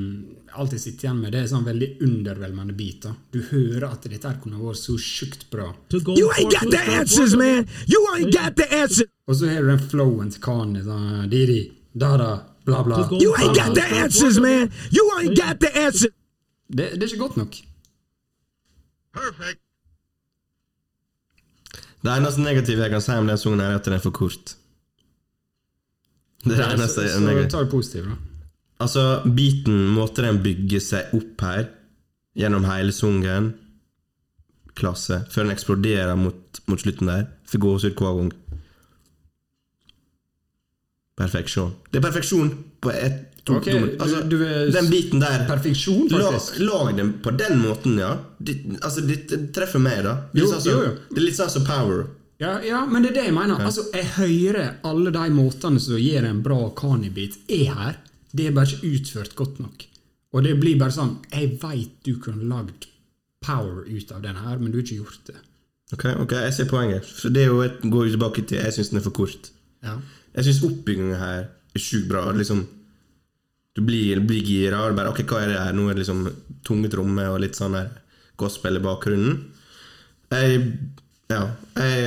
alt 0.53 0.77
jeg 0.77 0.85
sitter 0.85 1.09
igjen 1.09 1.23
med, 1.23 1.33
det 1.33 1.41
er 1.41 1.49
sånn 1.55 1.65
veldig 1.65 1.91
undervelmende 2.05 2.77
bit. 2.77 3.09
Du 3.33 3.41
hører 3.49 3.89
at 3.89 4.05
dette 4.05 4.29
her 4.29 4.39
kunne 4.43 4.61
vært 4.61 4.83
så 4.83 4.99
sjukt 5.01 5.49
bra. 5.51 5.71
You 5.93 6.29
ain't 6.37 6.53
got 6.53 6.69
the 6.71 6.85
answers, 6.99 7.35
man. 7.35 7.67
You 7.89 8.05
ain't 8.15 8.33
got 8.35 8.57
the 8.61 8.69
answers. 8.83 9.09
Og 9.27 9.41
så 9.41 9.49
har 9.49 9.65
du 9.65 9.73
den 9.73 9.85
flowen 9.89 10.31
til 10.35 10.45
Kanye. 10.45 10.85
Sånn, 10.85 11.29
Didi, 11.33 11.63
da-da, 11.97 12.35
bla, 12.69 12.85
bla. 12.85 13.07
You 13.17 13.33
ain't 13.41 13.57
got 13.57 13.73
the 13.75 13.89
answers, 14.05 14.39
man. 14.39 14.69
You 14.93 15.09
ain't 15.19 15.37
got 15.39 15.61
the 15.65 15.73
answers. 15.73 16.13
Det, 16.69 16.93
det 16.97 17.03
er 17.05 17.13
ikke 17.15 17.25
godt 17.27 17.37
nok. 17.41 17.57
Perfect. 19.13 19.61
Det 22.03 22.11
eneste 22.11 22.43
negative 22.43 22.83
jeg 22.83 22.91
kan 22.91 23.05
si 23.05 23.15
om 23.15 23.31
den 23.31 23.39
sangen, 23.39 23.61
er 23.63 23.79
at 23.79 23.87
den 23.87 23.95
er 23.95 24.03
for 24.03 24.15
kort. 24.15 24.57
Det 26.43 26.57
er 26.57 26.63
det 26.65 26.69
eneste 26.75 27.07
så 27.07 27.21
så 27.23 27.49
ta 27.51 27.63
det 27.63 27.71
positivt, 27.71 28.11
da. 28.11 28.17
Altså, 28.83 29.03
beaten, 29.37 29.93
måten 29.95 30.27
den 30.27 30.41
bygger 30.43 30.83
seg 30.83 31.13
opp 31.15 31.45
her, 31.47 31.69
gjennom 32.35 32.65
hele 32.67 32.93
sangen 32.93 33.53
Klasse. 34.73 35.19
Før 35.31 35.45
den 35.45 35.53
eksploderer 35.53 36.15
mot, 36.17 36.63
mot 36.67 36.81
slutten 36.81 37.11
der. 37.11 37.27
Får 37.45 37.61
gåsehud 37.61 37.99
hver 38.01 38.15
gang. 38.19 38.31
Perfeksjon. 41.21 41.75
Det 41.93 42.01
er 42.01 42.07
perfeksjon 42.07 42.55
på 42.81 42.91
ett 42.97 43.32
to, 43.45 43.57
Ok, 43.57 43.65
to 43.65 43.79
altså, 43.99 44.23
du- 44.29 44.39
du 44.39 44.71
Den 44.73 44.91
biten 44.91 45.21
der 45.21 45.47
Perfeksjon, 45.49 46.09
faktisk. 46.11 46.59
lag 46.61 46.97
den 46.97 47.13
på 47.23 47.31
den 47.37 47.59
måten, 47.59 47.99
ja. 47.99 48.17
Det, 48.39 48.57
altså, 48.81 49.01
det, 49.07 49.53
treffer 49.53 49.81
meg, 49.81 50.03
da. 50.05 50.15
Det 50.33 50.43
er, 50.43 50.47
Jo, 50.47 50.61
som- 50.61 50.73
jo, 50.73 50.97
det 51.11 51.19
er 51.19 51.27
litt 51.27 51.35
sånn 51.37 51.51
som 51.51 51.65
Power. 51.65 52.07
Ja, 52.41 52.59
ja, 52.61 52.85
men 52.87 53.03
det 53.03 53.11
er 53.13 53.15
det 53.15 53.25
jeg 53.27 53.35
mener. 53.35 53.59
Altså, 53.61 53.85
Jeg 53.93 54.05
hører 54.17 54.75
alle 54.85 55.11
de 55.13 55.31
måtene 55.31 55.81
som 55.81 55.95
gir 55.97 56.25
en 56.25 56.43
bra 56.43 56.71
Kanye-bit, 56.71 57.37
er 57.49 57.75
her. 57.75 57.97
Det 58.35 58.47
er 58.47 58.53
bare 58.53 58.67
ikke 58.67 58.93
utført 58.99 59.35
godt 59.37 59.61
nok. 59.61 59.87
Og 60.35 60.43
det 60.45 60.59
blir 60.59 60.79
bare 60.79 60.91
sånn 60.91 61.19
Jeg 61.33 61.61
veit 61.61 61.91
du 62.05 62.17
kunne 62.17 62.49
lagd 62.49 62.87
power 63.43 63.85
ut 63.87 64.13
av 64.13 64.23
den 64.23 64.35
her, 64.37 64.59
men 64.59 64.71
du 64.73 64.79
har 64.79 64.83
ikke 64.85 65.05
gjort 65.05 65.25
det. 65.27 65.37
Ok, 65.93 66.05
ok, 66.23 66.31
jeg 66.33 66.53
ser 66.55 66.65
poenget. 66.65 67.05
For 67.05 67.29
det 67.29 67.43
er 67.43 67.47
jo 67.51 67.61
et, 67.61 67.81
går 67.83 68.09
tilbake 68.11 68.47
til 68.47 68.59
Jeg 68.59 68.73
syns 68.73 68.89
den 68.91 68.99
er 68.99 69.03
for 69.03 69.11
kort. 69.11 69.51
Ja. 69.85 69.99
Jeg 70.35 70.45
syns 70.47 70.63
oppbygginga 70.65 71.19
her 71.19 71.49
er 71.75 71.79
sjukt 71.79 72.09
bra. 72.09 72.33
Liksom, 72.33 72.67
du 73.77 73.83
blir, 73.85 74.21
blir 74.21 74.45
gira. 74.45 74.83
og 74.87 74.97
Bare, 74.99 75.13
ok, 75.13 75.25
hva 75.29 75.43
er 75.43 75.53
det 75.53 75.61
her? 75.61 75.77
Nå 75.77 75.89
er 75.89 75.97
det 75.97 76.05
liksom 76.05 76.27
tunge 76.67 76.91
trommer 76.93 77.33
og 77.33 77.41
litt 77.45 77.59
sånn 77.59 77.79
her 77.79 77.93
gospel 78.41 78.79
i 78.79 78.85
bakgrunnen. 78.85 79.39
Jeg 80.33 80.65
ja, 81.33 81.43
jeg, 81.79 82.01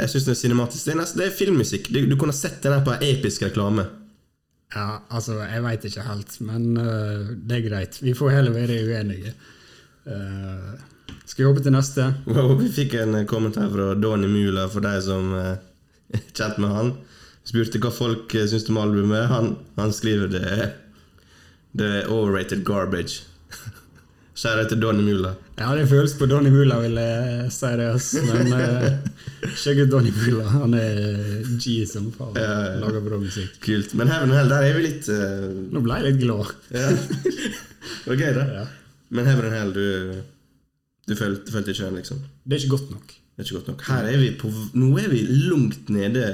jeg 0.00 0.10
syns 0.12 0.26
det 0.26 0.34
er 0.34 0.40
cinematisk. 0.40 0.84
Det 0.86 0.94
er, 0.94 1.00
nesten, 1.02 1.20
det 1.20 1.28
er 1.28 1.36
filmmusikk. 1.36 1.90
Du, 1.94 2.00
du 2.10 2.16
kunne 2.18 2.34
sett 2.36 2.62
den 2.64 2.74
her 2.74 2.84
på 2.86 2.94
en 2.94 3.04
episk 3.06 3.44
reklame. 3.46 3.86
ja, 4.74 5.02
altså, 5.12 5.36
jeg 5.44 5.62
veit 5.66 5.84
ikke 5.88 6.06
helt, 6.06 6.38
men 6.48 6.70
uh, 6.78 7.32
det 7.36 7.58
er 7.58 7.66
greit. 7.68 8.00
Vi 8.02 8.16
får 8.16 8.34
heller 8.38 8.56
være 8.56 8.80
uenige. 8.88 9.34
Uh, 10.08 10.72
skal 11.28 11.44
vi 11.44 11.48
hoppe 11.50 11.64
til 11.64 11.74
neste? 11.76 12.08
Wow, 12.26 12.56
vi 12.58 12.70
fikk 12.72 12.96
en 12.98 13.20
eh, 13.20 13.28
kommentar 13.28 13.68
fra 13.72 13.92
Donny 13.94 14.30
Mula 14.30 14.66
for 14.72 14.84
de 14.84 14.96
som 15.04 15.34
uh, 15.36 15.54
er 16.12 16.24
kjent 16.38 16.58
med 16.62 16.74
han. 16.74 16.94
Spurte 17.46 17.80
hva 17.82 17.92
folk 17.94 18.34
uh, 18.34 18.46
syns 18.50 18.66
om 18.72 18.80
albumet. 18.82 19.28
Han, 19.30 19.54
han 19.78 19.94
skriver 19.94 20.32
det 20.32 20.72
det 21.78 21.88
er 22.02 22.10
overrated 22.12 22.64
garbage. 22.64 23.22
Kjære 24.42 24.68
til 24.70 24.80
Donny 24.82 25.04
Mula. 25.04 25.34
Ja, 25.58 25.70
det 25.76 25.84
føles 25.90 26.14
på 26.18 26.26
Donny 26.26 26.50
Mula, 26.52 26.78
vil 26.80 26.96
jeg 26.98 27.48
si 27.52 27.70
det. 27.78 27.88
Altså. 27.92 28.22
Men 28.28 28.52
uh, 28.56 29.48
sjekk 29.60 29.84
ut 29.84 29.92
Donny 29.92 30.12
Mula. 30.16 30.46
Han 30.56 30.76
er 30.78 31.00
G 31.60 31.82
som 31.88 32.10
faen. 32.16 32.36
Ja, 32.40 32.52
ja. 32.66 32.76
Lager 32.80 33.04
bra 33.04 33.20
musikk. 33.20 33.58
Kult. 33.64 33.94
Men 33.98 34.12
Heaven 34.12 34.32
and 34.32 34.38
Hell, 34.38 34.52
der 34.52 34.68
er 34.68 34.78
vi 34.78 34.84
litt 34.86 35.10
uh... 35.12 35.48
Nå 35.72 35.82
ble 35.84 36.00
jeg 36.00 36.08
litt 36.10 36.22
glad. 36.24 36.54
ja. 36.72 36.92
Det 36.92 38.08
var 38.08 38.18
gøy, 38.18 38.30
da. 38.36 38.46
Ja. 38.60 38.68
Men 39.12 39.28
Heaven 39.28 39.48
and 39.48 39.56
Hell, 39.58 39.74
du, 39.76 40.22
du 41.08 41.18
følte, 41.18 41.52
følte 41.52 41.74
ikke 41.74 41.90
den, 41.90 42.00
liksom? 42.00 42.22
Det 42.44 42.56
er 42.56 42.64
ikke 42.64 42.76
godt 42.78 42.94
nok. 42.94 43.12
Det 43.12 43.44
er 43.44 43.48
ikke 43.48 43.58
godt 43.60 43.70
nok. 43.72 43.84
Her 43.88 44.08
er 44.08 44.18
vi 44.20 44.32
på 44.40 44.50
Nå 44.76 44.88
er 45.00 45.12
vi 45.12 45.22
langt 45.28 45.92
nede. 45.92 46.26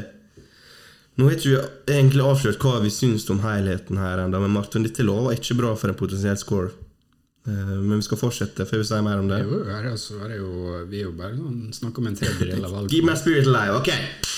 Nå 1.18 1.26
har 1.26 1.34
vi 1.42 1.56
egentlig 1.90 2.22
avslørt 2.22 2.62
hva 2.62 2.76
vi 2.78 2.92
syns 2.94 3.24
om 3.32 3.40
helheten 3.42 3.98
her 3.98 4.20
ennå, 4.22 4.38
men 4.38 4.52
Martin, 4.54 4.84
dette 4.86 5.02
lover 5.02 5.34
ikke 5.34 5.56
bra 5.58 5.72
for 5.74 5.90
en 5.90 5.98
potensiell 5.98 6.38
score. 6.38 6.70
Eh, 7.48 7.68
Men 7.80 7.96
vi 8.00 8.04
skal 8.04 8.18
fortsette 8.20 8.66
før 8.68 8.82
vi 8.82 8.86
sier 8.90 9.02
mer 9.06 9.20
om 9.22 9.28
det. 9.30 9.38
Jo, 9.46 9.62
her 9.64 9.84
er, 9.86 9.92
altså, 9.94 10.18
her 10.20 10.34
er 10.34 10.40
jo, 10.42 10.80
vi 10.90 10.98
er 11.00 11.06
jo 11.06 11.12
bare 11.16 11.36
sånn, 11.38 11.60
snakker 11.72 12.02
om 12.02 12.08
en 12.10 12.18
tredjedel 12.18 12.66
av 12.68 12.74
alt. 12.82 12.90
Give 12.92 13.06
me 13.08 13.14
a 13.14 13.16
spirit 13.16 13.48
alive. 13.48 13.78
Ok, 13.78 13.88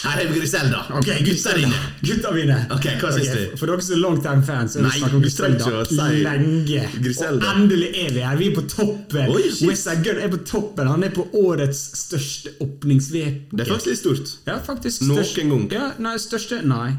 her 0.05 0.21
er 0.23 0.31
vi 0.31 0.39
Griselda. 0.39 0.83
Ok, 1.01 1.11
Gutta 1.27 1.55
dine. 1.59 1.81
Gutta 2.07 2.31
mine! 2.37 2.59
Ok, 2.77 2.87
hva 3.03 3.11
syns 3.17 3.33
du? 3.35 3.57
For 3.61 3.67
dere 3.73 3.83
som 3.85 3.97
er 3.97 4.03
longtime-fans, 4.05 4.77
så 4.77 4.81
er 4.81 4.87
Nei, 4.87 4.93
det 4.95 5.03
snakk 5.03 5.19
om 5.19 5.25
du 5.27 5.31
trenger 5.35 5.59
ikke 5.59 5.75
å 5.75 5.83
Griselda 5.83 6.07
si 6.15 6.23
lenge. 6.29 6.87
Griselda. 7.09 7.51
Og 7.51 7.61
endelig 7.65 7.91
er 8.05 8.15
vi 8.15 8.25
her! 8.29 8.41
Vi 8.41 8.51
er 8.53 8.57
på 8.61 8.67
toppen! 8.77 9.35
Oi, 9.35 9.43
shit. 9.51 9.67
Westside 9.69 10.17
er 10.23 10.33
på 10.37 10.43
toppen! 10.55 10.93
Han 10.95 11.07
er 11.09 11.15
på 11.19 11.27
årets 11.43 11.83
største 12.05 12.55
åpningsveke. 12.63 13.51
Det 13.51 13.67
er 13.67 13.73
faktisk 13.75 13.91
litt 13.91 14.03
stort. 14.05 14.37
Ja, 14.47 14.61
faktisk. 14.71 15.03
Noen 15.11 15.55
gang. 15.57 15.67
Ja, 15.75 15.91
nei, 15.99 16.15
største 16.23 16.63
Nei, 16.63 16.93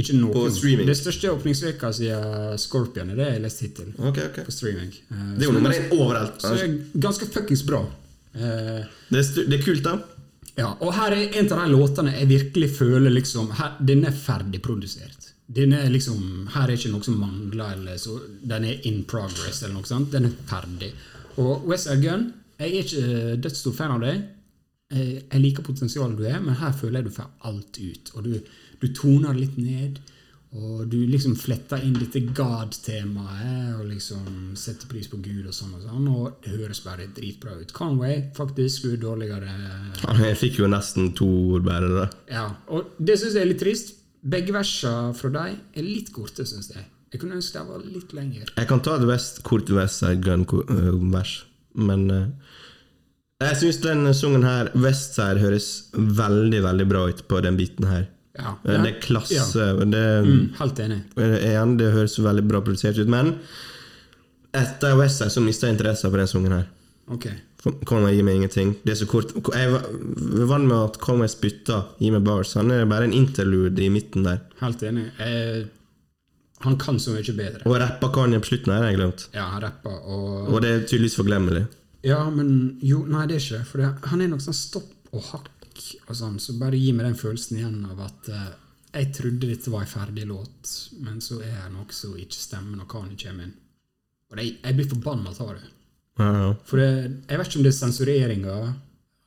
ikke 0.00 0.16
noen. 0.18 0.32
På 0.34 0.44
streaming. 0.50 0.86
Det 0.88 0.96
største 0.98 1.30
åpningsveka 1.32 1.90
siden 1.98 2.58
Scorpion 2.58 3.10
er 3.10 3.16
det 3.20 3.26
jeg 3.28 3.36
har 3.38 3.44
lest 3.44 3.60
hittil. 3.64 3.92
Okay, 3.98 4.26
okay. 4.30 4.44
På 4.44 4.52
streaming. 4.54 4.90
Uh, 5.10 5.34
Det 5.38 5.42
er 5.42 5.50
jo 5.50 5.52
nummer 5.58 5.70
én 5.76 5.86
overalt. 5.98 6.40
Så 6.42 6.54
det 6.56 6.64
er 6.66 6.74
ganske 7.06 7.26
fuckings 7.34 7.62
bra. 7.68 7.82
Uh, 8.34 8.82
Det 9.10 9.20
er, 9.22 9.44
det 9.50 9.60
er 9.60 9.64
kult, 9.64 9.84
da. 9.84 9.98
ja, 10.58 10.72
og 10.80 10.92
her 10.94 11.12
er 11.14 11.36
en 11.40 11.52
av 11.52 11.64
de 11.64 11.70
låtene 11.76 12.12
jeg 12.18 12.28
virkelig 12.28 12.70
føler 12.78 13.10
liksom 13.10 13.50
her, 13.60 13.76
Den 13.80 14.04
er 14.04 14.12
ferdigprodusert. 14.12 15.30
Den 15.54 15.72
er 15.76 15.90
liksom, 15.92 16.48
her 16.54 16.70
er 16.70 16.78
ikke 16.78 16.90
noe 16.94 17.04
som 17.04 17.18
mangler, 17.20 17.74
eller 17.76 17.98
så, 18.00 18.14
den 18.42 18.64
er 18.64 18.86
in 18.88 19.02
progress. 19.04 19.62
eller 19.62 19.74
noe 19.74 19.84
sånt, 19.86 20.10
Den 20.12 20.24
er 20.30 20.36
ferdig. 20.48 20.92
Og 21.36 21.66
Westside 21.68 22.00
Gun 22.02 22.32
Jeg 22.58 22.70
er 22.70 22.82
ikke 22.84 23.36
dødsstor 23.42 23.74
fan 23.74 23.90
av 23.90 24.00
deg. 24.00 24.22
Eh, 24.94 25.22
Jeg 25.32 25.40
liker 25.42 25.62
potensialet 25.66 26.16
du 26.16 26.24
er, 26.24 26.38
men 26.40 26.54
her 26.54 26.72
føler 26.72 27.00
jeg 27.02 27.04
du 27.08 27.10
får 27.16 27.26
alt 27.50 27.78
ut. 27.82 28.10
Og 28.14 28.24
du, 28.24 28.40
du 28.84 28.92
toner 28.96 29.32
det 29.32 29.46
litt 29.46 29.56
ned. 29.60 30.02
Og 30.54 30.84
du 30.86 31.00
liksom 31.10 31.32
fletter 31.34 31.82
inn 31.82 31.96
dette 31.98 32.20
God-temaet 32.30 33.72
og 33.74 33.88
liksom 33.88 34.52
setter 34.54 34.86
pris 34.86 35.08
på 35.10 35.18
Gud 35.18 35.48
og 35.50 35.56
sånn 35.56 35.72
og 35.74 35.82
sånn. 35.82 36.06
Og 36.12 36.44
det 36.44 36.52
høres 36.54 36.78
bare 36.84 37.08
dritbra 37.16 37.56
ut. 37.58 37.72
Conway 37.74 38.20
faktisk 38.36 38.84
skulle 38.84 39.00
dårligere 39.02 39.50
Jeg 40.20 40.38
fikk 40.38 40.60
jo 40.62 40.70
nesten 40.70 41.10
to 41.18 41.26
ord 41.56 41.66
bare, 41.66 41.90
da. 41.90 42.06
ja, 42.30 42.46
og 42.70 42.94
det 43.02 43.18
syns 43.18 43.34
jeg 43.34 43.42
er 43.42 43.50
litt 43.50 43.62
trist. 43.64 43.96
Begge 44.24 44.54
versene 44.54 45.10
fra 45.18 45.32
deg 45.34 45.58
er 45.74 45.84
litt 45.84 46.14
korte, 46.14 46.46
syns 46.46 46.70
jeg. 46.70 46.86
Jeg 47.10 47.20
kunne 47.22 47.36
ønske 47.40 47.58
de 47.58 47.70
var 47.74 47.82
litt 47.82 48.14
lengre. 48.14 48.46
Jeg 48.54 48.70
kan 48.70 48.80
ta 48.82 48.94
det 48.98 49.10
best 49.10 49.42
korte 49.46 49.74
Westside 49.74 50.22
Gun-vers, 50.22 51.34
men 51.78 52.06
eh, 52.10 52.54
jeg 53.42 53.58
syns 53.60 53.82
den 53.82 54.06
sangen 54.16 54.46
her, 54.46 54.70
Westside, 54.78 55.42
høres 55.42 55.68
veldig, 55.94 56.62
veldig 56.64 56.86
bra 56.90 57.04
ut 57.10 57.26
på 57.30 57.42
den 57.44 57.58
biten 57.58 57.86
her. 57.90 58.06
Ja, 58.38 58.56
Eh, 58.64 58.82
Det 58.82 58.94
er 58.96 59.00
klasse. 59.00 59.64
Det, 59.90 60.24
Mm, 60.26 60.54
helt 60.58 60.78
enig. 60.82 61.00
eh, 61.16 61.36
igjen, 61.52 61.76
det 61.78 61.92
høres 61.92 62.18
veldig 62.18 62.48
bra 62.48 62.60
produsert 62.60 62.98
ut, 62.98 63.06
men 63.08 63.38
etter 64.54 64.96
Westside 64.98 65.30
så 65.34 65.42
mista 65.44 65.66
jeg 65.68 65.76
interessen 65.76 66.10
på 66.12 66.16
den 66.20 66.26
sangen 66.30 66.52
her. 66.52 66.66
Okay. 67.14 67.34
For 67.64 67.72
Conway 67.88 68.14
gir 68.16 68.24
meg 68.26 68.36
ingenting. 68.40 68.74
Det 68.84 68.92
er 68.94 68.98
så 69.04 69.08
kort 69.08 69.32
Jeg 69.54 69.70
var 69.72 69.84
vant 70.50 70.66
med 70.68 70.76
at 70.76 70.98
Conway 71.00 71.28
spytta 71.32 71.82
Gi 72.00 72.10
meg 72.12 72.24
bars. 72.24 72.54
Han 72.54 72.70
er 72.70 72.84
bare 72.86 73.04
en 73.08 73.12
interlude 73.16 73.78
i 73.84 73.88
midten 73.92 74.24
der. 74.24 74.40
Helt 74.60 74.82
enig. 74.82 75.06
Eh, 75.20 75.64
han 76.64 76.76
kan 76.80 76.96
så 76.98 77.12
mye 77.12 77.34
bedre. 77.36 77.62
Og 77.66 77.76
rappa 77.80 78.08
Kanye 78.12 78.40
på 78.40 78.50
slutten 78.52 78.72
har 78.72 78.84
jeg 78.90 78.96
glemt. 78.98 79.26
Ja, 79.34 79.48
han 79.52 79.62
rapper 79.62 79.90
og 79.90 80.48
Og 80.54 80.60
det 80.62 80.70
er 80.70 80.86
tydeligvis 80.88 81.16
forglemmelig. 81.18 81.66
Ja, 82.04 82.28
men 82.30 82.78
jo, 82.82 83.04
nei, 83.08 83.26
det 83.26 83.36
er 83.36 83.40
ikke 83.40 83.64
For 83.66 83.78
det, 83.78 83.90
han 84.10 84.20
er 84.20 84.28
nok 84.28 84.40
sånn 84.44 84.54
stopp 84.56 84.90
og 85.14 85.22
hakk 85.22 85.48
og 86.08 86.14
sånn, 86.18 86.38
så 86.42 86.56
bare 86.60 86.78
gi 86.78 86.92
meg 86.94 87.08
den 87.08 87.18
følelsen 87.18 87.58
igjen 87.58 87.82
av 87.90 88.00
at 88.06 88.30
eh, 88.30 88.52
jeg 88.94 89.10
trodde 89.16 89.50
dette 89.50 89.72
var 89.72 89.84
en 89.84 89.90
ferdig 89.90 90.26
låt, 90.30 90.70
men 91.02 91.20
så 91.24 91.40
er 91.42 91.56
det 91.64 91.72
noe 91.74 91.94
som 91.94 92.14
ikke 92.18 92.38
stemmer 92.38 92.78
når 92.78 92.90
Kani 92.90 93.18
kommer 93.18 93.48
inn. 93.48 93.54
Og 94.30 94.38
det, 94.38 94.46
jeg 94.62 94.76
blir 94.78 94.90
forbanna 94.90 95.34
av 95.34 95.52
det. 95.56 95.70
Ja, 96.20 96.30
ja. 96.30 96.50
For 96.68 96.80
det, 96.80 96.90
jeg 97.26 97.40
vet 97.40 97.50
ikke 97.50 97.60
om 97.60 97.66
det 97.66 97.72
er 97.72 97.78
sensureringa. 97.80 98.56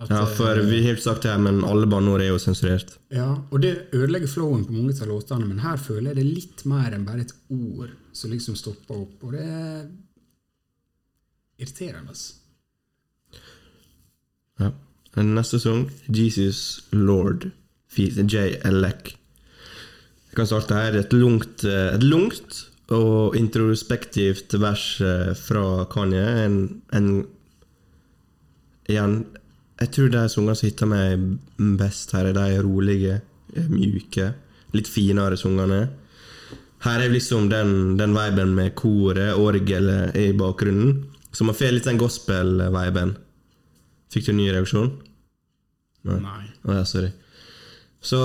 ja, 0.07 0.23
for 0.37 0.61
vi 0.69 0.81
har 0.85 0.95
ikke 0.95 1.03
sagt 1.09 1.27
det 1.27 1.33
her, 1.33 1.43
men 1.43 1.63
alle 1.67 1.89
banneord 1.89 2.23
er 2.23 2.31
jo 2.31 2.39
sensurert. 2.39 2.95
Ja, 3.11 3.29
og 3.51 3.61
det 3.63 3.89
ødelegger 3.91 4.31
flowen 4.31 4.65
på 4.67 4.75
mange 4.75 4.95
av 4.95 5.11
låtene, 5.11 5.49
men 5.49 5.63
her 5.65 5.79
føler 5.81 6.11
jeg 6.11 6.19
det 6.19 6.25
er 6.25 6.35
litt 6.39 6.65
mer 6.69 6.95
enn 6.95 7.07
bare 7.07 7.27
et 7.27 7.35
ord 7.51 7.91
som 8.15 8.31
liksom 8.31 8.55
stopper 8.59 9.03
opp, 9.03 9.23
og 9.27 9.35
det 9.35 9.45
er 9.45 9.87
irriterende. 11.57 12.15
Ja. 14.57 14.71
Den 15.17 15.33
neste 15.33 15.57
sang, 15.59 15.87
Jesus 16.07 16.83
Lord. 16.93 17.49
J. 17.97 18.59
Elec. 18.67 19.15
Jeg 20.29 20.35
kan 20.37 20.45
starte 20.45 20.77
her. 20.77 20.97
Et 20.99 21.13
langt, 21.13 21.63
eh, 21.65 21.95
et 21.95 22.03
langt 22.03 22.59
og 22.93 23.35
introspektivt 23.35 24.53
vers 24.61 25.01
eh, 25.01 25.33
fra 25.33 25.87
Kanye. 25.89 26.27
En, 26.45 26.59
en 26.93 27.09
Igjen, 28.87 29.17
jeg 29.81 29.89
tror 29.91 30.11
de 30.13 30.19
sangene 30.31 30.53
som 30.55 30.67
hitter 30.69 30.87
meg 30.87 31.23
best 31.79 32.13
her, 32.15 32.29
er 32.29 32.37
de 32.37 32.61
rolige, 32.63 33.17
eh, 33.51 33.65
mjuke, 33.67 34.29
litt 34.77 34.87
finere 34.87 35.35
sangene. 35.35 35.81
Her 36.85 37.03
er 37.03 37.11
liksom 37.11 37.49
den, 37.51 37.97
den 37.99 38.13
viben 38.15 38.53
med 38.55 38.77
koret, 38.79 39.33
orgelet 39.35 40.15
i 40.15 40.29
bakgrunnen. 40.37 41.01
Så 41.33 41.43
man 41.43 41.57
får 41.57 41.73
litt 41.73 41.89
den 41.89 41.99
gospel-viben. 41.99 43.17
Fikk 44.13 44.29
du 44.29 44.31
en 44.31 44.39
ny 44.39 44.47
reaksjon? 44.53 44.93
Nei. 46.23 46.45
Å 46.67 46.79
ja, 46.79 46.83
sorry. 46.87 47.11
Så 48.07 48.19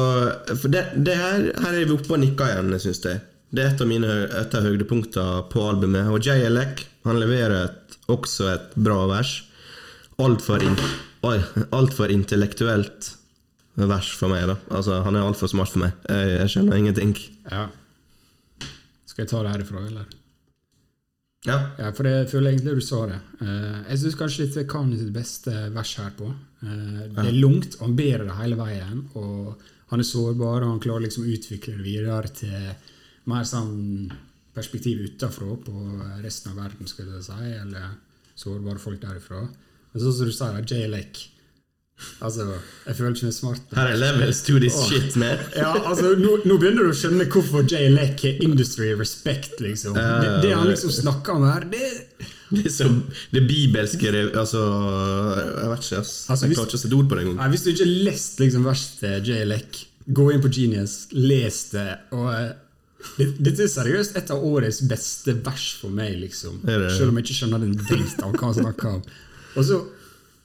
det, 0.69 0.83
det 1.03 1.15
her, 1.19 1.47
her 1.65 1.75
er 1.75 1.87
vi 1.87 1.95
oppe 1.95 2.15
og 2.15 2.21
nikker 2.23 2.53
igjen, 2.53 2.75
syns 2.83 3.03
jeg. 3.07 3.23
Det 3.53 3.65
er 3.65 3.73
et 3.73 3.83
av 3.85 3.89
mine 3.89 4.13
et 4.39 4.55
av 4.57 4.65
høydepunktene 4.65 5.43
på 5.53 5.65
albumet. 5.69 6.09
Og 6.13 6.25
Jay 6.25 6.47
Alec, 6.47 6.87
han 7.05 7.19
leverer 7.21 7.67
et, 7.67 7.97
også 8.13 8.49
et 8.53 8.77
bra 8.81 9.03
vers. 9.11 9.35
Altfor 10.23 10.63
in, 10.65 10.79
alt 11.25 11.97
for 11.97 12.13
intellektuelt 12.13 13.13
vers 13.81 14.09
for 14.17 14.33
meg. 14.33 14.47
da 14.49 14.57
Altså 14.71 15.03
Han 15.05 15.17
er 15.17 15.27
altfor 15.27 15.51
smart 15.53 15.73
for 15.73 15.85
meg. 15.85 15.97
Jeg, 16.09 16.35
jeg 16.39 16.55
skjønner 16.55 16.81
ingenting. 16.81 17.15
Ja. 17.51 17.67
Skal 19.09 19.25
jeg 19.25 19.33
ta 19.33 19.43
det 19.45 19.57
herifra, 19.57 19.85
eller? 19.89 20.09
Ja, 21.47 21.57
Ja, 21.79 21.91
for 21.91 22.07
jeg 22.07 22.29
føler 22.31 22.53
egentlig 22.53 22.77
du 22.79 22.85
sa 22.87 23.01
det. 23.11 23.19
Eh, 23.43 23.79
jeg 23.91 23.99
syns 23.99 24.19
kanskje 24.19 24.45
dette 24.47 24.63
er 24.63 24.69
Kanye 24.71 24.99
sitt 25.01 25.13
beste 25.15 25.55
vers 25.75 25.95
her 25.99 26.13
på. 26.15 26.29
Eh, 26.63 27.01
det 27.11 27.25
er 27.25 27.41
langt, 27.41 27.75
og 27.81 27.89
han 27.89 27.97
ber 27.99 28.23
det 28.29 28.37
hele 28.39 28.59
veien. 28.61 29.01
Og 29.19 29.65
han 29.91 30.01
er 30.01 30.07
sårbar, 30.07 30.63
og 30.63 30.71
han 30.71 30.83
klarer 30.85 31.07
liksom 31.09 31.27
å 31.27 31.33
utvikle 31.35 31.75
det 31.81 31.87
videre 31.89 32.31
til 32.31 32.69
mer 33.27 33.43
sånn 33.49 34.13
perspektiv 34.55 35.03
utafra 35.03 35.57
på 35.67 35.75
resten 36.23 36.53
av 36.53 36.63
verden, 36.63 36.87
skulle 36.87 37.19
jeg 37.19 37.27
si, 37.27 37.53
eller 37.59 37.91
sårbare 38.39 38.79
folk 38.79 39.01
derifra. 39.03 39.43
Men 39.93 40.03
sånn 40.03 40.15
som 40.15 40.29
du 40.29 40.33
sier, 40.37 40.63
Jay 40.69 40.87
Lake 40.87 41.32
Altså, 42.23 42.45
jeg 42.87 42.97
føler 42.99 43.15
ikke 43.15 43.29
meg 43.29 43.35
smart. 43.37 43.75
her 43.77 43.91
er 43.93 43.99
levels 43.99 44.41
to 44.47 44.59
this 44.63 44.75
oh. 44.79 44.87
shit, 44.89 45.17
man. 45.21 45.39
Ja, 45.57 45.73
altså, 45.87 46.15
nå, 46.19 46.37
nå 46.49 46.57
begynner 46.59 46.87
du 46.89 46.91
å 46.93 46.97
skjønne 46.99 47.27
hvorfor 47.31 47.67
Jay 47.71 47.91
Lek 47.93 48.23
har 48.27 48.43
industry 48.43 48.93
respect, 48.99 49.61
liksom. 49.63 49.95
Det, 49.99 50.33
det 50.43 50.53
han 50.57 50.67
liksom 50.71 50.91
snakker 50.95 51.39
om 51.39 51.47
her, 51.47 51.67
det 51.73 51.93
Det 52.53 52.69
så 52.73 52.85
Det 53.33 53.41
bibelske 53.49 54.11
det- 54.13 54.35
Altså 54.37 54.61
Jeg 54.61 55.71
vet 55.71 55.87
ikke, 55.87 56.01
ass. 56.03 56.13
Altså, 56.29 56.47
jeg 56.47 56.57
klarer 56.57 56.69
ikke 56.69 56.81
å 56.81 56.83
sette 56.83 56.99
ord 56.99 57.09
på 57.09 57.17
det 57.19 57.25
engang. 57.27 57.51
Hvis 57.55 57.65
du 57.65 57.71
ikke 57.73 57.87
har 57.87 57.95
lest 58.11 58.43
liksom, 58.43 58.67
verset 58.67 59.27
Jay 59.31 59.47
Lek, 59.49 59.81
gå 60.13 60.29
inn 60.35 60.43
på 60.43 60.51
Genius, 60.53 60.97
les 61.15 61.63
det. 61.73 61.89
Og 62.13 62.29
eh, 62.35 62.53
det- 63.19 63.35
Dette 63.39 63.63
er 63.67 63.73
seriøst 63.73 64.17
et 64.19 64.31
av 64.31 64.43
årets 64.45 64.83
beste 64.91 65.35
vers 65.43 65.69
for 65.81 65.91
meg, 65.91 66.19
liksom. 66.21 66.61
Selv 66.67 67.09
om 67.09 67.17
jeg 67.19 67.25
ikke 67.31 67.41
skjønner 67.41 67.61
den 67.61 67.77
dritt 67.79 68.23
av 68.23 68.33
hva 68.35 68.51
han 68.51 68.59
snakker 68.59 68.97
om. 68.99 69.03
Og 69.57 69.65
så 69.65 69.85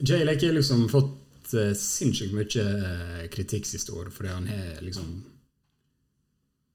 Jay 0.06 0.24
Lek 0.24 0.42
har 0.46 0.54
liksom 0.54 0.88
fått 0.90 1.16
uh, 1.56 1.72
sinnssykt 1.78 2.34
mye 2.36 2.64
eh, 2.64 3.28
kritikk 3.34 3.66
siste 3.70 3.94
år 3.96 4.10
fordi 4.14 4.30
han 4.34 4.48
har 4.52 4.82
liksom 4.84 5.10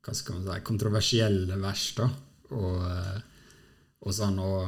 Hva 0.03 0.15
skal 0.19 0.39
man 0.41 0.49
si 0.49 0.65
kontroversielle 0.67 1.59
vers, 1.63 1.85
da. 1.95 2.09
Og, 2.53 2.79
eh, 2.91 3.21
og 4.03 4.15
sånn, 4.17 4.39
og 4.43 4.65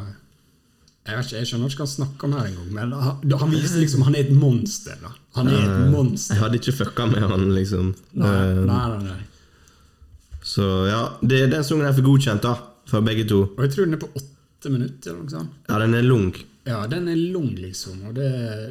jeg 1.04 1.18
vet 1.18 1.26
ikke, 1.26 1.40
jeg 1.40 1.48
skjønner 1.50 1.72
ikke 1.72 1.80
hva 1.82 1.86
han 1.88 1.92
snakker 1.94 2.28
om 2.28 2.34
her 2.38 2.46
engang, 2.48 2.68
men 2.72 2.92
han, 2.96 3.34
han 3.42 3.50
viser 3.52 3.82
liksom 3.82 4.04
han 4.06 4.14
er 4.14 4.22
et 4.24 4.30
monster. 4.32 4.94
da. 5.02 5.10
Han 5.36 5.50
er 5.52 5.58
et 5.66 5.90
monster. 5.92 6.36
Jeg 6.36 6.42
hadde 6.44 6.60
ikke 6.62 6.76
fucka 6.78 7.08
med 7.10 7.26
han, 7.28 7.48
liksom. 7.52 7.90
Nei, 8.22 8.30
Eh, 8.30 8.60
nei, 8.70 8.84
nei, 8.94 9.02
nei. 9.10 9.18
Så 10.44 10.64
ja, 10.88 11.02
det, 11.20 11.42
den 11.52 11.64
sangen 11.66 11.88
er 11.88 11.92
for 11.96 12.06
godkjent, 12.06 12.44
da. 12.46 12.54
For 12.88 13.04
begge 13.04 13.26
to. 13.28 13.42
Og 13.56 13.60
jeg 13.66 13.74
tror 13.74 13.88
den 13.88 13.98
er 13.98 14.02
på 14.06 14.10
åtte 14.16 14.70
minutter. 14.72 15.10
eller 15.10 15.22
noe 15.26 15.34
sånt. 15.34 15.60
Ja, 15.68 15.78
den 15.82 15.94
er 15.98 16.06
lang. 16.06 16.30
Ja, 16.64 16.78
den 16.88 17.08
er 17.12 17.18
lang, 17.18 17.50
liksom, 17.60 17.98
og 18.08 18.14
det, 18.16 18.28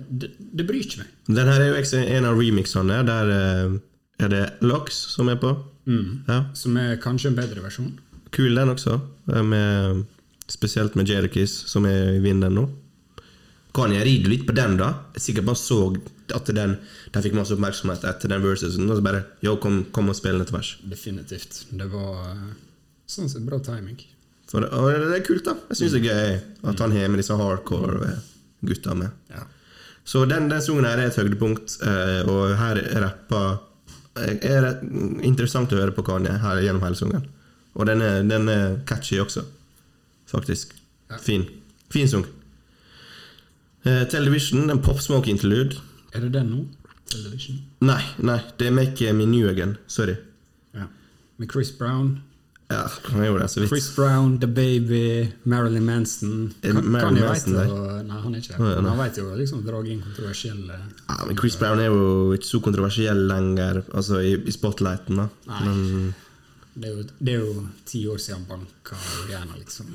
det, 0.09 0.31
det 0.39 0.65
bryr 0.65 0.81
ikke 0.81 1.03
meg. 1.03 1.11
Den 1.29 1.49
her 1.51 1.61
er 1.61 1.69
jo 1.75 1.99
en 2.01 2.25
av 2.25 2.39
remixene. 2.39 3.01
Der 3.05 3.33
eh, 3.35 3.75
er 4.25 4.31
det 4.33 4.43
Lox 4.65 4.97
som 5.13 5.29
er 5.29 5.37
på. 5.41 5.51
Ja, 5.85 6.39
Som 6.57 6.77
er 6.79 6.95
kanskje 7.03 7.29
en 7.29 7.37
bedre 7.37 7.61
versjon. 7.61 7.91
Kul, 8.33 8.55
den 8.55 8.71
også. 8.73 8.97
eh, 9.29 9.43
Med 9.45 10.05
spesielt 10.49 10.95
med 10.97 11.07
Jadakiss, 11.09 11.53
som 11.69 11.85
er 11.85 12.15
i 12.17 12.23
vinden 12.23 12.55
nå. 12.57 12.65
Kan 13.73 13.93
jeg 13.93 14.05
ride 14.05 14.29
litt 14.29 14.43
på 14.45 14.53
den, 14.57 14.75
da. 14.77 14.89
Sikkert 15.17 15.47
bare 15.47 15.57
så 15.57 15.77
at 16.33 16.49
den, 16.53 16.75
den 17.13 17.23
fikk 17.25 17.33
masse 17.37 17.53
oppmerksomhet 17.55 18.03
etter 18.09 18.29
den 18.29 18.43
versusen. 18.45 18.89
Og 18.89 18.99
så 18.99 19.05
bare 19.05 19.23
Yo, 19.45 19.55
kom, 19.61 19.83
kom 19.93 20.09
og 20.13 20.17
spill 20.17 20.41
et 20.41 20.51
vers. 20.53 20.75
Definitivt. 20.85 21.63
Det 21.73 21.87
var 21.93 22.31
eh, 22.33 22.51
sånn 23.09 23.29
sett 23.31 23.45
bra 23.47 23.61
timing. 23.65 23.97
For 24.53 24.61
det, 24.61 24.69
og 24.77 25.09
det 25.09 25.17
er 25.17 25.25
kult, 25.25 25.47
da. 25.47 25.55
Jeg 25.71 25.79
syns 25.79 25.95
det 25.95 26.03
er 26.03 26.09
gøy 26.13 26.33
at 26.69 26.81
han 26.83 26.91
har 26.93 27.07
med 27.09 27.17
disse 27.23 27.33
hardcore 27.37 28.11
gutta 28.61 28.93
med. 28.93 29.15
Ja. 29.33 29.47
Så 30.05 30.25
den, 30.29 30.45
den 30.51 30.61
sangen 30.61 30.85
her 30.85 30.99
er 31.01 31.09
et 31.09 31.17
høydepunkt, 31.17 31.79
eh, 31.81 32.19
og 32.29 32.53
her 32.59 32.77
rapper 33.01 33.55
eh, 34.19 34.35
er 34.45 34.67
det 34.67 34.73
interessant 35.25 35.73
å 35.73 35.79
høre 35.79 35.95
på 35.95 36.05
Kanye 36.05 36.35
her 36.43 36.61
gjennom 36.61 36.85
hele 36.85 36.99
sangen. 36.99 37.25
Og 37.73 37.89
den 37.89 38.03
er, 38.05 38.19
den 38.29 38.45
er 38.51 38.75
catchy 38.85 39.17
også, 39.23 39.41
faktisk. 40.29 40.75
Ja. 41.09 41.17
Fin. 41.23 41.47
Fin 41.93 42.11
sang. 42.11 42.27
Eh, 43.87 44.03
Television, 44.11 44.69
en 44.69 44.83
popsmoke 44.85 45.33
interlude. 45.33 45.81
Er 46.13 46.27
det 46.27 46.33
den 46.35 46.51
nå? 46.51 46.67
Television? 47.09 47.57
Nei, 47.81 48.03
nei, 48.21 48.37
det 48.59 48.69
er 48.69 48.77
Make 48.77 49.15
Me 49.17 49.25
New 49.25 49.49
Again. 49.49 49.79
Sorry. 49.87 50.19
Ja. 50.77 50.85
Med 51.41 51.49
Chris 51.49 51.73
Brown. 51.73 52.19
Ja, 52.73 52.81
han 53.11 53.25
gjorde 53.27 53.43
det 53.45 53.49
så 53.53 53.61
vidt. 53.61 53.69
Chris 53.73 53.87
Brown, 53.95 54.33
The 54.41 54.47
Baby, 54.49 55.03
Marilyn 55.53 55.85
Manson. 55.85 56.33
Er 56.63 56.73
Kan- 56.73 56.87
Marilyn 56.95 57.19
Kanye 57.19 57.27
Manson 57.29 57.57
vet 57.59 57.69
og, 57.75 58.05
Nei, 58.09 58.19
han 58.23 58.33
er 58.35 58.41
ikke 58.43 58.53
det. 58.57 58.59
Nei. 58.83 58.89
han 58.89 59.01
vet 59.03 59.19
jo 59.21 59.25
liksom 59.39 59.63
dra 59.67 59.81
inn 59.93 60.01
kontroversielle 60.03 60.77
Ja, 61.09 61.17
men 61.27 61.37
Chris 61.39 61.55
Brown 61.61 61.79
er 61.83 61.91
jo 61.91 62.07
ikke 62.37 62.49
så 62.49 62.61
kontroversiell 62.65 63.21
lenger, 63.29 63.83
altså 63.93 64.19
i, 64.25 64.33
i 64.47 64.55
spotlighten, 64.55 65.21
da. 65.21 65.27
Nei. 65.51 65.61
Men, 65.67 66.13
Det 66.73 66.89
er 66.89 66.95
jo, 66.97 67.03
det 67.21 67.33
er 67.35 67.39
jo 67.45 67.67
ti 67.85 67.99
år 68.09 68.17
siden 68.17 68.39
han 68.41 68.45
banka 68.49 68.97
Rihanna, 69.27 69.59
liksom. 69.59 69.91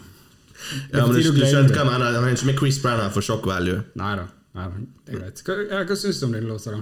ja, 0.92 1.06
men 1.06 1.16
du, 1.16 1.22
du 1.34 1.42
skjønner 1.42 1.72
hva 1.74 1.82
jeg 1.82 1.88
mener. 1.90 2.12
Han 2.20 2.28
er 2.28 2.36
ikke 2.36 2.46
med 2.52 2.58
Chris 2.60 2.78
Brown 2.82 3.00
her 3.02 3.10
for 3.14 3.26
shock 3.26 3.46
value. 3.46 3.80
Nei 3.98 4.12
da. 4.20 4.28
Nei, 4.58 4.68
det 5.06 5.14
er 5.14 5.18
greit. 5.24 5.42
Hva, 5.46 5.82
hva 5.88 5.96
syns 5.98 6.20
du 6.22 6.26
om 6.28 6.32
den 6.38 6.46
låta, 6.50 6.76
da? 6.76 6.80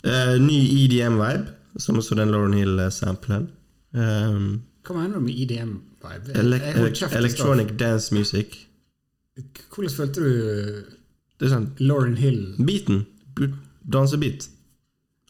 Uh, 0.00 0.36
ny 0.42 0.58
EDM-vibe, 0.84 1.52
som 1.78 1.98
også 2.00 2.16
den 2.18 2.30
Lauren 2.34 2.54
Hill-samplen. 2.56 3.48
Um, 3.92 4.62
Hva 4.90 4.96
mener 4.98 5.20
du 5.20 5.22
med 5.22 5.36
EDM-vibe? 5.38 6.32
Elek 6.40 7.02
electronic 7.14 7.68
dance 7.78 8.14
music. 8.14 8.56
Hvordan 9.70 9.92
følte 9.94 10.20
du 10.20 10.32
Det 11.38 11.46
er 11.46 11.52
sånn 11.52 11.68
Lauren 11.78 12.16
Hill 12.18 12.40
Beaten. 12.58 13.04
Dansebeat. 13.86 14.48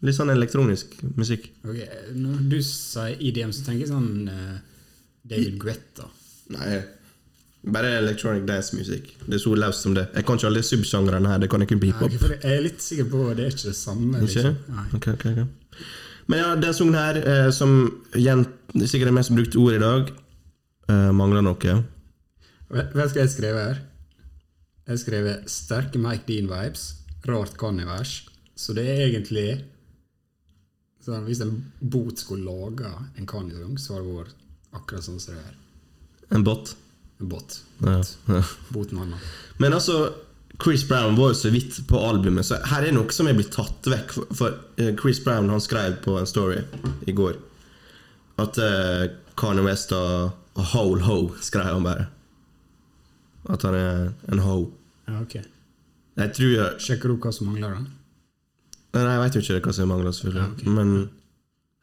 Litt 0.00 0.16
sånn 0.16 0.32
elektronisk 0.32 0.96
musikk. 1.20 1.50
Ok, 1.60 1.76
Når 2.16 2.40
du 2.48 2.56
sier 2.64 3.20
EDM, 3.20 3.52
så 3.52 3.66
tenker 3.66 3.84
jeg 3.84 3.92
sånn 3.92 4.30
uh, 4.32 4.56
David 5.28 5.60
Guetta. 5.60 6.08
Nei, 6.56 6.80
bare 7.76 7.92
electronic 7.98 8.46
dance 8.48 8.74
musikk. 8.74 9.12
Det 9.26 9.36
er 9.36 9.42
så 9.44 9.52
løst 9.60 9.84
som 9.84 9.94
det. 9.94 10.06
Jeg 10.16 10.24
kan 10.26 10.40
ikke 10.40 10.48
alle 10.48 10.64
subsjangrene 10.64 11.34
her. 11.34 11.44
Det 11.44 11.50
kan 11.52 11.62
jeg 11.62 11.74
kun 11.74 11.82
på 11.84 11.90
hiphop. 11.92 12.16
Okay, 12.16 12.38
jeg 12.40 12.56
er 12.56 12.64
litt 12.64 12.80
sikker 12.82 13.10
på 13.12 13.26
at 13.28 13.36
det 13.36 13.44
er 13.44 13.52
ikke 13.52 13.68
det 13.68 13.76
samme. 13.76 14.24
Ikke? 14.24 14.54
Liksom. 14.56 14.96
Okay, 14.96 15.18
ok, 15.18 15.26
ok. 15.36 15.84
Men 16.26 16.42
ja, 16.42 16.56
den 16.56 16.74
sangen 16.74 16.98
her, 16.98 17.20
eh, 17.20 17.50
som 17.54 18.02
igjen, 18.14 18.46
sikkert 18.74 19.10
er 19.10 19.16
mest 19.16 19.34
brukte 19.34 19.60
ord 19.60 19.76
i 19.78 19.82
dag, 19.82 20.10
eh, 20.88 21.10
mangler 21.16 21.44
noe. 21.46 21.76
Hva 22.70 23.08
skal 23.08 23.24
jeg 23.24 23.32
skrive 23.32 23.62
her? 23.68 23.80
Jeg 24.90 24.98
skrev 24.98 25.26
'sterke 25.46 25.98
Mike 25.98 26.26
Dean-vibes', 26.26 26.94
rart 27.28 27.56
Kanye-vers. 27.56 28.28
Så 28.56 28.74
det 28.74 28.86
er 28.88 29.06
egentlig 29.06 29.64
sånn, 31.00 31.24
Hvis 31.24 31.40
en 31.40 31.72
bot 31.80 32.18
skulle 32.18 32.44
lage 32.44 32.90
en 33.16 33.26
Kanye-sang, 33.26 33.78
så 33.78 33.94
hadde 33.94 34.06
det 34.06 34.18
vært 34.18 34.34
akkurat 34.72 35.04
sånn 35.04 35.20
som 35.20 35.34
det 35.34 35.44
er. 35.46 35.54
En 36.36 36.44
bot. 36.44 36.74
En 37.20 37.28
bot. 37.28 37.60
Ja. 37.80 38.02
ja. 38.28 38.42
Boten. 38.74 39.14
Men 39.58 39.72
altså, 39.72 40.14
Chris 40.60 40.82
Brown 40.88 41.16
var 41.16 41.32
jo 41.32 41.38
så 41.38 41.50
vidt 41.52 41.78
på 41.88 42.00
albumet, 42.04 42.46
så 42.46 42.58
her 42.68 42.84
er 42.84 42.92
noe 42.92 43.12
som 43.14 43.28
er 43.30 43.36
blitt 43.38 43.52
tatt 43.54 43.86
vekk. 43.88 44.16
For, 44.36 44.58
eh, 44.76 44.92
Chris 45.00 45.22
Brown 45.24 45.48
han 45.52 45.62
skrev 45.62 46.00
på 46.04 46.18
en 46.20 46.28
story 46.28 46.60
i 47.08 47.16
går 47.16 47.38
at 48.40 48.58
uh, 48.58 49.04
Kanye 49.36 49.64
West 49.64 49.92
og 49.96 50.64
Hole 50.72 51.04
ho, 51.04 51.18
skrev 51.44 51.68
han 51.68 51.86
bare. 51.86 52.08
At 53.50 53.64
han 53.66 53.76
er 53.76 54.10
en 54.32 54.42
ho. 54.44 54.58
Ja, 55.08 55.22
ok. 55.22 55.40
Jeg 56.20 56.34
tror 56.36 56.52
jeg, 56.52 56.84
Sjekker 56.84 57.12
du 57.12 57.16
hva 57.22 57.32
som 57.32 57.48
mangler, 57.48 57.78
da? 57.78 57.96
Nei, 58.90 59.06
jeg 59.06 59.22
vet 59.22 59.36
jo 59.36 59.42
ikke 59.44 59.70
hva 59.70 59.74
som 59.76 59.90
mangler, 59.92 60.14
selvfølgelig. 60.16 60.44
Ja, 60.44 60.52
okay. 60.56 60.76
Men 60.76 60.94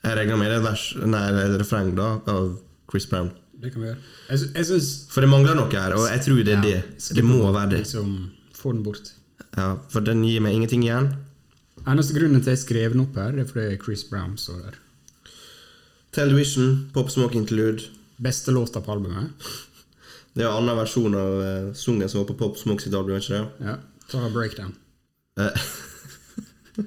jeg 0.03 0.17
regner 0.19 0.39
med 0.39 0.51
det 0.51 0.57
er 0.57 0.61
et 0.61 0.67
vers, 0.67 0.88
nei, 1.01 1.25
det 1.34 1.45
et 1.47 1.59
refreng 1.63 1.93
da, 1.97 2.09
av 2.30 2.49
Chris 2.91 3.07
Brown. 3.09 3.32
Det 3.57 3.71
kan 3.73 3.82
vi 3.82 3.89
gjøre. 3.89 4.01
Jeg, 4.30 4.49
jeg 4.59 4.69
synes... 4.69 4.89
For 5.09 5.25
det 5.25 5.32
mangler 5.32 5.57
noe 5.57 5.71
her, 5.73 5.95
og 5.97 6.05
jeg 6.11 6.25
tror 6.28 6.41
det 6.43 6.53
er 6.53 6.67
Ja, 6.67 6.82
det. 6.84 7.07
Det 7.17 7.25
må 7.25 7.39
være 7.47 7.71
det. 7.71 7.80
Liksom, 7.88 8.11
få 8.68 8.74
den 8.76 8.84
bort. 8.84 9.13
Ja, 9.55 9.78
for 9.89 10.03
den 10.03 10.26
gir 10.28 10.43
meg 10.43 10.57
ingenting 10.57 10.84
igjen. 10.84 11.13
Eneste 11.88 12.18
grunnen 12.18 12.41
til 12.41 12.51
at 12.51 12.57
jeg 12.57 12.65
skrev 12.65 12.95
den 12.95 13.05
opp 13.05 13.15
her, 13.15 13.38
er 13.38 13.47
fordi 13.47 13.78
Chris 13.84 14.03
Brown 14.09 14.36
står 14.38 14.59
der. 14.65 14.80
Television, 16.18 16.89
Pop 16.93 17.11
Smoke 17.13 17.38
Interlude. 17.38 17.88
Beste 18.18 18.51
låta 18.51 18.82
på 18.82 18.91
albumet. 18.91 19.30
Det 20.34 20.43
er 20.43 20.49
en 20.49 20.63
annen 20.63 20.78
versjon 20.78 21.15
av 21.18 21.39
uh, 21.41 21.74
sungen 21.78 22.09
som 22.09 22.22
var 22.22 22.28
på 22.32 22.38
Pop 22.38 22.57
Smoke 22.57 22.84
sitt 22.84 22.95
album, 22.97 23.18
ikke 23.18 23.38
det? 23.38 23.70
Ja, 23.70 23.78
ta 24.11 24.28
breakdown. 24.34 24.74
Eh, 25.38 25.68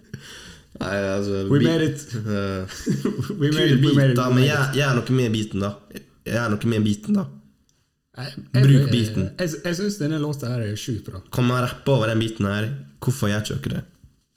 Nei, 0.81 0.97
altså 0.97 1.45
We 1.51 1.61
made 1.65 1.87
it. 1.87 2.07
Uh, 2.15 2.67
We 3.41 3.51
made 3.55 3.75
it, 3.75 3.83
we 3.85 3.95
made 3.95 4.15
it. 4.15 4.23
men 4.35 4.47
gjør 4.75 4.99
noe 4.99 5.17
med 5.17 5.35
beaten, 5.35 5.65
da. 5.65 6.03
Gjør 6.27 6.55
noe 6.55 6.73
med 6.75 6.87
beaten, 6.87 7.21
da. 7.23 7.27
Jeg- 8.19 8.35
jeg- 8.55 8.63
Bruk 8.65 8.93
jeg- 8.93 9.31
Jeg, 9.39 9.51
jeg 9.65 9.77
syns 9.77 9.99
denne 9.99 10.19
låta 10.19 10.47
her 10.49 10.61
er 10.61 10.77
sjukt 10.77 11.05
bra. 11.05 11.21
Kan 11.33 11.45
man 11.47 11.63
rappe 11.63 11.89
over 11.93 12.07
den 12.07 12.19
beaten 12.19 12.47
her? 12.47 12.69
Hvorfor 13.01 13.29
gjør 13.29 13.57
ikke 13.57 13.71
det? 13.71 13.83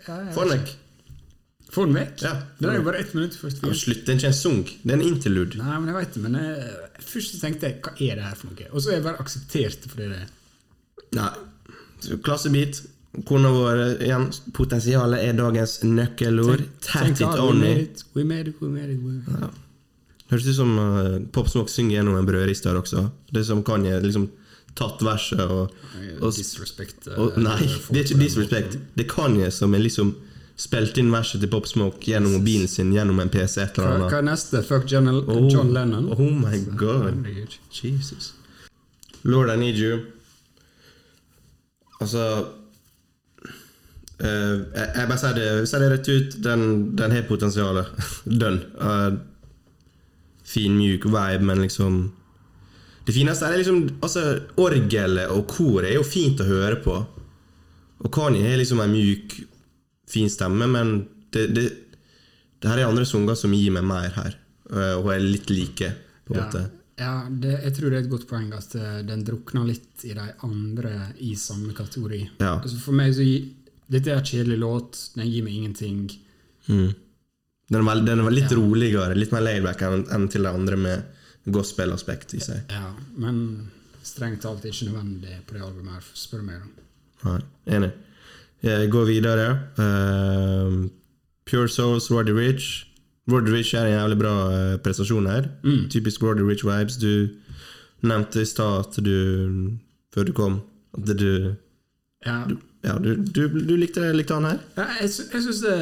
Ja, 0.07 0.31
Få 0.31 0.43
den 0.49 0.59
vekk. 0.59 0.75
Få 1.71 1.85
den 1.85 1.95
vekk? 1.95 2.21
Ja, 2.21 2.33
Den 2.59 2.69
er 2.69 2.75
jo 2.75 2.83
bare 2.83 2.99
ett 2.99 3.13
minutt 3.15 3.33
først. 3.35 3.63
Ja, 3.63 3.73
Slutt, 3.73 4.05
det 4.05 4.09
er 4.09 4.17
ikke 4.19 4.27
en 4.27 4.33
sung. 4.33 4.63
Det 4.83 4.91
er 4.91 4.93
en 4.93 5.01
interlude. 5.01 5.57
Nei, 5.57 5.79
men 5.79 5.87
jeg 5.87 5.95
vet 5.95 6.13
det, 6.13 6.21
men 6.23 6.33
jeg, 6.35 6.75
først 7.01 7.41
tenkte 7.41 7.61
jeg 7.63 7.81
hva 7.81 7.91
er 8.11 8.15
det 8.15 8.23
her 8.23 8.35
for 8.35 8.47
noe? 8.47 8.67
Og 8.71 8.81
så 8.81 8.89
er 8.89 8.93
jeg 8.93 9.03
bare 9.03 9.19
akseptert 9.19 9.81
det 9.81 9.91
fordi 9.91 10.09
det 10.09 10.19
er 10.21 10.27
Nei. 11.13 11.29
Klassebit. 12.23 12.85
Kona 13.25 13.49
vår 13.53 14.01
igjen. 14.01 14.31
Potensialet 14.53 15.19
er 15.19 15.33
dagens 15.37 15.79
nøkkelord. 15.83 16.63
Tat 16.81 17.09
it 17.09 17.21
only. 17.21 17.39
on 17.39 17.59
we 17.59 17.59
made 17.59 17.81
it. 17.81 18.03
we 18.15 18.23
made 18.23 18.47
it, 18.47 18.55
we 18.61 18.67
made 18.69 18.89
it. 18.89 18.99
It. 18.99 19.62
Høres 20.31 20.47
ut 20.47 20.55
som 20.55 20.71
uh, 20.79 21.17
Pop 21.35 21.49
Smoke 21.51 21.69
synger 21.71 21.97
gjennom 21.99 22.15
en 22.21 22.25
brødrist 22.29 22.65
her 22.69 22.77
også. 22.79 23.09
Det 23.31 23.41
er 23.43 23.47
som 23.49 23.63
Kanye 23.67 23.99
liksom 24.01 24.29
tatt 24.73 25.01
verset 25.05 25.41
og, 25.43 25.73
og 26.21 26.31
Disrespect. 26.33 27.07
eh, 27.11 27.17
Og, 27.21 27.35
nei, 27.37 27.59
det 27.91 27.99
er 27.99 28.05
ikke 28.07 28.21
disrespect. 28.23 28.77
Det 28.97 29.03
er 29.05 29.09
Kanye 29.11 29.51
som 29.53 29.75
er 29.77 29.83
liksom 29.83 30.15
spilt 30.57 30.97
inn 31.01 31.11
verset 31.13 31.41
til 31.43 31.49
Pop 31.51 31.67
Smoke 31.69 32.01
gjennom 32.07 32.33
mobilen 32.39 32.67
sin, 32.69 32.91
gjennom 32.93 33.19
en 33.21 33.29
PC. 33.33 33.57
et 33.61 33.77
eller 33.77 33.91
annet. 33.99 34.09
hva 34.13 34.17
er 34.23 34.27
neste? 34.31 34.63
Fuck 34.65 34.87
John, 34.89 35.07
Oh, 35.27 35.45
John 35.51 35.73
Lennon? 35.73 36.09
Oh 36.13 36.31
my 36.31 36.57
god. 36.79 37.25
Jesus. 37.73 38.33
Lord, 39.23 39.49
I 39.49 39.55
need 39.57 39.75
you. 39.77 39.99
Altså 42.01 42.23
uh, 43.43 44.55
jeg, 44.73 44.87
jeg 44.95 45.07
bare 45.09 45.19
sier 45.21 45.37
det, 45.37 45.47
sier 45.69 45.83
det 45.85 45.91
rett 45.93 46.09
ut. 46.11 46.37
Den, 46.45 46.65
den 46.97 47.15
har 47.17 47.27
potensialet. 47.29 47.93
Done. 48.41 48.61
Eh, 48.79 49.11
fin, 50.53 50.75
mjuk 50.77 51.07
vibe, 51.09 51.41
men 51.49 51.63
liksom 51.65 52.03
Det 53.03 53.11
fineste 53.15 53.47
er 53.49 53.57
liksom 53.59 53.81
altså, 54.05 54.21
Orgelet 54.63 55.31
og 55.33 55.47
koret 55.51 55.89
er 55.89 55.97
jo 55.97 56.05
fint 56.07 56.39
å 56.39 56.45
høre 56.47 56.77
på. 56.85 56.93
Og 58.03 58.11
Kanye 58.15 58.45
har 58.47 58.59
liksom 58.61 58.79
en 58.83 58.93
mjuk, 58.93 59.33
fin 60.09 60.29
stemme, 60.31 60.67
men 60.71 60.93
det, 61.33 61.47
det, 61.55 61.65
det 62.63 62.69
her 62.71 62.79
er 62.83 62.87
andre 62.91 63.05
sanger 63.07 63.35
som 63.39 63.51
gir 63.55 63.73
meg 63.75 63.83
mer 63.89 64.09
her, 64.15 64.37
eh, 64.71 64.93
og 65.01 65.09
er 65.13 65.23
litt 65.23 65.51
like, 65.51 65.89
på 66.27 66.35
en 66.35 66.39
Ja, 66.39 66.45
måte. 66.45 66.63
ja 67.01 67.13
det, 67.27 67.53
jeg 67.65 67.75
tror 67.77 67.89
det 67.91 67.97
er 67.99 68.05
et 68.05 68.11
godt 68.13 68.27
poeng 68.29 68.49
at 68.55 68.75
eh, 68.79 69.01
den 69.07 69.23
drukner 69.27 69.67
litt 69.67 70.03
i 70.07 70.13
de 70.15 70.27
andre 70.47 70.93
i 71.19 71.33
samme 71.39 71.75
kategori. 71.75 72.21
Ja. 72.39 72.57
Altså 72.61 72.79
for 72.79 72.95
meg 72.95 73.15
så 73.17 73.27
Dette 73.93 74.09
er 74.13 74.21
en 74.21 74.25
kjedelig 74.25 74.57
låt, 74.61 74.99
den 75.17 75.27
gir 75.27 75.43
meg 75.43 75.57
ingenting. 75.59 76.05
Mm. 76.71 76.93
Den, 77.73 77.87
er 77.89 78.01
den 78.05 78.21
er 78.23 78.29
litt 78.33 78.51
Ja. 78.51 78.57
roligere, 78.59 79.15
litt 79.17 79.31
mer 79.33 79.41
laidback 79.45 79.81
enn 79.87 80.05
enn 80.13 80.29
til 80.31 80.45
de 80.45 80.51
andre 80.53 80.77
med 80.77 81.03
gospel-aspekt 81.49 82.33
i 82.37 82.39
seg. 82.43 82.61
Ja, 82.71 82.93
men 83.19 83.39
strengt 84.03 84.41
talt 84.45 84.63
ikke 84.67 84.87
nødvendig 84.91 85.39
på 85.47 85.57
det 85.57 85.61
albumet 85.65 85.97
her, 85.97 86.05
spør 86.13 86.43
du 86.43 86.47
meg. 86.51 86.61
Nei, 87.25 87.39
enig. 87.77 87.91
Jeg 88.63 88.89
går 88.91 89.05
videre. 89.09 89.47
Uh, 89.79 90.87
Pure 91.45 91.67
Souls, 91.67 92.09
Roddy 92.11 92.31
Rich. 92.31 92.85
Roddy 93.31 93.51
Rich 93.51 93.73
er 93.75 93.87
en 93.87 93.93
jævlig 93.97 94.17
bra 94.19 94.33
eh, 94.51 94.77
prestasjon 94.83 95.27
her. 95.27 95.49
Mm. 95.63 95.89
Typisk 95.91 96.23
Roddy 96.23 96.43
Rich 96.47 96.63
vibes. 96.67 96.97
Du 96.99 97.29
nevnte 98.03 98.41
i 98.43 98.47
stad 98.47 98.79
at 98.87 98.97
du, 99.03 99.77
før 100.15 100.27
du 100.27 100.33
kom, 100.35 100.61
at 100.97 101.11
du 101.19 101.55
Ja. 102.25 102.45
Ja, 102.83 102.97
du, 102.99 103.15
du, 103.15 103.47
du 103.47 103.77
likte, 103.79 104.09
likte 104.11 104.35
han 104.35 104.45
her? 104.49 104.57
Ja, 104.75 104.85
jeg, 104.99 105.11
jeg 105.31 105.43
synes 105.45 105.61
det, 105.63 105.75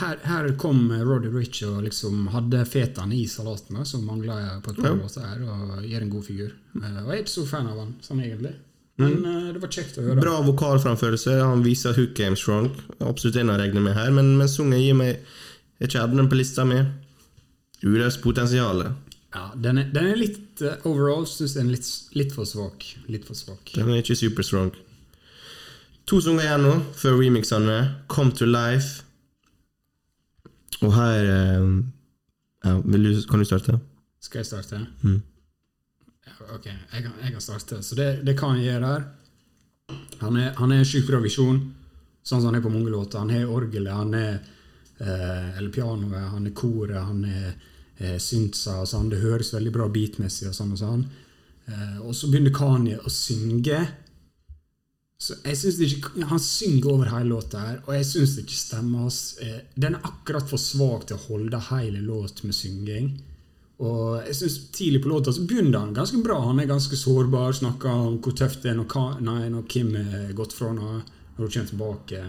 her, 0.00 0.14
her 0.24 0.46
kom 0.60 0.86
Roddy 1.04 1.28
Rich 1.34 1.60
og 1.68 1.82
liksom 1.84 2.30
hadde 2.32 2.62
fetaen 2.64 3.12
i 3.12 3.26
salatene 3.28 3.84
som 3.84 4.06
mangla 4.08 4.38
på 4.64 4.72
et 4.72 4.78
par 4.80 4.88
Ja. 4.88 4.94
låter 4.96 5.26
her, 5.28 5.42
og 5.44 5.82
gjør 5.84 6.06
en 6.06 6.12
god 6.14 6.24
figur. 6.24 6.54
Eh, 6.80 7.00
Og 7.02 7.10
jeg 7.10 7.18
er 7.18 7.24
ikke 7.26 7.34
så 7.34 7.44
fan 7.50 7.68
av 7.68 7.82
han, 7.82 7.90
sånn 8.00 8.22
egentlig. 8.24 8.54
Men 9.02 9.18
mm. 9.20 9.52
det 9.54 9.60
var 9.60 9.72
kjekt 9.76 9.98
å 10.00 10.06
høre. 10.06 10.16
Mm. 10.16 10.22
Bra 10.24 10.38
vokalframførelse. 10.46 11.36
Han 11.42 11.64
viser 11.64 11.96
hook 11.96 12.14
game 12.16 12.36
strong. 12.40 12.70
Absolutt 13.04 13.36
en 13.40 13.52
å 13.52 13.58
regne 13.60 13.82
med 13.84 13.96
her, 13.96 14.08
men, 14.16 14.32
men 14.40 14.48
sangen 14.48 14.80
gir 14.80 14.96
meg 14.96 15.20
ikke 15.84 16.00
hadde 16.00 16.16
den 16.16 16.30
på 16.32 16.38
lista 16.38 16.64
mi. 16.68 16.78
Uløst 17.82 18.22
potensial. 18.24 18.84
Ja, 19.34 19.50
den, 19.56 19.80
er, 19.82 19.90
den 19.92 20.08
er 20.12 20.16
litt 20.20 20.60
eh, 20.64 20.80
Overall 20.88 21.24
syns 21.28 21.56
jeg 21.56 21.64
er 21.64 21.70
litt, 21.72 21.88
litt 22.16 22.32
for 22.36 22.48
svak. 22.48 22.84
Litt 23.12 23.24
for 23.28 23.36
svak. 23.36 23.72
Den 23.74 23.90
er 23.92 24.00
ikke 24.00 24.16
super 24.16 24.46
strong. 24.46 24.72
To 26.10 26.20
sanger 26.20 26.44
igjen 26.46 26.64
nå, 26.66 26.74
før 26.98 27.18
remixene. 27.20 27.78
Come 28.10 28.34
to 28.36 28.48
life. 28.48 29.02
Og 30.82 30.94
her 30.96 31.28
eh, 31.30 31.66
ja, 32.64 32.78
du, 32.82 33.10
Kan 33.30 33.42
du 33.42 33.46
starte? 33.46 33.78
Skal 34.22 34.42
jeg 34.42 34.46
starte? 34.50 34.80
Mm. 35.02 35.20
Ja, 36.26 36.54
ok, 36.54 36.66
jeg 36.66 37.04
kan, 37.04 37.12
jeg 37.22 37.34
kan 37.34 37.44
starte. 37.44 37.82
Så 37.82 37.98
det, 37.98 38.08
det 38.26 38.36
kan 38.38 38.58
jeg 38.58 38.72
gjøre 38.72 38.90
her. 38.94 39.06
Han 40.22 40.38
han 40.56 40.72
er 40.72 40.86
sjukt 40.86 41.08
bra 41.10 41.18
visjon, 41.22 41.58
sånn 42.22 42.40
som 42.40 42.50
han 42.50 42.60
er 42.60 42.64
på 42.64 42.70
mange 42.72 42.90
låter. 42.90 43.18
Han 43.18 43.32
har 43.34 43.50
orgelet, 43.50 43.92
han 43.92 44.14
er 44.14 44.36
eh, 45.02 45.58
eller 45.58 45.72
pianoet, 45.74 46.30
han 46.32 46.46
er 46.46 46.54
koret, 46.56 46.98
han 47.02 47.24
er 47.26 47.48
eh, 47.98 48.18
syntsa 48.22 48.80
og 48.82 48.88
sånn. 48.90 49.10
Det 49.10 49.22
høres 49.22 49.52
veldig 49.54 49.74
bra 49.74 49.88
beatmessig 49.92 50.48
og 50.50 50.56
sånn 50.56 50.74
og 50.76 50.82
sånn. 50.82 51.02
Eh, 51.66 51.98
og 52.02 52.14
så 52.16 52.30
begynner 52.30 52.54
Kanye 52.54 53.00
å 53.02 53.12
synge. 53.12 53.80
Så 55.22 55.36
jeg 55.46 55.56
synes 55.56 55.76
det 55.78 55.88
ikke, 55.92 56.24
Han 56.26 56.40
synger 56.42 56.88
over 56.90 57.10
hele 57.12 57.30
låta, 57.30 57.58
her, 57.62 57.82
og 57.86 57.94
jeg 57.94 58.06
syns 58.08 58.36
det 58.36 58.42
ikke 58.46 58.58
stemmer. 58.58 59.04
hans. 59.04 59.36
Eh, 59.40 59.60
Den 59.78 59.94
er 59.94 60.08
akkurat 60.08 60.48
for 60.50 60.58
svak 60.58 61.06
til 61.06 61.16
å 61.16 61.26
holde 61.28 61.60
hele 61.70 62.00
låt 62.02 62.42
med 62.44 62.54
synging. 62.54 63.12
Og 63.78 64.22
jeg 64.26 64.34
synes 64.36 64.58
Tidlig 64.72 65.02
på 65.02 65.08
låta 65.08 65.32
så 65.32 65.46
begynner 65.46 65.78
han 65.78 65.94
ganske 65.94 66.22
bra. 66.22 66.40
Han 66.40 66.60
er 66.60 66.66
ganske 66.70 66.96
sårbar, 66.96 67.52
snakker 67.52 67.88
om 67.90 68.18
hvor 68.22 68.34
tøft 68.34 68.62
det 68.62 68.72
er 68.72 68.78
når, 68.80 69.20
nei, 69.20 69.48
når 69.48 69.68
Kim 69.68 69.94
er 69.96 70.32
gått 70.38 70.52
fra 70.52 70.72
henne, 70.72 71.02
når 71.36 71.46
hun 71.46 71.52
kommer 71.54 71.70
tilbake, 71.70 72.22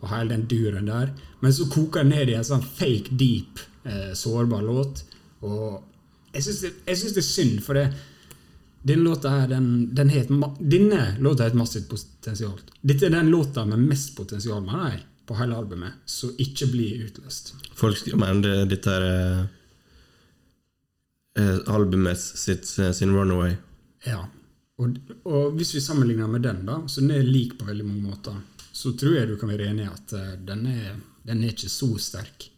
og 0.00 0.08
hele 0.08 0.30
den 0.34 0.46
duren 0.48 0.86
der. 0.86 1.12
Men 1.40 1.52
så 1.52 1.68
koker 1.68 2.04
det 2.04 2.12
ned 2.14 2.32
i 2.32 2.36
en 2.38 2.44
sånn 2.44 2.64
fake 2.64 3.16
deep, 3.16 3.60
eh, 3.84 4.12
sårbar 4.14 4.64
låt. 4.64 5.04
Og 5.42 5.82
jeg 6.32 6.44
syns 6.44 6.60
det, 6.60 6.72
det 6.86 7.16
er 7.16 7.28
synd, 7.28 7.60
for 7.64 7.74
det, 7.74 7.92
denne 8.88 9.04
låta 9.06 9.30
her, 9.34 9.46
den, 9.50 9.68
den 9.94 10.10
het, 10.12 10.30
et 10.30 10.58
denne 10.72 11.02
låta 11.24 11.44
har 11.44 11.52
et 11.52 11.58
massivt 11.58 11.88
potensial. 11.90 12.58
Dette 12.80 13.06
er 13.08 13.14
den 13.14 13.30
låta 13.32 13.64
med 13.68 13.84
mest 13.84 14.14
potensial 14.16 14.64
mener 14.64 14.94
jeg, 14.94 15.04
på 15.28 15.36
hele 15.36 15.56
albumet, 15.60 16.00
som 16.08 16.32
ikke 16.40 16.70
blir 16.72 17.04
utløst. 17.06 17.54
Folk 17.76 18.00
skriver 18.00 18.22
men 18.22 18.42
dette 18.70 18.94
er 18.94 19.06
eh, 19.08 19.40
eh, 21.38 21.58
albumet 21.74 22.20
sitt, 22.20 22.70
eh, 22.78 22.92
sin 22.96 23.14
Runaway. 23.14 23.56
Ja. 24.06 24.24
Og, 24.78 24.98
og 25.26 25.56
hvis 25.58 25.74
vi 25.74 25.82
sammenligner 25.82 26.30
med 26.30 26.46
den, 26.46 26.62
da, 26.66 26.80
så 26.86 27.02
den 27.02 27.16
er 27.16 27.26
lik 27.26 27.56
på 27.58 27.66
veldig 27.68 27.86
mange 27.86 28.08
måter, 28.12 28.38
så 28.72 28.92
tror 28.94 29.16
jeg 29.16 29.28
du 29.30 29.36
kan 29.40 29.50
være 29.50 29.72
enig 29.72 29.86
i 29.86 29.92
at 29.92 30.14
eh, 30.14 30.34
den, 30.48 30.66
er, 30.70 30.98
den 31.26 31.42
er 31.42 31.54
ikke 31.54 31.70
så 31.72 31.90
sterk. 32.02 32.50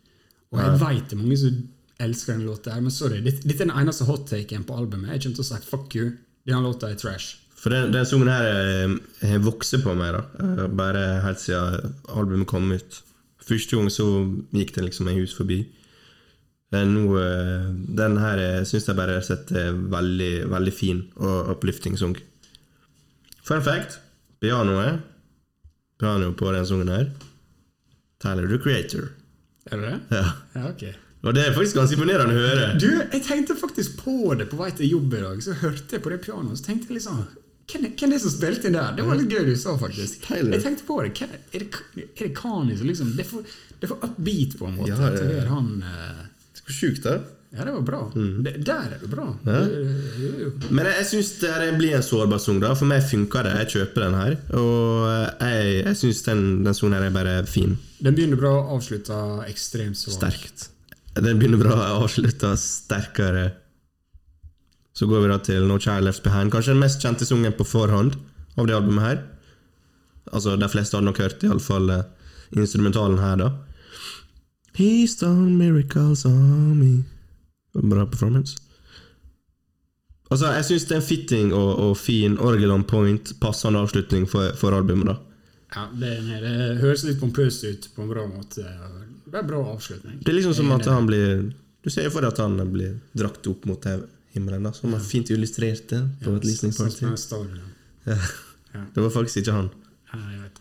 Og 0.50 0.60
jeg 0.60 0.80
veit 0.80 1.06
det 1.06 1.16
er 1.16 1.22
mange 1.22 1.38
som 1.40 1.60
elsker 2.00 2.36
den 2.36 2.46
låta, 2.48 2.76
men 2.80 2.92
sorry, 2.94 3.20
dette, 3.24 3.46
er 3.48 3.58
den 3.64 3.74
eneste 3.74 4.06
hot-taken 4.08 4.64
på 4.68 4.76
albumet. 4.76 5.12
Jeg 5.14 5.24
kommer 5.24 5.38
til 5.40 5.44
å 5.44 5.48
si 5.50 5.60
fuck 5.68 5.96
you. 5.98 6.10
Denne 6.48 6.64
låta 6.64 6.90
er 6.90 6.98
trash. 7.00 7.36
For 7.60 7.72
den, 7.74 7.90
den 7.92 8.06
sangen 8.08 8.30
her 8.32 8.46
eh, 8.48 8.94
har 9.28 9.42
vokst 9.44 9.76
på 9.84 9.94
meg, 9.98 10.14
da. 10.16 10.22
Eh, 10.40 10.64
Bare 10.80 11.04
helt 11.26 11.42
siden 11.42 11.94
albumet 12.08 12.48
kom 12.48 12.70
ut. 12.72 13.02
Første 13.44 13.76
gang 13.76 13.90
så 13.92 14.06
gikk 14.56 14.72
den 14.76 14.88
liksom 14.88 15.10
en 15.10 15.20
hus 15.20 15.34
forbi. 15.36 15.60
Nå, 16.70 17.04
eh, 17.18 17.68
den 17.98 18.16
her 18.22 18.40
syns 18.68 18.86
jeg 18.88 18.96
bare 18.98 19.18
setter 19.26 19.74
veldig, 19.90 20.32
veldig 20.52 20.74
fin 20.74 21.02
og 21.18 21.50
uplifting 21.56 21.98
sang. 21.98 22.14
Fun 23.42 23.62
fact 23.66 23.98
pianoet 24.40 25.00
Piano 26.00 26.30
på 26.32 26.52
den 26.54 26.66
sangen 26.68 26.88
her 26.88 27.10
Tyler 28.22 28.46
the 28.48 28.58
Creator. 28.62 29.10
Er 29.66 29.80
det 29.80 29.88
det? 29.90 30.16
Ja. 30.16 30.26
Ja, 30.54 30.68
ok. 30.70 31.09
Og 31.22 31.34
det 31.36 31.42
er 31.46 31.52
faktisk 31.52 31.76
ganske 31.76 31.96
imponerende 31.98 32.32
å 32.32 32.40
høre. 32.40 32.66
Du, 32.80 32.86
jeg 33.12 33.22
tenkte 33.26 33.56
faktisk 33.60 33.98
på 34.00 34.32
det 34.40 34.46
på 34.48 34.56
vei 34.56 34.70
til 34.72 34.88
jobb 34.88 35.12
i 35.18 35.20
dag. 35.20 35.42
Så 35.44 35.52
hørte 35.60 35.98
jeg 35.98 36.02
på 36.06 36.12
det 36.14 36.20
pianoet, 36.24 36.56
så 36.60 36.64
tenkte 36.70 36.88
jeg 36.88 36.96
liksom 37.00 37.20
hvem 37.70 37.84
er, 37.86 37.90
hvem 37.94 38.08
er 38.10 38.16
det 38.16 38.22
som 38.24 38.32
spilte 38.34 38.66
inn 38.66 38.74
der? 38.74 38.94
Det 38.96 39.04
var 39.06 39.18
litt 39.20 39.30
gøy 39.30 39.44
du 39.46 39.52
sa, 39.60 39.76
faktisk. 39.78 40.24
Tyler. 40.26 40.56
Jeg 40.56 40.62
tenkte 40.64 40.86
på 40.88 40.96
det. 41.04 41.10
Hvem- 41.20 41.36
Er 41.54 41.58
det, 41.62 41.82
er 42.02 42.24
det 42.24 42.30
Kani 42.34 42.76
som 42.80 42.88
liksom 42.88 43.12
Det 43.16 43.22
er 43.26 43.28
for, 43.28 43.42
det 43.44 43.84
er 43.86 43.92
for 43.92 44.08
upbeat, 44.08 44.56
på 44.58 44.66
en 44.66 44.74
måte. 44.80 44.88
Ja, 44.90 45.10
det- 45.14 45.36
er 45.44 45.46
han 45.52 45.68
Uh, 45.84 46.24
Så 46.58 46.74
sjukt, 46.74 47.02
da. 47.04 47.20
Ja, 47.52 47.64
det 47.66 47.72
var 47.74 47.82
bra. 47.82 48.00
Det, 48.14 48.64
der 48.64 48.90
er 48.94 48.98
du 49.02 49.06
bra. 49.10 49.28
Ja. 49.46 49.60
Jo, 49.66 50.32
jo. 50.38 50.50
Men 50.70 50.86
jeg, 50.86 50.94
jeg 51.00 51.06
syns 51.12 51.30
det 51.40 51.70
blir 51.78 51.94
en 51.96 52.02
sårbar 52.06 52.38
sang. 52.42 52.60
For 52.78 52.86
meg 52.86 53.02
funker 53.10 53.42
det. 53.46 53.54
Jeg 53.58 53.70
kjøper 53.76 54.04
den 54.06 54.14
her. 54.14 54.36
Og 54.54 55.06
jeg, 55.40 55.84
jeg 55.84 55.96
syns 56.02 56.22
den, 56.26 56.42
den 56.64 56.74
sangen 56.74 56.94
her 56.98 57.06
er 57.08 57.14
bare 57.14 57.36
fin. 57.50 57.76
Den 58.00 58.14
begynner 58.14 58.38
bra, 58.38 58.52
avslutter 58.74 59.42
ekstremt 59.50 59.98
sårbar. 59.98 60.30
Sterkt. 60.30 60.68
Den 61.20 61.38
begynner 61.38 61.60
bra, 61.60 61.76
avslutta 62.00 62.54
sterkere. 62.56 63.50
Så 64.92 65.06
går 65.06 65.20
vi 65.22 65.28
da 65.30 65.38
til 65.44 65.66
No 65.68 65.78
Child 65.78 66.04
Left 66.04 66.22
Behind. 66.24 66.52
Kanskje 66.52 66.74
den 66.74 66.82
mest 66.82 67.02
kjente 67.02 67.26
sungen 67.28 67.54
på 67.56 67.64
forhånd 67.64 68.16
av 68.58 68.66
det 68.68 68.76
albumet 68.76 69.04
her. 69.04 69.20
Altså, 70.32 70.56
De 70.56 70.68
fleste 70.68 70.96
hadde 70.96 71.08
nok 71.08 71.20
hørt 71.22 71.44
iallfall 71.46 71.90
uh, 71.90 72.02
instrumentalen 72.56 73.18
her, 73.18 73.36
da. 73.36 73.50
He's 74.76 75.16
done 75.20 75.56
miracles 75.58 76.24
on 76.24 76.78
me. 76.78 77.04
Bra 77.74 78.06
performance. 78.06 78.56
Altså, 80.30 80.52
Jeg 80.52 80.64
syns 80.64 80.84
det 80.84 80.96
er 80.96 81.00
en 81.00 81.06
fitting 81.06 81.54
og, 81.54 81.70
og 81.78 81.96
fin 81.96 82.38
orgel 82.38 82.70
on 82.70 82.84
point, 82.84 83.32
passende 83.40 83.78
avslutning 83.82 84.28
for, 84.30 84.54
for 84.56 84.76
albumet. 84.76 85.06
da 85.06 85.16
Ja, 85.74 85.86
det, 85.94 86.12
det 86.42 86.78
høres 86.82 87.04
litt 87.06 87.20
pompøst 87.20 87.64
ut 87.64 87.88
på 87.94 88.02
en 88.02 88.10
bra 88.10 88.26
måte. 88.26 88.66
Det 89.30 89.38
er 89.38 89.46
bra 89.46 89.60
avslutning. 89.74 90.20
Det 90.24 90.32
er 90.32 90.36
liksom 90.38 90.54
som 90.58 90.72
at 90.76 90.86
han 90.90 91.06
blir 91.08 91.52
Du 91.84 91.88
ser 91.90 92.10
for 92.12 92.20
deg 92.20 92.34
at 92.34 92.40
han 92.42 92.58
blir 92.72 92.98
drakt 93.16 93.46
opp 93.48 93.64
mot 93.64 93.86
himmelen, 94.34 94.66
da 94.66 94.72
som 94.76 94.92
han 94.92 95.00
fint 95.00 95.30
illustrerte 95.32 96.02
på 96.20 96.34
et 96.36 96.44
listening 96.44 96.74
party. 96.76 96.98
som 96.98 97.08
en 97.14 97.16
stadion. 97.16 97.60
Ja. 98.04 98.18
Det 98.94 99.00
var 99.02 99.10
faktisk 99.10 99.40
ikke 99.40 99.54
han. 99.56 99.70
Ja, 100.12 100.18
jeg 100.34 100.42
vet. 100.42 100.60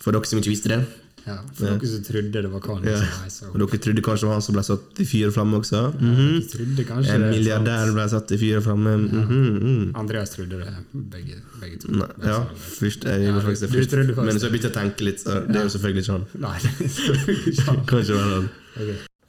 For 0.00 0.14
dere 0.14 0.28
som 0.30 0.38
ikke 0.40 0.52
visste 0.54 0.70
det. 0.72 0.78
Ja, 1.26 1.36
for 1.54 1.66
Ja. 1.66 1.72
dere 1.76 1.88
som 1.90 2.02
trodde 2.04 2.32
det 2.32 2.50
var 2.50 2.60
Kanye 2.64 2.90
Ja. 2.90 2.98
som 2.98 3.24
reiste 3.24 3.46
Og 3.50 3.58
dere 3.60 3.78
trodde 3.84 4.02
kanskje 4.02 4.20
det 4.20 4.28
var 4.30 4.32
han 4.38 4.42
som 4.42 4.54
ble 4.56 4.62
satt 4.64 5.00
i 5.00 5.04
fyr 5.04 5.26
og 5.28 5.34
flamme 5.34 5.54
også? 5.60 5.80
Mm 6.00 6.14
-hmm. 6.16 7.14
En 7.14 7.20
milliardær 7.30 7.92
ble 7.92 8.08
satt 8.08 8.30
i 8.32 8.38
fyr 8.38 8.56
og 8.56 8.62
flamme. 8.64 8.96
Mhm, 8.96 9.20
mhm. 9.60 9.92
Andreas 9.96 10.30
trodde 10.30 10.58
det, 10.58 10.74
begge, 10.92 11.34
begge 11.60 11.76
to. 11.78 11.88
Nei, 11.92 12.08
ja, 12.24 12.44
først, 12.56 13.04
jeg 13.04 13.20
Ja, 13.20 13.26
gjorde 13.32 13.42
faktisk 13.46 13.60
det 13.60 13.70
først. 13.70 14.16
Men 14.16 14.38
så 14.40 14.46
det. 14.46 14.52
begynte 14.52 14.68
jeg 14.68 14.76
å 14.76 14.80
tenke 14.80 15.00
litt, 15.04 15.20
så 15.20 15.30
det 15.46 15.56
er 15.56 15.62
jo 15.62 15.68
selvfølgelig 15.68 16.02
ikke 16.02 16.12
han. 16.12 16.26
Nei, 16.46 16.58
det 16.58 16.70
er 16.80 17.46
ikke 17.46 17.64
sant. 17.64 17.86
Kanskje 17.92 18.12
det 18.14 18.20
var 18.24 18.34
han. 18.34 18.48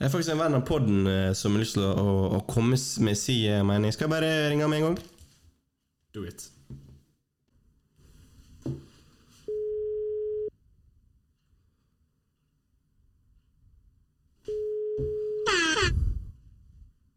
Jeg 0.01 0.07
er 0.07 0.09
faktisk 0.09 0.31
en 0.31 0.39
venn 0.39 0.53
av 0.55 0.65
podden 0.65 1.07
eh, 1.07 1.33
som 1.33 1.51
har 1.53 1.59
lyst 1.61 1.73
til 1.73 1.83
å, 1.83 1.93
å, 1.93 2.37
å 2.37 2.45
komme 2.47 2.77
med 3.05 3.17
si 3.17 3.45
eh, 3.47 3.61
mening. 3.63 3.93
Skal 3.93 4.07
jeg 4.07 4.09
bare 4.09 4.49
ringe 4.49 4.61
ham 4.63 4.73
en 4.73 4.81
gang? 4.81 4.97
Do 6.13 6.23
it. 6.23 6.49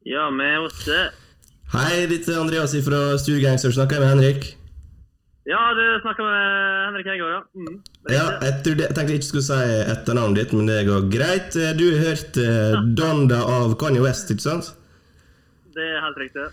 Ja, 0.04 0.26
vi 0.30 0.44
er 0.44 0.66
det. 0.84 1.04
Hei, 1.74 2.04
dette 2.10 2.32
er 2.34 2.40
Andreas 2.42 2.74
fra 2.86 3.00
Studiegangster. 3.18 3.72
Snakker 3.74 3.96
jeg 3.98 4.04
med 4.04 4.12
Henrik? 4.12 4.44
Ja, 5.48 5.60
du 5.76 5.82
snakker 6.04 6.24
med 6.24 6.44
Henrik 6.88 7.08
Hegård, 7.10 7.32
ja. 7.34 7.40
Mm. 7.56 7.78
Ja, 8.12 8.24
jeg, 8.44 8.52
trodde, 8.64 8.84
jeg 8.86 8.96
tenkte 8.96 9.12
jeg 9.14 9.20
ikke 9.20 9.28
skulle 9.30 9.46
si 9.48 9.58
etternavnet 9.92 10.38
ditt, 10.40 10.52
men 10.56 10.68
det 10.70 10.78
går 10.88 11.08
greit. 11.12 11.56
Eh, 11.60 11.72
Du 11.76 11.84
har 11.90 12.04
hørt 12.10 12.38
eh, 12.40 12.76
Donda 13.00 13.40
av 13.56 13.74
Kanye 13.80 14.04
West, 14.04 14.30
ikke 14.32 14.44
sant? 14.44 14.70
Det 15.74 15.84
er 15.84 16.00
helt 16.04 16.20
riktig. 16.22 16.46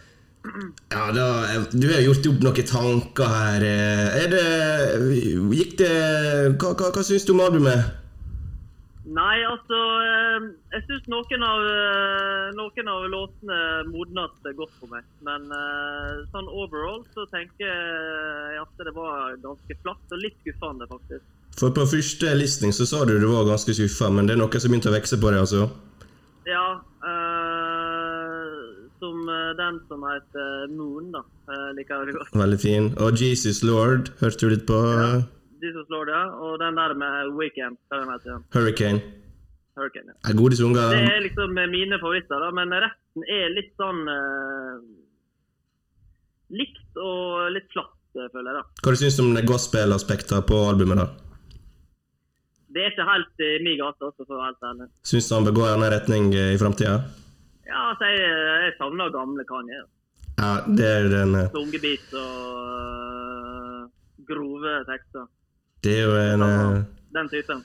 Ja, 0.91 1.06
da, 1.16 1.28
eh, 1.54 1.68
Du 1.72 1.88
har 1.91 2.02
gjort 2.04 2.28
opp 2.32 2.43
noen 2.47 2.68
tanker 2.74 3.32
her. 3.36 3.64
eh. 3.64 4.24
Er 4.24 4.28
det 4.32 4.45
Gikk 5.56 5.76
det 5.84 5.91
Hva, 6.58 6.72
hva, 6.74 6.89
hva 6.95 7.04
syns 7.06 7.28
du 7.28 7.36
om 7.36 7.43
albumet? 7.45 7.99
Nei, 9.12 9.41
altså 9.43 9.78
eh, 10.05 10.45
Jeg 10.72 10.84
syns 10.88 11.07
noen 11.12 11.43
av 11.43 11.66
eh, 11.68 12.51
Noen 12.55 12.91
av 12.91 13.07
låtene 13.12 13.57
modnet 13.89 14.51
godt 14.55 14.74
for 14.80 14.91
meg. 14.93 15.07
Men 15.26 15.49
eh, 15.51 16.22
sånn 16.32 16.47
overall 16.47 17.01
så 17.16 17.26
tenker 17.32 17.68
jeg 17.68 18.62
at 18.62 18.86
det 18.86 18.93
var 18.95 19.36
ganske 19.43 19.78
flatt 19.84 20.16
og 20.16 20.24
litt 20.24 20.38
skuffende, 20.43 20.88
faktisk. 20.91 21.26
For 21.59 21.76
på 21.76 21.84
første 21.91 22.32
listing 22.38 22.72
så 22.76 22.88
sa 22.88 23.03
du 23.03 23.18
det 23.20 23.28
var 23.28 23.49
ganske 23.49 23.76
skuffa, 23.76 24.07
men 24.14 24.30
det 24.30 24.38
er 24.38 24.41
noe 24.43 24.62
som 24.62 24.72
begynte 24.72 24.91
å 24.91 24.95
vokse 24.95 25.20
på 25.20 25.34
deg, 25.34 25.41
altså? 25.43 25.68
Ja, 26.47 26.68
eh, 27.12 28.55
som 29.01 29.28
den 29.59 29.82
som 29.89 30.07
heter 30.07 30.72
Moon, 30.72 31.12
da. 31.18 31.26
Eh, 31.51 31.68
liker 31.76 32.07
jeg 32.07 32.16
godt. 32.16 32.34
Veldig 32.45 32.62
fin. 32.62 32.89
Og 33.03 33.20
Jesus 33.20 33.64
Lord 33.68 34.14
hørte 34.22 34.47
du 34.47 34.55
litt 34.55 34.68
på? 34.70 34.80
Ja. 34.95 35.14
Jesus 35.62 35.88
slår 35.88 36.09
ja. 36.09 36.22
Og 36.41 36.59
den 36.62 36.78
der 36.80 36.93
med 36.97 37.34
Weekend. 37.38 37.78
Hurricane. 37.91 39.01
Hurricane. 39.78 40.14
Ja. 40.14 40.18
Er 40.30 40.38
gode 40.38 40.57
sanger. 40.59 40.91
Det 40.91 41.01
er 41.16 41.24
liksom 41.28 41.55
mine 41.55 41.99
favoritter, 42.01 42.43
da, 42.43 42.51
men 42.55 42.76
resten 42.84 43.28
er 43.30 43.53
litt 43.55 43.74
sånn 43.80 44.03
uh, 44.09 44.82
Likt 46.51 46.97
og 46.99 47.47
litt 47.55 47.70
flatt, 47.72 47.95
eh, 48.20 48.28
føler 48.34 48.49
jeg. 48.51 48.59
da. 48.59 48.82
Hva 48.84 48.91
du 48.91 48.97
syns 48.99 49.16
du 49.16 49.22
om 49.24 49.36
det 49.38 49.45
gospel-aspektet 49.47 50.43
på 50.49 50.57
albumet? 50.68 50.99
da? 50.99 51.05
Det 52.76 52.84
er 52.84 52.91
ikke 52.91 53.07
helt 53.07 53.43
i 53.43 53.51
min 53.64 53.78
gate, 53.80 54.03
også, 54.03 54.26
for 54.26 54.36
å 54.36 54.41
være 54.41 54.49
helt 54.49 54.68
ærlig. 54.68 54.88
Syns 55.07 55.30
du 55.30 55.36
han 55.38 55.47
bør 55.47 55.55
gå 55.57 55.64
i 55.64 55.72
annen 55.78 55.93
retning 55.95 56.28
eh, 56.36 56.51
i 56.55 56.59
framtida? 56.59 56.97
Ja, 57.68 57.86
altså, 57.93 58.09
jeg, 58.12 58.36
jeg 58.66 58.76
savner 58.80 59.12
gamle 59.16 59.47
Kanye. 59.47 59.82
Ja, 60.41 60.51
det 60.68 60.88
er 60.88 61.07
den 61.12 61.36
eh, 61.39 61.51
Tungebit 61.55 62.12
og 62.20 62.59
eh, 62.68 63.82
grove 64.28 64.76
tekster. 64.91 65.28
Det 65.82 65.98
er 65.98 66.04
jo 66.06 66.16
en 66.20 66.46
eh, 66.46 66.82
Den 67.16 67.30
typen. 67.32 67.64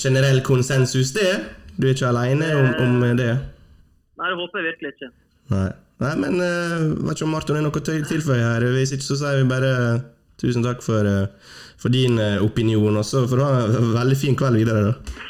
generell 0.00 0.40
konsensus, 0.46 1.12
det. 1.16 1.30
Du 1.76 1.86
er 1.88 1.94
ikke 1.96 2.08
aleine 2.08 2.52
om, 2.56 2.68
om 2.84 3.16
det? 3.18 3.32
Nei, 4.14 4.28
det 4.30 4.36
håper 4.38 4.60
jeg 4.62 4.72
virkelig 4.72 4.94
ikke. 4.94 5.10
Nei. 5.52 5.70
Nei, 6.02 6.14
men 6.18 6.40
uh, 6.42 6.90
vet 7.06 7.14
ikke 7.16 7.26
om 7.28 7.34
Marton 7.34 7.58
har 7.58 7.64
noe 7.64 7.80
å 7.80 7.84
tilføye 7.84 8.42
her. 8.42 8.66
Hvis 8.74 8.94
ikke 8.96 9.06
så 9.06 9.18
sier 9.20 9.40
vi 9.40 9.50
bare 9.50 9.70
eh, 9.74 10.00
tusen 10.42 10.64
takk 10.64 10.82
for, 10.84 11.06
eh, 11.06 11.52
for 11.80 11.94
din 11.94 12.18
eh, 12.18 12.42
opinion, 12.42 12.98
også. 13.00 13.24
For 13.30 13.38
du 13.40 13.44
har 13.46 13.76
en 13.78 13.92
veldig 13.94 14.18
fin 14.18 14.38
kveld 14.38 14.58
videre. 14.58 14.90
da. 14.90 15.20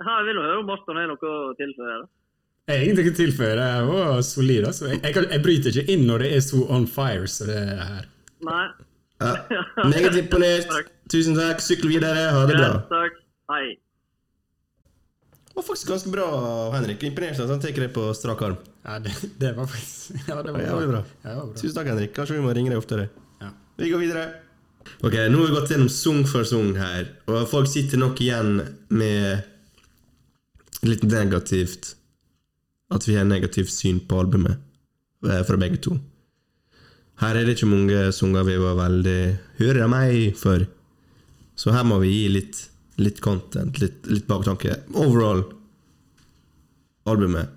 Jeg 0.00 0.26
vil 0.26 0.40
høre 0.40 0.58
om 0.58 0.68
Marton 0.68 0.98
har 0.98 1.08
noe 1.10 1.30
å 1.30 1.54
tilføye. 1.58 2.00
da. 2.02 2.10
Jeg 2.70 2.76
har 2.76 2.86
ingenting 2.86 3.10
å 3.12 3.16
tilføye. 3.18 3.54
Det 3.58 3.70
var 3.90 4.22
solid. 4.26 4.68
Altså. 4.70 4.90
Jeg, 4.90 5.02
jeg, 5.06 5.26
jeg 5.30 5.44
bryter 5.46 5.80
ikke 5.80 5.94
inn 5.94 6.06
når 6.08 6.24
det 6.24 6.32
er 6.36 6.44
så 6.46 6.62
on 6.70 6.86
fire 6.90 7.30
som 7.30 7.50
det 7.50 7.58
er 7.62 7.82
her. 7.84 8.08
Nei. 8.46 8.64
Ja. 9.20 9.36
Meget 9.84 10.16
imponert. 10.16 10.70
Tusen 11.12 11.36
takk. 11.36 11.60
Sykle 11.64 11.90
videre. 11.92 12.26
Ha 12.34 12.42
det 12.48 12.56
bra. 12.58 12.72
Takk. 12.90 13.20
Hei. 13.52 13.64
Det 15.50 15.56
var 15.58 15.66
faktisk 15.66 15.88
ganske 15.90 16.10
bra, 16.12 16.26
Henrik. 16.72 17.02
Imponert 17.04 17.40
at 17.42 17.50
han 17.50 17.60
tar 17.60 17.74
det 17.76 17.88
på 17.94 18.06
strak 18.16 18.42
arm. 18.46 18.56
Ja, 18.86 18.98
det, 19.02 19.12
det 19.40 19.50
var 19.56 19.66
faktisk 19.68 20.14
Ja, 20.30 20.42
det 20.42 20.54
var 20.54 20.60
Ja, 20.62 20.76
bra. 20.88 21.02
Ja, 21.24 21.30
det 21.30 21.36
var 21.36 21.46
bra. 21.50 21.56
Tusen 21.58 21.74
takk, 21.76 21.90
Henrik. 21.92 22.14
Kanskje 22.16 22.38
vi 22.38 22.44
må 22.44 22.54
ringe 22.56 22.72
deg 22.72 22.80
oftere. 22.80 23.08
Ja. 23.42 23.50
Vi 23.76 23.90
går 23.92 24.04
videre. 24.06 24.24
Ok, 25.04 25.12
Nå 25.28 25.42
har 25.42 25.46
vi 25.50 25.56
gått 25.58 25.70
gjennom 25.74 25.90
sang 25.92 26.22
for 26.28 26.46
sang 26.48 26.70
her, 26.80 27.10
og 27.28 27.42
folk 27.50 27.68
sitter 27.68 28.00
nok 28.00 28.20
igjen 28.24 28.62
med 28.88 29.44
litt 30.88 31.02
negativt 31.04 31.90
At 32.90 33.04
vi 33.04 33.18
har 33.18 33.26
negativt 33.28 33.68
syn 33.70 34.00
på 34.08 34.22
albumet 34.22 34.56
eh, 35.28 35.42
fra 35.46 35.58
begge 35.60 35.76
to. 35.84 35.98
Her 37.20 37.36
er 37.36 37.44
det 37.44 37.56
ikke 37.58 37.68
mange 37.68 38.02
sanger 38.16 38.46
vi 38.48 38.56
var 38.60 38.78
veldig 38.78 39.20
hører 39.60 39.88
meg 39.92 40.36
for, 40.40 40.64
så 41.60 41.74
her 41.76 41.84
må 41.84 41.98
vi 42.00 42.14
gi 42.14 42.28
litt, 42.32 42.60
litt 43.00 43.20
content, 43.24 43.76
litt, 43.82 44.06
litt 44.08 44.28
baktanke. 44.30 44.78
Overall, 44.96 45.44
albumet. 47.10 47.56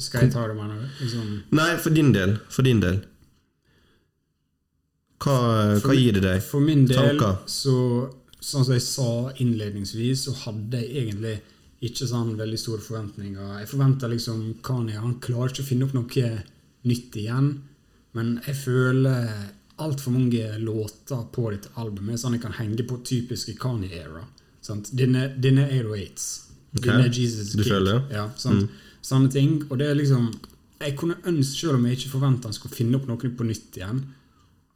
Skal 0.00 0.26
jeg 0.26 0.34
ta 0.34 0.46
det 0.48 0.56
med 0.56 0.68
noe? 0.72 0.88
Liksom, 1.00 1.32
Nei, 1.56 1.70
for 1.80 1.96
din 1.96 2.12
del. 2.12 2.36
For 2.52 2.64
din 2.64 2.80
del. 2.80 3.00
Hva, 5.20 5.36
hva 5.84 5.96
gir 5.96 6.16
det 6.16 6.24
deg? 6.24 6.44
For 6.44 6.64
min 6.64 6.86
del, 6.88 7.18
Tanker? 7.20 7.42
så 7.48 7.76
Sånn 8.40 8.64
som 8.64 8.72
jeg 8.72 8.80
sa 8.80 9.08
innledningsvis, 9.44 10.22
så 10.24 10.32
hadde 10.46 10.78
jeg 10.80 11.02
egentlig 11.02 11.34
ikke 11.84 12.06
sånn 12.08 12.30
veldig 12.38 12.60
store 12.60 12.80
forventninger. 12.80 13.58
Jeg 13.60 13.68
forventa 13.68 14.08
liksom 14.08 14.38
Kani, 14.64 14.94
Han 14.96 15.18
klarer 15.20 15.52
ikke 15.52 15.64
å 15.66 15.68
finne 15.68 15.84
opp 15.84 15.92
noe 15.92 16.30
nytt 16.88 17.18
igjen. 17.20 17.50
Men 18.16 18.40
jeg 18.46 18.56
føler 18.56 19.30
altfor 19.80 20.12
mange 20.12 20.58
låter 20.60 21.22
på 21.32 21.50
dette 21.54 21.70
albumet 21.80 22.20
sånn 22.20 22.34
jeg 22.36 22.42
kan 22.42 22.56
henge 22.58 22.84
på 22.88 22.98
typiske 23.06 23.54
Kanye-era. 23.60 24.24
Denne, 24.92 25.28
denne 25.40 25.64
808s. 25.70 26.26
Denne 26.72 27.08
Jesus 27.08 27.52
Du 27.56 27.62
Kid. 27.62 27.72
føler 27.72 27.98
det? 27.98 28.16
Ja, 28.18 28.28
sant? 28.38 28.70
Sånne 29.02 29.30
ting. 29.32 29.62
Og 29.70 29.78
det 29.80 29.88
er 29.90 29.94
liksom 29.98 30.30
Jeg 30.80 30.96
kunne 30.96 31.16
ønske, 31.28 31.58
selv 31.60 31.74
om 31.76 31.84
jeg 31.86 31.98
ikke 31.98 32.12
forventa 32.14 32.48
han 32.48 32.54
skulle 32.56 32.74
finne 32.74 32.96
opp 32.96 33.06
noe 33.08 33.16
på 33.36 33.44
nytt 33.44 33.76
igjen, 33.76 33.98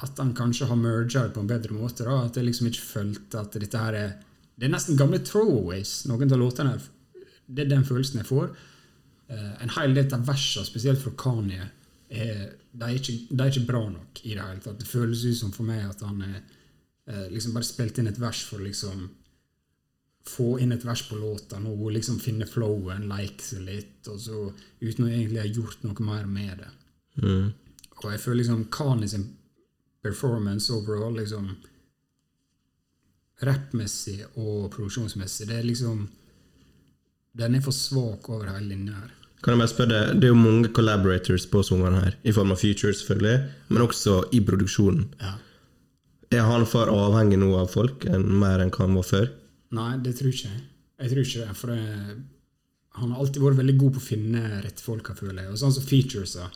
at 0.04 0.18
han 0.20 0.34
kanskje 0.36 0.66
har 0.68 0.76
merga 0.76 1.22
det 1.24 1.32
på 1.32 1.40
en 1.40 1.46
bedre 1.48 1.72
måte. 1.72 2.04
da, 2.04 2.24
At 2.26 2.36
jeg 2.36 2.44
liksom 2.44 2.66
ikke 2.68 2.82
følte 2.84 3.40
at 3.40 3.52
dette 3.52 3.78
her 3.78 3.94
er 3.94 4.10
Det 4.58 4.66
er 4.66 4.74
nesten 4.74 4.96
gamle 4.96 5.18
throwaways, 5.18 6.04
noen 6.06 6.30
av 6.30 6.38
låtene. 6.38 6.78
Det 7.48 7.64
er 7.64 7.70
den 7.70 7.84
følelsen 7.84 8.20
jeg 8.20 8.26
får. 8.26 8.50
Eh, 9.30 9.62
en 9.62 9.68
hel 9.78 9.94
del 9.94 10.12
av 10.14 10.26
versene, 10.28 10.66
spesielt 10.66 11.00
fra 11.00 11.10
Kanye, 11.16 11.70
er, 12.10 12.54
de, 12.72 12.84
er 12.84 12.96
ikke, 12.98 13.16
de 13.30 13.40
er 13.40 13.50
ikke 13.50 13.68
bra 13.68 13.82
nok 13.88 14.22
i 14.24 14.34
det 14.34 14.42
hele 14.42 14.62
tatt. 14.64 14.80
Det 14.80 14.88
føles 14.88 15.24
ut 15.24 15.38
som 15.38 15.52
for 15.54 15.66
meg 15.68 15.84
at 15.88 16.02
han 16.04 16.22
er 16.24 16.38
eh, 16.40 17.28
liksom 17.32 17.54
bare 17.56 17.68
spilt 17.68 18.00
inn 18.00 18.10
et 18.10 18.20
vers 18.20 18.42
for 18.48 18.64
liksom 18.64 19.08
få 20.24 20.58
inn 20.60 20.72
et 20.72 20.84
vers 20.84 21.02
på 21.08 21.18
låta 21.20 21.58
nå, 21.60 21.74
liksom 21.92 22.16
finne 22.22 22.46
flowen, 22.48 23.08
like 23.10 23.44
seg 23.44 23.66
litt, 23.66 24.08
og 24.08 24.20
så 24.20 24.38
uten 24.80 25.04
å 25.04 25.10
egentlig 25.10 25.42
ha 25.42 25.50
gjort 25.50 25.84
noe 25.84 26.06
mer 26.06 26.24
med 26.30 26.62
det. 26.62 26.70
Mm. 27.20 27.50
Og 28.00 28.06
jeg 28.10 28.22
føler 28.22 28.40
liksom 28.40 28.64
Kani 28.72 29.08
sin 29.08 29.28
performance 30.04 30.72
overall 30.72 31.14
liksom 31.16 31.52
Rappmessig 33.44 34.20
og 34.38 34.70
produksjonsmessig, 34.72 35.48
det 35.50 35.56
er 35.58 35.66
liksom 35.66 36.04
Den 37.34 37.56
er 37.58 37.64
for 37.64 37.74
svak 37.74 38.28
over 38.30 38.52
hele 38.52 38.70
linja 38.70 38.94
her. 38.94 39.14
Kan 39.44 39.52
jeg 39.52 39.60
bare 39.60 39.72
spørre 39.74 39.92
deg, 39.92 40.20
Det 40.20 40.28
er 40.28 40.32
jo 40.32 40.40
mange 40.40 40.70
collaborators 40.72 41.44
på 41.52 41.60
sangene 41.66 42.00
her, 42.00 42.14
i 42.24 42.32
form 42.32 42.54
av 42.54 42.60
features, 42.62 43.02
selvfølgelig, 43.02 43.50
men 43.68 43.84
også 43.84 44.22
i 44.32 44.40
produksjonen. 44.40 45.08
Ja. 45.20 45.34
Er 46.32 46.46
han 46.48 46.64
for 46.66 46.88
avhengig 46.88 47.38
nå 47.38 47.50
av 47.60 47.68
folk 47.70 48.06
enn 48.08 48.24
mer 48.40 48.64
enn 48.64 48.72
hva 48.72 48.86
han 48.86 48.96
var 48.96 49.06
før? 49.06 49.28
Nei, 49.76 49.90
det 50.02 50.16
tror 50.18 50.32
ikke 50.32 50.48
jeg. 50.48 50.62
Jeg 51.02 51.10
tror 51.12 51.26
ikke 51.26 51.44
det, 51.44 51.56
for 51.58 51.74
det, 51.74 52.16
han 52.94 53.12
har 53.12 53.20
alltid 53.20 53.42
vært 53.42 53.60
veldig 53.60 53.78
god 53.82 53.96
på 53.96 54.00
å 54.00 54.08
finne 54.08 54.42
rette 54.64 54.84
folk, 54.84 55.12
føler 55.18 55.42
jeg. 55.44 55.52
Og 55.52 55.60
sånn 55.60 55.74
som 55.76 55.86
features 55.86 56.36
da. 56.38 56.48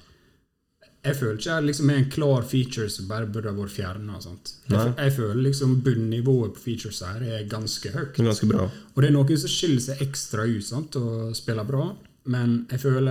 Jeg 1.07 1.15
føler 1.15 1.37
ikke 1.39 1.51
jeg 1.53 1.65
liksom 1.69 1.91
er 1.93 1.99
en 2.01 2.11
klar 2.11 2.45
feature 2.51 2.91
som 2.91 3.07
bare 3.11 3.29
burde 3.31 3.53
ha 3.53 3.55
vært 3.55 3.75
fjerna. 3.77 4.19
Jeg, 4.19 4.95
jeg 4.97 5.15
føler 5.15 5.41
liksom 5.45 5.77
bunnivået 5.87 6.57
på 6.57 6.65
features 6.65 7.05
her 7.07 7.23
er 7.23 7.47
ganske 7.51 7.93
høyt. 7.95 8.19
Ganske 8.19 8.49
bra. 8.51 8.67
Og 8.95 9.03
det 9.03 9.11
er 9.11 9.15
noen 9.15 9.41
som 9.45 9.53
skiller 9.53 9.85
seg 9.85 10.03
ekstra 10.09 10.47
ut 10.49 10.67
sant, 10.67 10.99
og 10.99 11.37
spiller 11.39 11.69
bra, 11.69 11.87
men 12.29 12.59
jeg 12.71 12.81
føler 12.85 13.07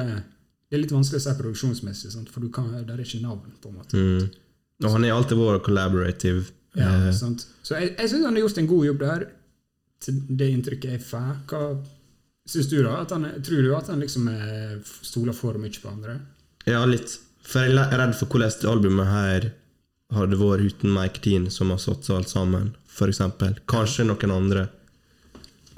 det 0.67 0.75
er 0.77 0.81
litt 0.83 0.91
vanskelig 0.93 1.21
å 1.21 1.23
si 1.25 1.33
produksjonsmessig, 1.39 2.11
sant, 2.13 2.29
for 2.33 2.43
du 2.43 2.49
kan, 2.53 2.67
det 2.85 2.91
er 2.93 3.01
ikke 3.03 3.21
navn. 3.23 3.53
på 3.63 3.69
en 3.71 3.77
måte. 3.79 3.97
Mm. 3.97 4.29
Og 4.85 4.91
han 4.93 5.05
er 5.07 5.13
alltid 5.15 5.39
vår 5.39 5.61
collaborative. 5.65 6.45
Ja, 6.77 6.89
Eh, 7.07 7.11
sant? 7.15 7.45
Så 7.65 7.73
jeg, 7.79 7.95
jeg 7.97 8.09
syns 8.11 8.25
han 8.27 8.35
har 8.35 8.43
gjort 8.43 8.57
en 8.61 8.67
god 8.69 8.85
jobb 8.85 8.99
der, 8.99 9.23
til 10.03 10.19
det 10.37 10.49
inntrykket 10.53 10.91
jeg 10.93 11.01
får. 11.07 11.31
Hva 11.49 11.61
syns 12.47 12.67
du, 12.69 12.75
da? 12.85 12.97
Han, 13.09 13.25
tror 13.41 13.63
du 13.65 13.71
at 13.75 13.87
han 13.89 14.03
liksom 14.03 14.27
er- 14.29 14.81
stoler 15.01 15.33
for 15.33 15.57
mye 15.57 15.73
på 15.81 15.89
andre? 15.89 16.19
ja, 16.67 16.83
litt. 16.85 17.15
For 17.47 17.63
jeg 17.63 17.77
er 17.79 17.97
redd 17.97 18.13
for 18.19 18.27
hvordan 18.27 18.51
det 18.59 18.67
albumet 18.69 19.07
her 19.07 19.45
hadde 20.11 20.37
vært 20.37 20.67
uten 20.67 20.91
Mike 20.93 21.21
Dean, 21.23 21.49
som 21.49 21.69
har 21.71 21.79
satt 21.79 22.09
alt 22.11 22.27
sammen, 22.29 22.73
eksempel. 23.07 23.55
Kanskje 23.71 24.03
noen 24.05 24.31
andre. 24.35 24.67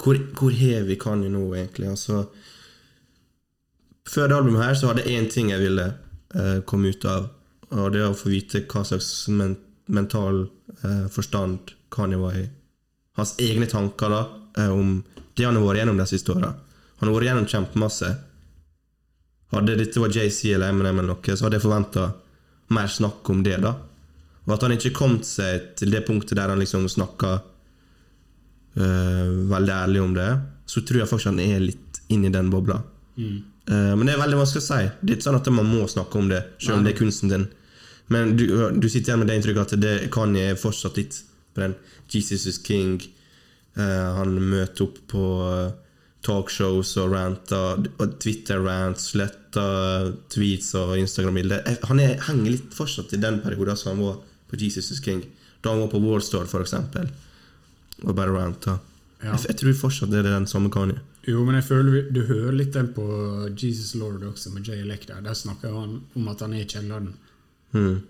Hvor, 0.00 0.18
hvor 0.34 0.50
har 0.50 0.82
vi 0.88 0.96
Kanye 0.96 1.30
nå, 1.30 1.44
egentlig? 1.54 1.88
Altså, 1.92 2.24
før 4.10 4.30
det 4.30 4.36
albumet 4.36 4.64
her 4.64 4.78
så 4.78 4.90
hadde 4.90 5.04
jeg 5.06 5.18
én 5.18 5.28
ting 5.30 5.50
jeg 5.52 5.62
ville 5.62 5.86
eh, 6.34 6.58
komme 6.66 6.90
ut 6.90 7.04
av, 7.08 7.28
og 7.70 7.92
det 7.94 8.02
er 8.02 8.10
å 8.10 8.16
få 8.18 8.32
vite 8.32 8.64
hva 8.70 8.82
slags 8.86 9.10
men 9.32 9.56
mental 9.90 10.44
eh, 10.82 11.06
forstand 11.12 11.74
Kanye 11.90 12.18
var 12.20 12.38
i. 12.38 12.46
Hans 13.18 13.34
egne 13.42 13.66
tanker 13.70 14.12
da, 14.12 14.22
eh, 14.58 14.70
om 14.70 14.98
det 15.34 15.46
han 15.46 15.58
har 15.58 15.66
vært 15.66 15.82
gjennom 15.82 16.00
de 16.00 16.08
siste 16.10 16.34
åra. 16.34 16.50
Han 17.00 17.08
har 17.08 17.16
vært 17.16 17.30
gjennom 17.30 17.48
kjempemasse. 17.50 18.10
Hadde 19.54 19.78
dette 19.78 20.02
vært 20.02 20.18
JC 20.18 20.54
eller 20.54 20.70
Eminem 20.70 21.00
eller 21.00 21.14
noe, 21.14 21.36
så 21.36 21.46
hadde 21.46 21.58
jeg 21.58 21.66
forventa 21.66 22.10
mer 22.76 22.90
snakk 22.90 23.30
om 23.32 23.42
det, 23.46 23.56
da. 23.62 23.74
Og 24.46 24.54
at 24.54 24.66
han 24.66 24.74
ikke 24.74 24.94
kom 24.94 25.18
seg 25.26 25.72
til 25.78 25.90
det 25.94 26.04
punktet 26.06 26.38
der 26.38 26.52
han 26.52 26.60
liksom 26.62 26.86
snakka 26.90 27.40
veldig 28.80 29.72
ærlig 29.74 30.02
om 30.02 30.12
det, 30.14 30.28
så 30.70 30.80
tror 30.86 31.00
jeg 31.00 31.10
faktisk 31.10 31.32
han 31.32 31.40
er 31.42 31.58
litt 31.64 31.98
inni 32.14 32.30
den 32.30 32.50
bobla. 32.52 32.78
Eh, 33.18 33.40
men 33.70 34.02
det 34.08 34.16
er 34.16 34.22
veldig 34.22 34.38
vanskelig 34.40 34.62
å 34.64 34.66
si. 34.66 34.78
Det 35.00 35.12
er 35.12 35.18
ikke 35.18 35.26
sånn 35.28 35.38
at 35.38 35.50
man 35.54 35.68
må 35.70 35.84
snakke 35.90 36.18
om 36.18 36.30
det, 36.30 36.40
selv 36.58 36.80
om 36.80 36.86
det 36.86 36.94
er 36.94 36.98
kunsten 36.98 37.30
din. 37.30 37.44
Men 38.10 38.32
du, 38.34 38.44
du 38.74 38.88
sitter 38.90 39.12
igjen 39.12 39.20
med 39.22 39.28
det 39.30 39.36
inntrykket 39.38 39.74
at 39.76 39.82
det 39.82 39.92
Kanye 40.10 40.48
er 40.50 40.58
fortsatt 40.58 40.96
litt 40.98 41.20
på 41.54 41.62
den 41.62 41.76
Jesus 42.10 42.46
is 42.50 42.58
king. 42.66 42.96
Eh, 43.78 44.08
han 44.16 44.34
møter 44.34 44.88
opp 44.88 44.98
på 45.12 45.26
eh, 45.46 45.68
talkshows 46.26 46.96
og 47.00 47.14
ranter, 47.14 47.84
Twitter-rants, 48.20 49.12
sletter 49.12 50.10
tweets 50.32 50.72
og 50.80 50.96
Instagram-bilder. 50.98 51.62
Eh, 51.70 51.78
Han 51.86 52.02
er, 52.02 52.16
henger 52.26 52.56
litt 52.56 52.74
fortsatt 52.74 53.14
i 53.14 53.22
den 53.22 53.38
perioden 53.44 53.78
som 53.78 53.94
han 53.94 54.02
var 54.08 54.18
på 54.50 54.58
Jesus 54.58 54.90
is 54.90 55.02
king. 55.04 55.22
Da 55.62 55.70
han 55.70 55.84
var 55.84 55.92
på 55.92 56.02
Wallstore, 56.02 56.50
eksempel, 56.64 57.10
og 58.02 58.14
bare 58.16 58.34
ranta. 58.34 58.80
Ja. 59.20 59.36
Jeg, 59.36 59.52
jeg 59.52 59.60
tror 59.62 59.80
fortsatt 59.86 60.10
det 60.10 60.24
er 60.24 60.32
den 60.32 60.50
samme 60.50 60.72
Kanye. 60.72 60.98
Jo, 61.30 61.44
men 61.46 61.58
jeg 61.60 61.66
føler 61.68 62.08
du 62.12 62.22
hører 62.26 62.56
litt 62.56 62.72
den 62.74 62.88
på 62.96 63.04
Jesus 63.54 63.94
Lord 64.00 64.24
også, 64.26 64.50
med 64.54 64.66
Jay 64.66 64.82
Elect 64.84 65.08
der. 65.12 65.20
Der 65.24 65.36
snakker 65.38 65.74
han 65.76 66.00
om 66.16 66.28
at 66.32 66.42
han 66.44 66.56
er 66.56 66.64
i 66.64 66.68
kjelleren. 66.70 67.12
Mm. 67.76 68.00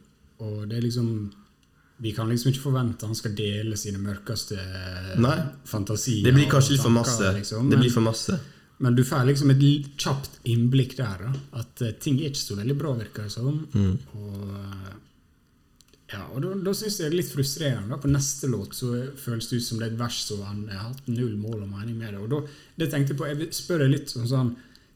Og 0.46 0.56
det 0.70 0.78
er 0.78 0.86
liksom 0.86 1.10
vi 2.00 2.14
kan 2.16 2.30
liksom 2.30 2.48
ikke 2.48 2.62
forvente 2.62 3.04
han 3.04 3.16
skal 3.18 3.34
dele 3.36 3.76
sine 3.76 3.98
mørkeste 4.00 4.56
Nei. 5.20 5.34
fantasier. 5.68 6.24
Det 6.24 6.32
blir 6.32 6.48
kanskje 6.48 6.78
litt 6.78 6.84
for 6.86 6.94
masse. 6.94 7.32
liksom, 7.36 7.68
Det 7.68 7.76
men- 7.76 7.84
blir 7.84 7.92
for 7.92 8.00
masse. 8.06 8.38
Men 8.80 8.94
du 8.96 9.02
får 9.04 9.26
liksom 9.28 9.50
et 9.50 9.60
kjapt 10.00 10.38
innblikk 10.48 10.96
der. 10.96 11.18
Da, 11.20 11.32
at 11.60 11.82
eh, 11.82 11.92
ting 12.00 12.16
er 12.18 12.30
ikke 12.30 12.40
så 12.40 12.56
veldig 12.56 12.78
bra, 12.78 12.94
virker 12.96 13.24
det 13.24 13.32
som. 13.32 13.68
Mm. 13.74 13.98
Og, 14.14 14.54
eh, 14.56 14.94
ja, 16.12 16.22
og 16.34 16.42
da, 16.42 16.54
da 16.66 16.72
syns 16.74 16.96
jeg 16.98 17.06
det 17.06 17.12
er 17.12 17.18
litt 17.22 17.30
frustrerende. 17.32 17.98
På 18.02 18.10
neste 18.10 18.48
låt 18.50 18.74
så 18.74 18.90
føles 19.20 19.46
det 19.50 19.60
ut 19.60 19.66
som 19.68 19.78
det 19.78 19.86
er 19.88 19.92
et 19.94 20.00
vers 20.00 20.18
som 20.26 20.40
han 20.42 20.64
har 20.72 20.88
hatt 20.90 21.06
null 21.08 21.36
mål 21.38 21.62
og 21.62 21.68
mening 21.70 21.96
med 22.00 22.14
det. 22.14 22.20
Og 22.24 22.30
da, 22.32 22.40
det 22.82 22.90
tenkte 22.90 23.12
Jeg 23.14 23.18
på, 23.20 23.28
jeg 23.30 23.38
vil 23.44 23.52
spørre 23.54 23.86
litt 23.92 24.14
om 24.18 24.26
sånn 24.26 24.54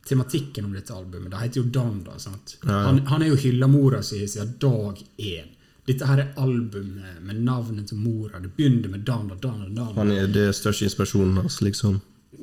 tematikken 0.08 0.66
om 0.68 0.72
dette 0.76 0.92
albumet. 0.92 1.30
Det 1.32 1.42
heter 1.44 1.60
jo 1.62 1.68
Danda. 1.72 2.18
sant? 2.20 2.56
Ja, 2.64 2.70
ja. 2.70 2.80
Han, 2.88 2.98
han 3.08 3.22
er 3.22 3.30
jo 3.32 3.36
hylla 3.40 3.68
mora 3.72 4.02
si 4.04 4.18
siden 4.28 4.56
dag 4.60 4.98
én. 5.22 5.52
Dette 5.86 6.06
her 6.08 6.20
er 6.22 6.32
albumet 6.40 7.20
med 7.24 7.40
navnet 7.44 7.86
til 7.90 7.98
mora. 8.00 8.40
Det 8.40 8.50
begynner 8.56 8.88
med 8.92 9.04
Danda, 9.04 9.36
Danda, 9.40 9.68
Danda. 9.68 9.92
Han 10.00 10.10
er 10.12 10.26
det 10.32 10.50
største 10.56 10.86
inspirasjonen 10.88 11.38
hans, 11.42 11.60
liksom. 11.64 12.00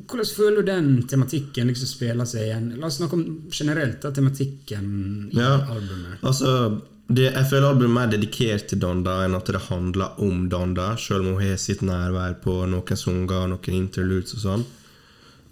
Hvordan 0.07 0.30
føler 0.32 0.61
du 0.63 0.69
den 0.72 0.89
tematikken 1.09 1.67
liksom 1.67 1.89
spiller 1.89 2.26
seg 2.30 2.45
igjen? 2.47 2.67
La 2.80 2.88
oss 2.88 2.97
snakke 3.01 3.17
om 3.17 3.26
generelt 3.51 3.99
da, 4.01 4.11
tematikken 4.15 4.86
i 5.34 5.38
Ja. 5.41 5.57
albumet. 5.74 6.22
Altså, 6.24 6.53
det, 7.08 7.26
jeg 7.28 7.47
føler 7.49 7.68
albumet 7.68 7.89
er 7.89 7.95
mer 7.95 8.12
dedikert 8.12 8.68
til 8.70 8.80
Donda 8.80 9.18
enn 9.26 9.36
at 9.36 9.49
det 9.52 9.64
handler 9.68 10.20
om 10.24 10.45
Donda, 10.52 10.93
selv 11.02 11.26
om 11.26 11.34
hun 11.36 11.43
har 11.43 11.58
sitt 11.60 11.82
nærvær 11.84 12.38
på 12.43 12.62
noen 12.72 12.99
sanger, 12.99 13.49
noen 13.52 13.78
interludes 13.78 14.38
og 14.38 14.43
sånn. 14.45 14.64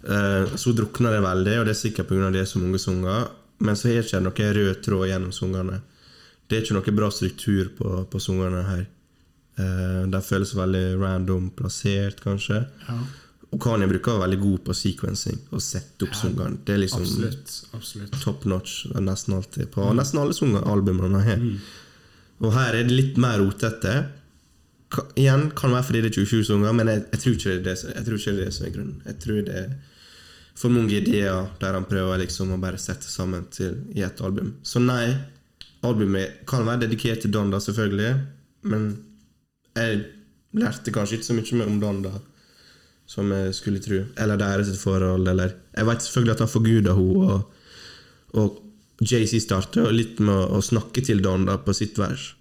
Eh, 0.08 0.54
så 0.56 0.72
drukner 0.76 1.16
det 1.16 1.24
veldig, 1.26 1.58
og 1.60 1.68
det 1.68 1.74
er 1.74 1.80
sikkert 1.82 2.08
pga. 2.08 2.30
det 2.32 2.44
er 2.44 2.48
så 2.48 2.62
mange 2.62 2.80
sanger. 2.80 3.28
Men 3.60 3.76
så 3.76 3.90
har 3.90 4.00
ikke 4.00 4.22
noen 4.24 4.54
rød 4.56 4.82
tråd 4.84 5.08
gjennom 5.10 5.32
sangene. 5.36 5.80
Det 6.48 6.56
er 6.56 6.64
ikke 6.64 6.78
noe 6.78 6.96
bra 6.96 7.10
struktur 7.12 7.68
på, 7.76 7.90
på 8.10 8.22
sangene 8.22 8.62
her. 8.64 8.86
Eh, 9.60 10.02
de 10.08 10.22
føles 10.24 10.54
veldig 10.56 10.84
random 11.02 11.50
plassert, 11.58 12.22
kanskje. 12.24 12.64
Ja, 12.88 13.00
Kanye 13.58 13.88
bruker 13.90 14.12
å 14.12 14.20
være 14.20 14.28
veldig 14.28 14.40
god 14.44 14.62
på 14.68 14.74
sequencing 14.78 15.38
og 15.50 15.62
sette 15.64 16.06
opp 16.06 16.14
sangene. 16.14 16.60
Det 16.64 16.76
er 16.76 16.82
liksom 16.84 17.02
absolutt. 17.02 17.54
absolutt. 17.74 18.20
top 18.22 18.44
notch 18.46 18.84
nesten 18.94 19.34
alltid 19.34 19.72
på 19.74 19.88
nesten 19.98 20.20
alle 20.22 20.62
albumene 20.70 21.18
han 21.18 21.26
har. 21.26 21.42
Og 22.40 22.54
her 22.54 22.78
er 22.78 22.86
det 22.86 22.94
litt 22.94 23.18
mer 23.20 23.40
rotete. 23.42 23.96
Ka, 24.90 25.04
igjen 25.18 25.48
kan 25.58 25.70
det 25.70 25.80
være 25.80 25.88
fordi 25.88 26.04
det 26.04 26.12
er 26.12 26.20
27 26.22 26.46
sanger, 26.46 26.76
men 26.78 26.92
jeg, 26.92 27.02
jeg, 27.10 27.22
tror 27.24 27.34
ikke 27.34 27.50
det 27.50 27.64
det, 27.66 27.74
jeg 27.90 28.06
tror 28.06 28.20
ikke 28.20 28.36
det 28.36 28.40
er 28.40 28.46
det 28.46 28.54
som 28.54 28.68
er 28.68 28.72
grunnen. 28.76 29.02
Jeg 29.10 29.18
tror 29.24 29.42
det 29.48 29.58
er 29.64 29.74
for 30.60 30.76
mange 30.76 30.96
ideer 31.00 31.50
der 31.60 31.76
han 31.78 31.90
prøver 31.90 32.22
liksom 32.22 32.54
å 32.54 32.62
bare 32.62 32.78
sette 32.78 33.10
sammen 33.10 33.50
til 33.54 33.82
i 33.98 34.06
et 34.06 34.22
album. 34.22 34.54
Så 34.62 34.82
nei, 34.82 35.10
albumet 35.86 36.42
kan 36.46 36.66
være 36.68 36.86
dedikert 36.86 37.24
til 37.24 37.34
Donda, 37.34 37.58
selvfølgelig, 37.62 38.14
men 38.70 38.90
jeg 39.74 40.02
lærte 40.58 40.94
kanskje 40.94 41.18
ikke 41.18 41.28
så 41.28 41.38
mye 41.38 41.60
mer 41.60 41.70
om 41.70 41.78
Donda 41.82 42.18
som 43.10 43.30
jeg 43.34 43.54
skulle 43.58 43.82
tro. 43.82 44.02
Eller 44.22 44.38
deres 44.38 44.68
sitt 44.70 44.80
forhold, 44.80 45.28
eller 45.28 45.56
Jeg 45.74 45.86
vet 45.86 46.02
selvfølgelig 46.04 46.34
at 46.36 46.42
han 46.44 46.52
forguda 46.52 46.94
henne, 46.98 47.38
og, 47.38 47.40
og 48.38 48.60
JC 49.00 49.40
starter 49.42 49.90
litt 49.94 50.20
med 50.20 50.52
å, 50.52 50.60
snakke 50.62 51.02
til 51.02 51.22
Donda 51.24 51.56
på 51.64 51.74
sitt 51.74 51.98
vers. 51.98 52.34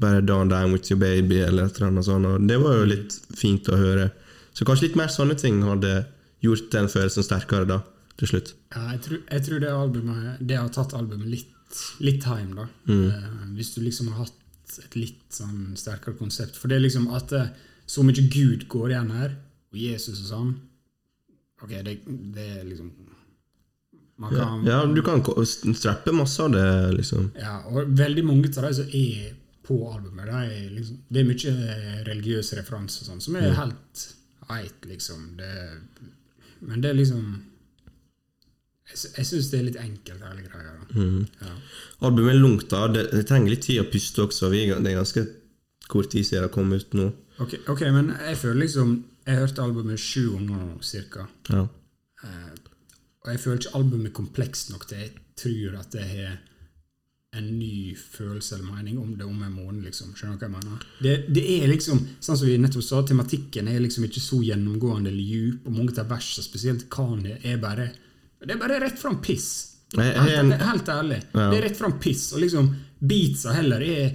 Bare 0.00 0.24
'Don 0.26 0.48
down 0.50 0.72
with 0.72 0.90
your 0.90 0.98
baby', 0.98 1.44
eller 1.46 1.66
et 1.66 1.76
eller 1.76 1.92
annet 1.92 2.04
sånt. 2.04 2.26
Og 2.26 2.48
det 2.48 2.58
var 2.60 2.80
jo 2.80 2.84
litt 2.90 3.14
fint 3.38 3.68
å 3.70 3.78
høre. 3.78 4.10
Så 4.52 4.66
kanskje 4.66 4.88
litt 4.88 4.98
mer 4.98 5.08
sånne 5.08 5.36
ting 5.38 5.62
hadde 5.62 6.06
gjort 6.42 6.70
den 6.72 6.90
følelsen 6.90 7.22
sterkere, 7.22 7.68
da, 7.70 7.80
til 8.18 8.32
slutt. 8.32 8.54
Ja, 8.74 8.88
jeg, 8.90 9.00
tror, 9.06 9.20
jeg 9.30 9.44
tror 9.46 9.60
det 9.62 9.70
albumet 9.70 10.40
Det 10.40 10.58
har 10.58 10.68
tatt 10.74 10.96
albumet 10.98 11.30
litt, 11.30 11.78
litt 12.02 12.26
hjem, 12.26 12.56
da. 12.58 12.66
Mm. 12.90 13.06
Uh, 13.06 13.46
hvis 13.54 13.72
du 13.76 13.80
liksom 13.86 14.10
har 14.12 14.26
hatt 14.26 14.78
et 14.82 14.98
litt 14.98 15.22
sånn 15.30 15.76
sterkere 15.78 16.18
konsept. 16.18 16.58
For 16.58 16.68
det 16.68 16.80
er 16.80 16.86
liksom 16.88 17.06
at 17.14 17.32
eh, 17.36 17.52
så 17.86 18.02
mye 18.02 18.26
Gud 18.32 18.66
går 18.72 18.94
igjen 18.94 19.12
her, 19.14 19.36
og 19.74 19.82
Jesus 19.82 20.22
og 20.24 20.30
sånn 20.30 20.54
Ok, 21.64 21.70
det, 21.86 21.98
det 22.34 22.44
er 22.58 22.64
liksom 22.66 22.90
Man 24.20 24.34
Ja, 24.36 24.48
kan 24.50 24.66
ja, 24.68 24.80
du 24.86 25.00
kan 25.02 25.22
strappe 25.74 26.12
masse 26.14 26.42
av 26.42 26.52
det, 26.54 26.66
liksom. 26.98 27.32
Ja, 27.40 27.56
og 27.70 27.94
veldig 27.98 28.24
mange 28.26 28.50
av 28.52 28.68
de 28.68 28.74
som 28.76 28.92
er 28.94 29.32
på 29.64 29.78
albumet, 29.90 30.28
de 30.28 30.42
er 30.44 30.68
liksom, 30.76 31.00
det 31.08 31.22
er 31.22 31.26
mye 31.30 31.78
religiøse 32.06 32.58
referanser 32.58 33.08
sånn, 33.08 33.22
som 33.24 33.38
er 33.40 33.54
helt 33.56 34.04
eit, 34.52 34.86
liksom. 34.86 35.22
Det, 35.38 35.50
men 36.60 36.84
det 36.84 36.92
er 36.92 36.98
liksom 37.00 37.24
Jeg, 38.84 38.98
jeg 39.16 39.26
syns 39.30 39.48
det 39.50 39.58
er 39.58 39.66
litt 39.70 39.80
enkelt, 39.80 40.20
hele 40.28 40.42
greia. 40.44 40.74
Mm. 40.92 41.22
Ja. 41.40 41.54
Albumet 42.04 42.34
er 42.34 42.42
langt, 42.42 42.66
da. 42.70 42.84
Det, 42.92 43.06
det 43.14 43.24
trenger 43.30 43.54
litt 43.54 43.64
tid 43.64 43.80
å 43.80 43.88
puste 43.88 44.26
også. 44.26 44.50
Vi, 44.52 44.66
det 44.68 44.92
er 44.92 44.98
ganske 45.00 45.24
kort 45.88 46.10
tid 46.12 46.28
siden 46.28 46.44
det 46.44 46.52
kom 46.54 46.70
ut 46.76 46.92
nå. 46.94 47.08
Ok, 47.42 47.54
ok, 47.68 47.80
men 47.92 48.12
jeg 48.28 48.36
føler 48.38 48.60
liksom 48.60 49.04
Jeg 49.26 49.36
hørte 49.40 49.62
albumet 49.64 49.98
sju 49.98 50.30
ganger 50.36 50.58
nå, 50.60 50.78
cirka. 50.84 51.26
Ja. 51.50 51.64
Og 53.24 53.30
jeg 53.32 53.40
føler 53.40 53.60
ikke 53.62 53.76
albumet 53.78 54.12
komplekst 54.16 54.70
nok 54.70 54.84
til 54.90 54.98
jeg 55.00 55.12
tror 55.40 55.78
at 55.80 55.90
det 55.96 56.02
har 56.10 56.34
en 57.34 57.46
ny 57.58 57.96
følelse 57.98 58.54
eller 58.54 58.68
mening 58.76 58.98
om 59.02 59.14
det 59.18 59.24
om 59.26 59.40
en 59.42 59.52
måned. 59.56 59.82
liksom. 59.88 60.12
Skjønner 60.14 60.36
du 60.38 60.44
hva 60.44 60.50
jeg 60.50 60.54
mener? 60.54 60.84
Det, 61.02 61.14
det 61.34 61.42
er 61.56 61.64
liksom, 61.72 62.04
sånn 62.22 62.36
som 62.38 62.46
vi 62.46 62.58
nettopp 62.62 62.84
sa, 62.86 63.00
Tematikken 63.08 63.66
er 63.72 63.80
liksom 63.82 64.04
ikke 64.06 64.22
så 64.22 64.38
gjennomgående 64.46 65.10
eller 65.10 65.24
djup, 65.32 65.66
og 65.66 65.74
mange 65.74 65.96
av 65.98 66.06
versene, 66.12 66.44
spesielt 66.46 66.84
Kanye, 66.94 67.40
er 67.42 67.58
bare 67.64 67.88
det 68.44 68.54
er 68.54 68.60
bare 68.60 68.78
rett 68.84 68.98
fram 69.00 69.18
piss. 69.24 69.48
Jeg- 69.96 70.14
jeg 70.14 70.36
Helt, 70.36 70.62
helt 70.62 70.88
ærlig. 70.92 71.18
Ja. 71.34 71.48
Det 71.50 71.58
er 71.58 71.62
rett 71.68 71.76
fram 71.78 71.98
piss. 71.98 72.32
Og 72.34 72.40
liksom 72.44 72.68
beatsa 73.00 73.52
heller 73.56 73.80
er 73.82 74.14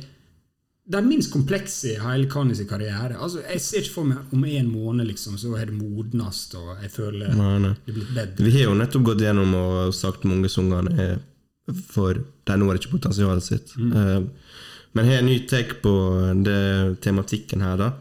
det 0.89 0.99
minst 1.05 1.29
komplekse 1.29 1.91
i 1.93 1.99
hele 2.01 2.25
Kanis 2.31 2.63
karriere. 2.69 3.17
Altså, 3.21 3.43
Jeg 3.45 3.61
ser 3.61 3.83
ikke 3.83 3.93
for 3.93 4.09
meg 4.09 4.31
om 4.33 4.45
en 4.45 4.69
måned 4.73 5.05
liksom, 5.05 5.35
så 5.37 5.51
er 5.59 5.69
det 5.69 5.75
modnest, 5.77 6.55
og 6.57 6.79
jeg 6.81 6.89
føler 6.95 7.35
Nei, 7.37 7.57
nei. 7.61 7.73
det 7.85 7.93
blitt 7.93 8.15
bedre. 8.15 8.45
Vi 8.47 8.53
har 8.55 8.65
jo 8.65 8.77
nettopp 8.79 9.05
gått 9.11 9.21
gjennom 9.21 9.53
og 9.59 9.93
sagt 9.93 10.25
mange 10.25 10.49
sanger 10.49 10.89
er 10.97 11.19
for 11.93 12.17
De 12.49 12.55
når 12.57 12.79
ikke 12.79 12.95
potensialet 12.95 13.45
sitt. 13.45 13.75
Eh, 13.77 14.23
men 14.97 15.05
har 15.05 15.19
en 15.21 15.29
ny 15.29 15.37
take 15.45 15.77
på 15.83 15.93
det 16.41 16.97
tematikken 17.05 17.61
her, 17.61 17.77
da. 17.77 17.91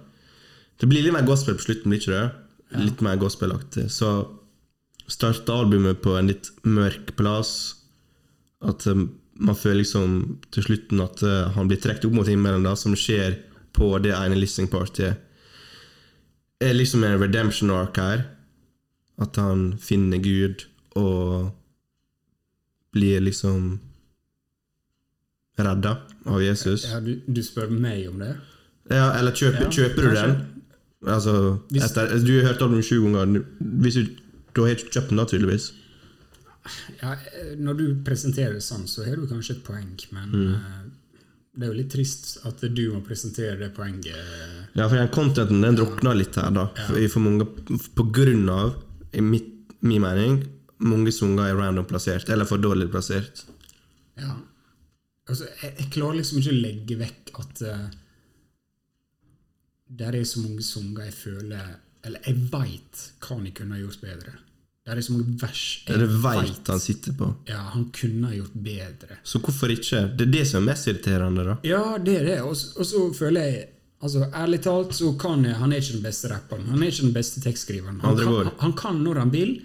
Det 0.81 0.89
blir 0.89 1.05
litt 1.05 1.13
mer 1.13 1.27
gospel 1.29 1.59
på 1.59 1.67
slutten, 1.67 1.93
blir 1.93 2.01
ikke 2.01 2.15
det? 2.15 2.81
Litt 2.87 3.03
mer 3.05 3.19
gospelaktig. 3.21 3.91
Så 3.93 4.09
starta 5.09 5.59
albumet 5.61 6.01
på 6.05 6.17
en 6.17 6.29
litt 6.33 6.49
mørk 6.65 7.13
plass. 7.21 7.53
At 8.65 8.87
eh, 8.89 9.05
man 9.39 9.55
føler 9.57 9.81
liksom 9.83 10.15
til 10.55 10.65
slutten 10.67 11.01
at 11.05 11.23
eh, 11.23 11.53
han 11.55 11.69
blir 11.71 11.79
trukket 11.83 12.05
opp 12.09 12.17
mot 12.19 12.27
himmelen, 12.29 12.65
da, 12.67 12.73
som 12.79 12.97
skjer 12.99 13.37
på 13.77 13.93
det 14.03 14.13
ene 14.17 14.39
listening 14.39 14.71
partyet. 14.73 15.17
er 16.61 16.73
liksom 16.75 17.05
en 17.07 17.21
redemption 17.23 17.71
arc 17.71 17.97
her. 18.03 18.25
At 19.19 19.37
han 19.37 19.77
finner 19.83 20.19
Gud 20.23 20.65
og 20.99 21.51
blir 22.95 23.21
liksom 23.21 23.79
redda 25.59 25.97
av 26.27 26.43
Jesus. 26.43 26.85
Ja, 26.91 27.01
du, 27.03 27.17
du 27.27 27.41
spør 27.43 27.71
meg 27.71 28.07
om 28.11 28.19
det? 28.23 28.33
Ja, 28.91 29.09
eller 29.19 29.35
kjøper, 29.35 29.67
Ja, 29.67 29.71
kjøper 29.75 30.07
du 30.07 30.15
den? 30.15 30.37
Altså, 31.07 31.35
Hvis- 31.71 31.85
etter, 31.91 32.15
du 32.25 32.33
har 32.41 32.53
hørt 32.53 32.63
albumet 32.63 32.87
sju 32.87 33.03
ganger. 33.05 33.43
Hvis 33.83 33.95
du, 33.99 34.07
du 34.55 34.63
har 34.65 34.71
ikke 34.75 34.91
kjøpt 34.95 35.11
den, 35.13 35.19
da, 35.21 35.25
tydeligvis. 35.31 35.73
Ja, 37.03 37.13
eh, 37.33 37.55
når 37.59 37.79
du 37.79 37.85
presenterer 38.07 38.55
det 38.59 38.65
sånn, 38.67 38.87
så 38.91 39.05
har 39.07 39.17
du 39.17 39.27
kanskje 39.31 39.57
et 39.59 39.65
poeng, 39.67 39.95
men 40.13 40.31
Mm. 40.33 40.55
eh, 40.55 40.91
det 41.59 41.67
er 41.67 41.73
jo 41.73 41.79
litt 41.81 41.91
trist 41.91 42.39
at 42.47 42.61
du 42.61 42.83
må 42.93 43.01
presentere 43.03 43.57
det 43.59 43.73
poenget. 43.75 44.15
Ja, 44.77 44.89
for 44.89 44.97
den 44.97 45.09
contenten 45.09 45.61
den 45.65 45.77
drukner 45.77 46.15
litt 46.15 46.37
her, 46.39 46.51
da. 46.55 46.69
For, 46.87 47.09
for 47.09 47.21
mange, 47.25 47.47
på 47.99 48.05
grunn 48.15 48.49
av, 48.49 48.77
i 49.13 49.21
mitt, 49.21 49.49
min 49.83 50.03
mening, 50.03 50.45
mange 50.79 51.11
sanger 51.11 51.49
er 51.51 51.57
random 51.59 51.87
plassert, 51.91 52.29
eller 52.31 52.47
for 52.47 52.59
dårlig 52.63 52.91
plassert. 52.93 53.43
Ja. 54.19 54.37
Altså, 55.29 55.49
jeg, 55.63 55.75
jeg 55.79 55.91
klarer 55.93 56.21
liksom 56.21 56.39
ikke 56.39 56.55
å 56.55 56.61
legge 56.63 56.99
vekk 57.01 57.33
at 57.43 57.63
uh, 57.67 57.89
der 59.99 60.17
er 60.17 60.25
så 60.29 60.41
mange 60.45 60.63
sanger 60.65 61.05
jeg 61.09 61.15
føler 61.17 61.77
Eller 62.05 62.21
jeg 62.27 62.37
veit 62.53 63.01
de 63.21 63.51
kunne 63.53 63.75
ha 63.75 63.81
gjort 63.83 64.01
bedre. 64.01 64.33
Der 64.89 64.97
er 64.97 65.05
så 65.05 65.13
mange 65.13 65.37
vers 65.37 65.63
Det 65.85 65.97
er 65.99 66.05
det 66.07 66.21
veit 66.25 66.69
han 66.73 66.81
sitter 66.81 67.17
på. 67.17 67.27
Ja, 67.51 67.61
han 67.75 67.91
kunne 67.93 68.31
ha 68.31 68.37
gjort 68.39 68.55
bedre. 68.57 69.19
Så 69.23 69.41
hvorfor 69.45 69.73
ikke? 69.75 70.07
Det 70.17 70.25
er 70.29 70.31
det 70.39 70.45
som 70.49 70.63
er 70.63 70.71
mest 70.71 70.89
irriterende, 70.89 71.45
da. 71.45 71.57
Ja, 71.69 71.83
det 72.01 72.15
er 72.23 72.25
det. 72.31 72.39
Og, 72.47 72.57
så 72.57 73.11
føler 73.17 73.51
jeg 73.51 73.67
Altså, 73.99 74.29
Ærlig 74.31 74.61
talt 74.63 74.93
så 74.95 75.09
kan 75.19 75.41
jeg, 75.43 75.57
han 75.59 75.73
er 75.75 75.81
ikke 75.83 75.97
den 75.97 76.05
beste 76.05 76.29
rapperen. 76.31 76.69
Han 76.71 76.83
er 76.85 76.93
ikke 76.93 77.09
den 77.09 77.15
beste 77.17 77.41
tekstskriveren. 77.43 77.97
Han, 78.05 78.21
kan, 78.21 78.51
han, 78.61 78.75
kan 78.79 79.01
når 79.03 79.19
han 79.25 79.33
vil, 79.33 79.57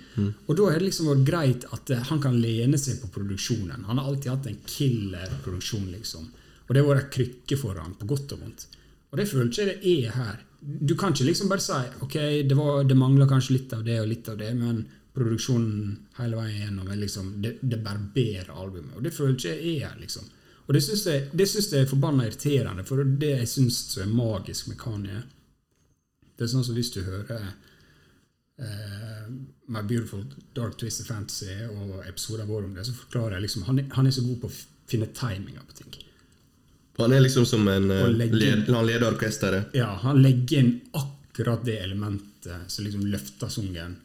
og 0.47 0.55
da 0.57 0.71
er 0.71 0.81
det 0.81 0.87
liksom 0.87 1.11
vært 1.11 1.27
greit 1.27 1.67
at 1.69 1.91
eh, 1.93 2.01
han 2.09 2.21
kan 2.23 2.39
lene 2.41 2.79
seg 2.81 2.97
på 3.03 3.11
produksjonen. 3.13 3.85
Han 3.85 4.01
har 4.01 4.09
alltid 4.09 4.31
hatt 4.31 4.49
en 4.49 4.57
killer-produksjon, 4.65 5.85
liksom. 5.91 6.25
Og 6.65 6.73
det 6.73 6.81
har 6.81 6.89
vært 6.89 7.05
en 7.05 7.13
krykke 7.13 7.59
for 7.61 7.77
ham, 7.77 7.93
på 7.99 8.09
godt 8.09 8.33
og 8.33 8.41
vondt. 8.41 8.65
Og 9.13 9.21
det 9.21 9.27
føler 9.29 9.51
ikke 9.51 9.67
jeg 9.67 9.69
det 9.69 9.93
er 9.93 10.17
her. 10.17 10.41
Du 10.63 10.95
kan 10.97 11.13
ikke 11.13 11.29
liksom 11.29 11.53
bare 11.53 11.61
si 11.61 11.79
ok, 12.01 12.17
det, 12.49 12.57
var, 12.57 12.81
det 12.89 12.97
mangler 12.97 13.29
kanskje 13.29 13.59
litt 13.59 13.77
av 13.77 13.85
det 13.85 13.99
og 14.01 14.09
litt 14.09 14.33
av 14.33 14.41
det, 14.41 14.49
men 14.57 14.81
produksjonen 15.13 15.97
hele 16.17 16.37
veien 16.39 16.61
gjennom 16.61 16.93
liksom 16.99 17.41
Det, 17.41 17.57
det 17.61 17.77
barberer 17.85 18.49
albumet. 18.49 18.95
Og 18.97 19.03
det 19.03 19.13
føler 19.13 19.35
ikke 19.37 19.53
jeg 19.53 19.83
er 19.89 19.99
liksom. 19.99 20.29
Og 20.65 20.73
det 20.73 20.81
syns 20.85 21.05
jeg, 21.07 21.27
det 21.35 21.47
syns 21.49 21.71
jeg 21.73 21.83
er 21.83 21.91
forbanna 21.91 22.25
irriterende, 22.27 22.85
for 22.87 23.03
det 23.03 23.33
jeg 23.33 23.49
syns 23.51 23.97
er 23.99 24.07
magisk 24.09 24.69
med 24.71 24.79
Kanye 24.79 25.23
Det 26.37 26.45
er 26.45 26.53
sånn 26.53 26.63
som 26.63 26.77
hvis 26.77 26.93
du 26.95 27.01
hører 27.03 27.49
uh, 28.63 29.27
My 29.67 29.83
Beautiful 29.83 30.23
Dark 30.55 30.77
Twisted 30.79 31.09
Fantasy 31.09 31.67
og 31.67 31.99
episoder 32.07 32.47
våre 32.47 32.69
om 32.69 32.77
det, 32.77 32.87
så 32.87 32.95
forklarer 32.95 33.37
jeg 33.37 33.49
liksom 33.49 33.67
Han 33.67 33.83
han 33.91 34.07
er 34.07 34.15
så 34.15 34.23
god 34.23 34.39
på 34.41 34.51
å 34.51 34.57
finne 34.89 35.11
timinga 35.15 35.67
på 35.67 35.77
ting. 35.81 35.99
Han 36.97 37.13
er 37.13 37.23
liksom 37.25 37.45
som 37.49 37.67
en 37.67 37.91
uh, 37.91 38.07
led, 38.13 38.69
Han 38.69 38.87
leder 38.87 39.09
orkesteret. 39.09 39.75
Ja, 39.75 39.91
han 40.01 40.21
legger 40.21 40.63
inn 40.63 40.73
akkurat 40.95 41.63
det 41.65 41.79
elementet 41.81 42.71
som 42.71 42.85
liksom 42.85 43.05
løfter 43.09 43.51
sungen. 43.51 43.97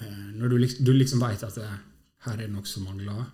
Eh, 0.00 0.24
når 0.38 0.52
du, 0.52 0.56
liksom, 0.64 0.84
du 0.86 0.92
liksom 0.96 1.22
veit 1.22 1.44
at 1.46 1.58
det, 1.60 1.68
her 2.26 2.34
er 2.36 2.42
det 2.44 2.50
noe 2.52 2.68
som 2.68 2.86
mangler, 2.88 3.28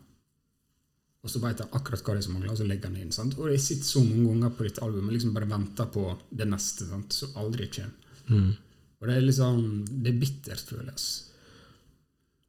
og 1.27 1.33
så 1.33 1.41
veit 1.43 1.59
jeg 1.59 1.73
akkurat 1.75 2.05
hva 2.07 2.15
det 2.15 2.23
er 2.23 2.27
som 2.29 2.37
mangler, 2.37 2.53
og 2.53 2.61
så 2.61 2.67
legger 2.69 2.91
han 2.91 2.99
det 2.99 3.07
inn. 3.07 3.15
Sant? 3.15 3.35
Og 3.41 3.51
jeg 3.51 3.63
sitter 3.63 3.89
så 3.89 4.03
mange 4.05 4.29
ganger 4.29 4.53
på 4.55 4.67
dette 4.67 4.85
albumet 4.87 5.11
og 5.11 5.17
liksom 5.17 5.35
bare 5.35 5.51
venter 5.51 5.89
på 5.97 6.05
det 6.31 6.47
neste, 6.51 6.87
sant? 6.91 7.17
som 7.17 7.41
aldri 7.43 7.67
kommer. 7.75 8.53
Og 8.97 9.09
det 9.11 9.17
er 9.17 9.27
liksom 9.27 9.59
Det 9.87 10.13
er 10.13 10.21
bittert, 10.21 10.71
føles. 10.71 11.07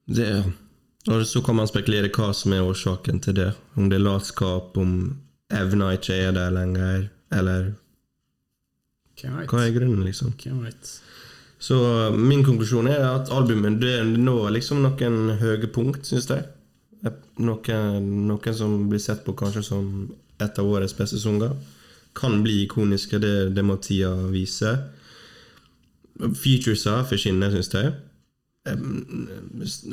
Det, 0.07 0.28
og 1.11 1.26
så 1.28 1.41
kan 1.43 1.57
man 1.57 1.68
spekulere 1.68 2.11
hva 2.13 2.30
som 2.38 2.53
er 2.53 2.63
årsaken 2.63 3.20
til 3.26 3.36
det. 3.39 3.49
Om 3.76 3.89
det 3.89 3.97
er 3.97 4.05
latskap, 4.05 4.78
om 4.78 4.93
evna 5.49 5.91
ikke 5.97 6.15
er 6.28 6.32
der 6.38 6.53
lenger, 6.53 7.09
eller 7.34 7.74
hva 9.18 9.63
er 9.63 9.74
grunnen, 9.74 10.03
liksom. 10.05 10.34
Hvem 10.38 10.61
vet? 10.68 10.89
Så 11.60 11.78
min 12.14 12.43
konklusjon 12.45 12.89
er 12.91 13.01
at 13.01 13.32
albumet 13.34 13.80
det 13.82 13.95
når 14.05 14.51
liksom 14.60 14.84
noen 14.84 15.38
høye 15.39 15.70
punkt, 15.74 16.05
syns 16.05 16.30
jeg. 16.30 16.45
Noen, 17.41 18.12
noen 18.30 18.58
som 18.58 18.76
blir 18.89 19.01
sett 19.01 19.24
på 19.26 19.36
kanskje 19.38 19.64
som 19.66 19.89
et 20.41 20.60
av 20.62 20.70
årets 20.70 20.95
beste 20.97 21.20
sanger. 21.22 21.55
Kan 22.18 22.41
bli 22.45 22.64
ikoniske, 22.66 23.20
det, 23.22 23.34
det 23.58 23.66
må 23.66 23.78
tida 23.82 24.14
vise. 24.34 24.76
Featuresa 26.18 26.99
forsvinner, 27.10 27.53
syns 27.53 27.74
jeg. 27.74 27.95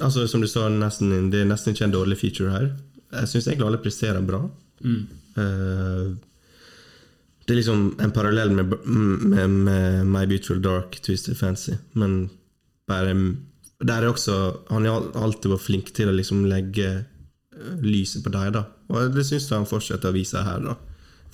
Altså, 0.03 0.27
som 0.29 0.45
du 0.45 0.49
sa, 0.51 0.69
nesten, 0.73 1.31
det 1.33 1.45
er 1.45 1.49
nesten 1.49 1.77
ikke 1.77 1.89
en 1.89 1.97
dårlig 1.97 2.21
feature 2.21 2.53
her. 2.53 2.71
Jeg 3.15 3.31
syns 3.31 3.49
egentlig 3.49 3.69
alle 3.69 3.83
presterer 3.85 4.25
bra. 4.27 4.45
Eh, 4.85 6.07
det 7.45 7.53
er 7.53 7.59
liksom 7.61 7.83
en 8.01 8.13
parallell 8.15 8.51
med, 8.57 8.73
med, 8.87 9.51
med 9.51 10.07
My 10.09 10.25
Beautiful 10.27 10.63
Dark 10.65 10.97
Twisted 11.05 11.37
Fancy, 11.37 11.77
men 11.93 12.31
bare 12.89 13.13
Der 13.85 14.03
er 14.03 14.09
også 14.09 14.35
Han 14.71 14.87
har 14.87 15.11
alltid 15.15 15.51
vært 15.51 15.65
flink 15.65 15.93
til 15.97 16.09
å 16.09 16.15
liksom 16.17 16.45
legge 16.49 16.89
eh, 17.05 17.79
lyset 17.85 18.25
på 18.25 18.33
deg, 18.33 18.53
da. 18.57 18.65
Og 18.89 19.13
det 19.15 19.25
syns 19.29 19.49
jeg 19.51 19.59
han 19.59 19.69
fortsetter 19.69 20.09
å 20.13 20.17
vise 20.17 20.41
her, 20.45 20.61
da. 20.65 20.77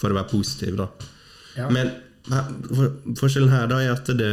For 0.01 0.11
å 0.11 0.19
være 0.19 0.31
positiv, 0.33 0.79
da. 0.81 0.89
Ja. 1.57 1.69
Men 1.71 1.93
for, 2.27 2.97
forskjellen 3.21 3.53
her 3.53 3.71
da 3.71 3.81
er 3.83 3.95
at 3.95 4.11
det 4.19 4.33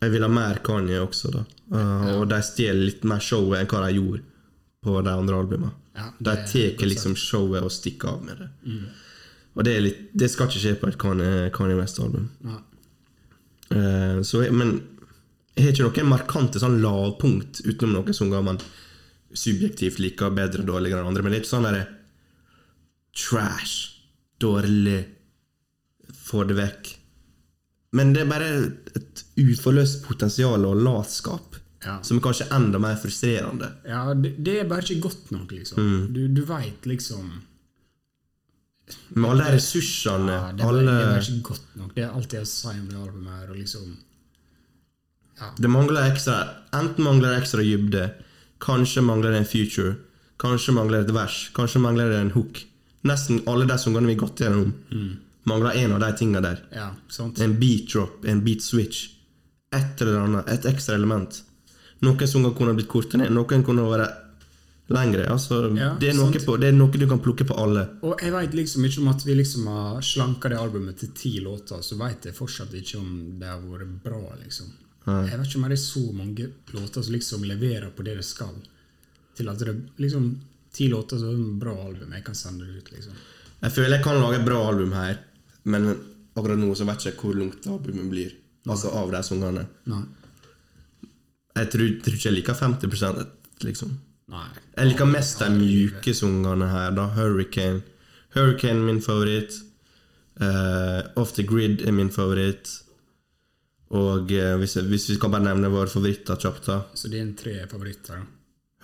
jeg 0.00 0.14
vil 0.14 0.24
ha 0.24 0.30
mer 0.32 0.62
Kanye 0.64 1.00
også, 1.04 1.32
da. 1.34 1.44
Uh, 1.70 2.20
Og 2.20 2.28
de 2.30 2.40
stjeler 2.44 2.86
litt 2.88 3.04
mer 3.08 3.20
showet 3.24 3.60
enn 3.60 3.68
hva 3.68 3.84
de 3.86 3.98
gjorde 3.98 4.22
på 4.80 4.96
de 5.04 5.12
andre 5.12 5.36
albumene. 5.42 5.76
Ja, 5.96 6.06
de 6.18 6.34
tar 6.48 6.88
liksom 6.88 7.16
showet 7.18 7.64
og 7.66 7.72
stikker 7.74 8.14
av 8.14 8.24
med 8.24 8.40
det. 8.40 8.48
Og 9.58 9.64
det, 9.66 9.74
litt, 9.82 10.02
det 10.14 10.28
skal 10.30 10.46
ikke 10.48 10.62
skje 10.62 10.74
på 10.80 10.88
et 10.90 10.98
Kanye, 11.00 11.76
West-album. 11.78 12.28
Eh, 13.70 14.50
men 14.54 14.76
jeg 15.56 15.64
har 15.66 15.72
ikke 15.74 16.02
noen 16.04 16.12
markante 16.14 16.62
sånn 16.62 16.78
lavpunkt 16.82 17.60
utenom 17.66 17.98
noen 18.00 18.16
sanger 18.16 18.44
man 18.46 18.60
subjektivt 19.36 19.98
liker 20.02 20.32
bedre 20.34 20.62
og 20.64 20.70
dårligere 20.70 21.02
enn 21.02 21.10
andre. 21.10 21.22
Men 21.26 21.32
det 21.34 21.40
er 21.40 21.44
ikke 21.44 21.52
sånn 21.54 21.66
derre 21.68 21.86
trash, 23.20 23.76
dårlig, 24.40 25.00
få 26.14 26.44
det 26.48 26.56
vekk. 26.58 26.92
Men 27.98 28.12
det 28.14 28.22
er 28.22 28.30
bare 28.30 28.50
et 28.96 29.24
uforløst 29.42 30.04
potensial 30.06 30.62
og 30.68 30.78
latskap 30.86 31.56
Ja. 31.82 31.96
som 32.04 32.18
er 32.18 32.22
kanskje 32.26 32.46
enda 32.52 32.78
mer 32.78 32.96
frustrerende. 33.00 33.70
Ja, 33.88 34.12
det, 34.14 34.34
det 34.44 34.58
er 34.60 34.66
bare 34.68 34.84
ikke 34.84 35.08
godt 35.08 35.30
nok, 35.32 35.50
liksom. 35.56 36.08
Du, 36.12 36.26
du 36.28 36.42
veit 36.44 36.84
liksom 36.86 37.30
Med 39.14 39.30
alle 39.30 39.46
de 39.46 39.56
ressursene, 39.56 40.36
ja, 40.36 40.52
det, 40.52 40.62
bare, 40.62 40.68
alle 40.68 40.84
det 40.86 41.08
er 41.08 41.26
ikke 41.26 41.48
godt 41.50 41.76
nok. 41.80 41.94
Det 41.96 42.04
er 42.04 42.16
alt 42.20 42.36
jeg 42.36 42.48
sier 42.50 42.78
om 42.78 42.88
det 42.88 43.00
albumet 43.00 43.36
her, 43.38 43.54
liksom 43.58 43.96
Det 45.58 45.70
mangler 45.72 46.10
ekstra 46.10 46.36
Enten 46.76 47.04
mangler 47.04 47.32
det 47.32 47.40
ekstra 47.42 47.64
dybde, 47.64 48.04
kanskje 48.60 49.02
mangler 49.02 49.32
det 49.34 49.42
en 49.42 49.48
future, 49.48 49.94
kanskje 50.40 50.74
mangler 50.76 51.00
det 51.00 51.10
et 51.10 51.16
vers, 51.16 51.38
kanskje 51.56 51.80
mangler 51.82 52.12
det 52.12 52.20
en 52.20 52.34
hook. 52.36 52.62
Nesten 53.08 53.42
alle 53.48 53.66
de 53.66 53.78
sangene 53.80 54.06
vi 54.10 54.14
har 54.14 54.22
gått 54.26 54.42
gjennom, 54.44 54.74
mangler 55.48 55.78
en 55.80 55.96
av 55.96 56.04
de 56.04 56.10
tinga 56.20 56.42
der. 56.44 56.60
Ja, 56.76 56.90
sant? 57.08 57.40
En 57.40 57.56
beat 57.60 57.88
drop, 57.92 58.24
en 58.28 58.44
beat 58.44 58.62
switch. 58.62 59.08
Et 59.72 60.02
eller 60.02 60.20
annet, 60.20 60.48
et 60.52 60.66
ekstra 60.68 60.94
element. 60.98 61.42
Noen 62.04 62.28
sanger 62.28 62.54
kunne 62.56 62.74
blitt 62.76 62.88
kortere 62.88 63.22
ned, 63.22 63.32
noen 63.36 63.64
kunne 63.64 63.84
vært 63.88 64.19
lengre. 64.94 65.24
Altså, 65.30 65.60
Ja, 65.76 65.92
det, 66.00 66.10
er 66.12 66.44
på, 66.46 66.56
det 66.60 66.70
er 66.70 66.76
noe 66.76 67.00
du 67.00 67.06
kan 67.08 67.22
plukke 67.22 67.46
på 67.48 67.56
alle. 67.62 67.86
Og 68.02 68.20
jeg 68.22 68.34
veit 68.34 68.54
liksom 68.58 68.84
ikke 68.88 69.02
om 69.04 69.10
at 69.12 69.24
vi 69.26 69.36
liksom 69.38 69.66
har 69.70 70.04
slanka 70.04 70.50
det 70.52 70.58
albumet 70.58 70.98
til 71.00 71.12
ti 71.16 71.32
låter, 71.44 71.82
så 71.86 71.98
veit 72.00 72.26
jeg 72.26 72.36
fortsatt 72.36 72.74
ikke 72.74 73.00
om 73.00 73.10
det 73.40 73.50
har 73.50 73.62
vært 73.64 73.96
bra, 74.04 74.22
liksom. 74.42 74.70
Jeg 75.06 75.38
vet 75.38 75.48
ikke 75.48 75.58
om 75.58 75.66
det 75.66 75.78
er 75.78 75.82
så 75.82 76.04
mange 76.12 76.50
låter 76.76 77.02
som 77.02 77.14
liksom 77.14 77.44
leverer 77.48 77.90
på 77.96 78.04
det 78.06 78.18
det 78.20 78.26
skal, 78.26 78.54
til 79.36 79.48
at 79.48 79.58
det 79.58 79.76
liksom 80.02 80.30
Ti 80.70 80.86
låter 80.86 81.18
som 81.18 81.32
er 81.32 81.34
et 81.34 81.54
bra 81.58 81.72
album. 81.82 82.12
Jeg 82.14 82.22
kan 82.22 82.36
sende 82.38 82.62
det 82.62 82.76
ut, 82.78 82.90
liksom. 82.94 83.14
Jeg 83.60 83.72
føler 83.74 83.96
jeg 83.96 84.04
kan 84.04 84.20
lage 84.22 84.36
et 84.38 84.44
bra 84.46 84.60
album 84.68 84.92
her, 84.94 85.16
men 85.66 85.88
akkurat 86.30 86.60
nå 86.60 86.68
så 86.78 86.86
vet 86.86 87.04
jeg 87.04 87.16
ikke 87.16 87.26
hvor 87.26 87.40
langt 87.40 87.66
albumet 87.66 88.06
blir. 88.12 88.36
Altså 88.70 88.92
av 88.94 89.10
de 89.10 89.22
sangene. 89.26 89.64
Nei. 89.90 90.04
Jeg 91.58 91.70
tror, 91.72 91.88
tror 92.04 92.16
ikke 92.16 92.28
jeg 92.28 92.36
liker 92.36 92.60
50 92.60 93.66
liksom. 93.66 93.96
Nei. 94.30 94.46
Jeg 94.76 94.92
liker 94.92 95.08
mest 95.10 95.40
de 95.42 95.48
mjuke 95.54 96.14
sangene 96.14 96.68
her, 96.70 96.92
da. 96.96 97.08
Hurricane. 97.16 97.82
Hurricane 98.36 98.78
er 98.78 98.86
min 98.86 99.02
favoritt. 99.02 99.56
Uh, 100.40 101.02
Off 101.20 101.34
the 101.36 101.44
Grid 101.44 101.82
er 101.82 101.92
min 101.92 102.12
favoritt. 102.14 102.70
Og 103.90 104.30
uh, 104.30 104.52
hvis, 104.60 104.76
jeg, 104.76 104.86
hvis 104.92 105.08
vi 105.10 105.18
kan 105.20 105.34
bare 105.34 105.48
nevne 105.48 105.72
våre 105.72 105.90
favoritter 105.90 106.38
kjapt, 106.38 106.68
da. 106.70 106.78
Så 106.94 107.10
det 107.10 107.20
en 107.20 107.34
tre 107.36 107.56
favoritter. 107.70 108.22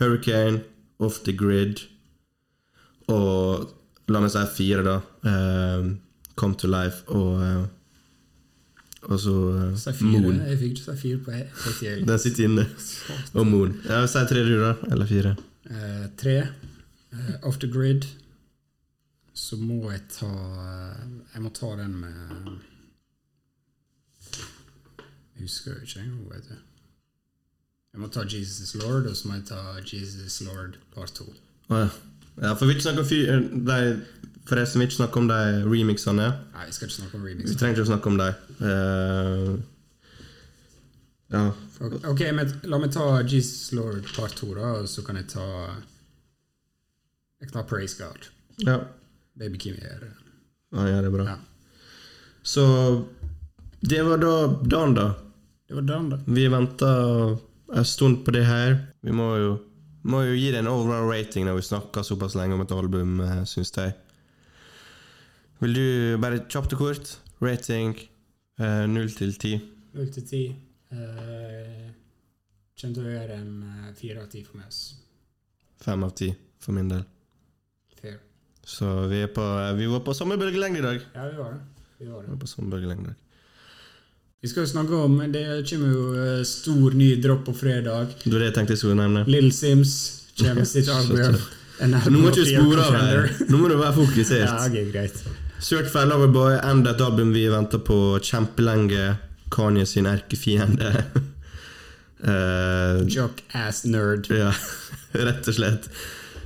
Hurricane, 0.01 0.64
Off 0.99 1.22
the 1.24 1.32
Grid 1.36 1.86
og 3.12 3.72
La 4.07 4.20
meg 4.22 4.30
si 4.30 4.42
fire, 4.55 4.82
da. 4.86 5.01
Uh, 5.26 5.94
Come 6.38 6.55
to 6.61 6.68
Life 6.70 7.07
og 7.11 7.40
Og 9.07 9.20
så 9.22 9.32
eh, 9.54 10.00
Moon. 10.02 10.38
Jeg 10.48 10.59
fikk 10.59 10.72
ikke 10.80 10.84
si 10.84 10.96
fire 11.02 11.18
på 11.22 11.34
ett. 11.36 12.07
Den 12.09 12.18
sitter 12.18 12.44
inne. 12.48 12.64
Og 13.38 13.46
Moon. 13.46 13.76
Ja, 13.86 14.00
Si 14.11 14.22
tre, 14.30 14.42
du, 14.46 14.57
da. 14.62 14.72
Eller 14.90 15.07
fire. 15.11 15.36
Eh, 15.70 16.07
tre. 16.18 16.36
Eh, 17.14 17.34
off 17.46 17.59
the 17.62 17.68
grid. 17.70 18.07
Så 19.36 19.57
må 19.61 19.90
jeg 19.92 20.00
ta 20.11 20.26
eh, 20.32 21.02
Jeg 21.34 21.42
må 21.44 21.50
ta 21.54 21.68
den 21.78 21.92
med 22.00 22.57
Jeg 25.36 25.42
husker 25.44 25.74
jo 25.76 25.84
ikke 25.84 26.00
engang, 26.00 26.28
vet 26.32 26.48
du. 26.48 26.54
Jeg 27.92 28.00
må 28.02 28.09
ta 28.12 28.24
Jesus 28.28 28.61
is 28.64 28.74
Lord, 28.80 29.07
og 29.09 29.16
så 29.16 29.28
må 29.28 29.34
jeg 29.38 29.46
ta 29.48 29.61
Jesus 29.84 30.24
is 30.26 30.40
Lord 30.46 30.76
part 30.94 31.12
to. 31.16 31.24
Å, 31.70 31.82
ja. 31.84 31.88
ja, 32.42 32.54
for 32.57 32.68
vi 32.68 32.76
snakker 32.80 33.04
om 33.04 33.09
fy- 33.09 33.26
eh, 34.53 34.59
de, 34.59 34.78
vi 34.78 34.84
ikke 34.86 34.99
snakker 34.99 35.22
om 35.22 35.28
de 35.30 35.40
remixene. 35.66 36.28
Nei, 36.55 36.66
Vi 36.66 36.72
skal 36.76 36.88
ikke 36.88 36.99
snakke 37.01 37.18
om 37.18 37.24
remixene. 37.26 37.53
Vi 37.53 37.59
trenger 37.61 37.74
ikke 37.76 37.86
å 37.86 37.92
snakke 37.92 38.12
om 38.12 38.20
dem. 38.20 38.34
Uh, 38.61 39.57
ja. 41.34 41.42
Ok, 42.12 42.22
men 42.32 42.53
la 42.70 42.78
meg 42.78 42.92
ta 42.94 43.07
Jesus 43.26 43.72
Lord 43.76 44.07
part 44.14 44.36
to, 44.38 44.53
da, 44.55 44.76
og 44.80 44.86
så 44.88 45.03
kan 45.07 45.18
jeg 45.18 45.26
ta 45.34 45.47
Jeg 47.40 47.51
kan 47.51 47.59
ta 47.59 47.66
Praise 47.68 47.99
God. 47.99 48.30
ja. 48.64 48.78
Baby 49.36 49.59
Kim 49.61 49.74
er 49.84 49.99
det. 50.01 50.12
Ja, 50.72 50.86
ja, 50.88 51.01
det 51.05 51.11
er 51.11 51.12
bra. 51.12 51.24
Ja. 51.28 51.36
Så 52.42 52.62
det 53.84 54.03
var 54.03 54.16
da 54.22 54.47
dagen, 54.64 54.94
da. 54.97 55.11
Det 55.68 55.74
var 55.76 55.82
dagen, 55.82 56.09
da. 56.14 56.18
Vi 56.24 56.47
venta 56.49 56.88
en 57.74 57.84
stund 57.84 58.24
på 58.24 58.32
det 58.32 58.47
her. 58.49 58.78
Vi 59.03 59.12
må 59.12 59.26
jo, 59.36 59.51
må 60.09 60.22
jo 60.24 60.38
gi 60.38 60.51
det 60.55 60.62
en 60.62 60.70
overall 60.70 61.05
rating 61.11 61.44
når 61.44 61.59
vi 61.61 61.66
snakker 61.68 62.07
såpass 62.07 62.36
lenge 62.38 62.57
om 62.57 62.64
et 62.64 62.72
album, 62.72 63.20
eh, 63.20 63.42
syns 63.44 63.74
jeg. 63.76 63.92
Vil 65.62 65.72
du 65.76 65.86
bare 66.20 66.42
kjapt 66.52 66.74
og 66.76 66.82
kort? 66.82 67.12
Rating 67.40 67.94
eh, 68.61 68.84
0 68.88 69.11
til 69.16 69.32
10. 69.32 69.59
0 69.96 70.11
til 70.12 70.24
10. 70.28 70.40
Eh, 70.92 71.92
kommer 72.76 72.98
til 72.98 73.07
å 73.07 73.12
gjøre 73.14 73.38
en 73.40 73.52
eh, 73.64 73.92
fire 73.96 74.24
av 74.24 74.30
ti 74.32 74.42
for 74.44 74.61
meg. 74.61 74.72
Fem 75.80 75.96
5 76.00 76.04
av 76.09 76.12
10 76.16 76.34
for 76.66 76.76
min 76.76 76.90
del. 76.92 77.04
Fair. 78.00 78.18
Så 78.66 78.90
vi, 79.11 79.22
er 79.24 79.32
på, 79.32 79.44
vi 79.78 79.88
var 79.92 80.04
på 80.04 80.16
samme 80.16 80.36
bølgelengde 80.40 80.82
i 80.82 80.84
dag. 80.84 81.00
Ja, 81.14 81.28
vi 81.30 81.40
var 81.40 81.54
det. 81.57 81.62
Vi 82.00 82.11
var 82.11 82.20
det. 82.20 82.28
Vi 82.28 82.34
var 82.34 82.42
på 82.42 82.50
samme 82.52 82.72
bølgelengde. 82.74 83.14
Vi 84.44 84.50
skal 84.52 84.66
jo 84.66 84.68
snakke 84.68 84.98
om 85.07 85.14
Det 85.32 85.42
kommer 85.70 85.94
jo 85.94 86.02
eh, 86.20 86.42
stor 86.46 86.94
ny 87.00 87.14
dropp 87.24 87.46
på 87.48 87.57
fredag. 87.57 88.12
Det 88.22 88.32
var 88.34 88.44
det 88.44 88.50
jeg 88.50 88.59
tenkte 88.61 88.76
jeg 88.76 88.82
skulle 88.84 89.00
nevne. 89.00 89.24
Little 89.24 89.54
Sims 89.57 89.96
kommer 90.36 90.68
sitt 90.74 90.92
album. 90.92 91.40
Nå 91.92 92.20
må 92.20 92.28
du 92.32 92.44
ikke 92.44 92.61
spore 92.61 92.84
av 92.84 93.00
her. 93.00 93.32
Nå 93.48 93.59
må 93.61 93.72
du 93.72 93.78
være 93.80 93.96
fokusert. 94.02 94.44
Ja, 94.44 95.42
fokusert. 95.61 95.88
ok, 95.90 95.92
greit. 95.92 95.92
Certified 95.92 96.09
Loverboy, 96.09 96.59
enda 96.62 96.90
et 96.90 97.00
album 97.00 97.32
vi 97.32 97.48
venter 97.48 97.78
på 97.78 98.18
kjempelenge. 98.22 99.16
Kanye 99.50 99.86
sin 99.86 100.07
erkefiende. 100.07 101.04
uh, 102.24 103.07
Jock 103.09 103.42
ass 103.54 103.84
nerd. 103.84 104.26
ja, 104.30 104.52
rett 105.12 105.48
og 105.48 105.54
slett. 105.54 105.88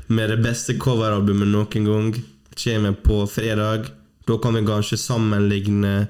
Med 0.08 0.28
det 0.30 0.40
beste 0.42 0.74
coveralbumet 0.78 1.48
noen 1.48 1.84
gang. 1.86 2.14
Kommer 2.56 2.92
på 2.92 3.26
fredag. 3.26 3.86
Da 4.26 4.36
kan 4.38 4.54
vi 4.54 4.60
kanskje 4.66 4.98
sammenligne 4.98 6.08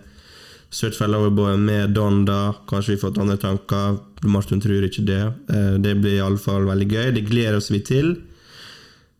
Certified 0.71 1.11
Loverboy 1.11 1.57
med 1.59 1.91
Donda. 1.95 2.55
Kanskje 2.69 2.93
vi 2.95 3.01
har 3.01 3.11
fått 3.11 3.19
andre 3.19 3.37
tanker. 3.37 3.99
Martin 4.23 4.61
tror 4.61 4.85
ikke 4.85 5.05
det. 5.07 5.21
Eh, 5.51 5.79
Det 5.79 5.95
blir 6.01 6.19
iallfall 6.19 6.67
veldig 6.67 6.89
gøy. 6.91 7.13
Det 7.15 7.25
gleder 7.29 7.57
oss 7.57 7.71
vi 7.71 7.81
til. 7.81 8.17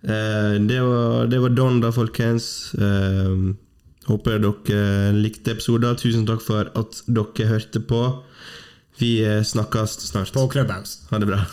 Eh, 0.03 0.59
Det 0.59 0.81
var, 0.81 1.27
det 1.27 1.39
var 1.41 1.49
Donda, 1.51 1.93
folkens. 1.93 2.73
Håper 4.11 4.43
dere 4.43 5.13
likte 5.15 5.55
episoden. 5.55 5.99
Tusen 6.01 6.27
takk 6.27 6.43
for 6.43 6.73
at 6.75 7.03
dere 7.07 7.51
hørte 7.53 7.81
på. 7.81 8.03
Vi 8.99 9.21
eh, 9.25 9.45
snakkes 9.47 10.01
snart. 10.11 10.33
På 10.35 10.49
Clubhouse. 10.51 11.07
Ha 11.11 11.23
det 11.23 11.31
bra. 11.31 11.45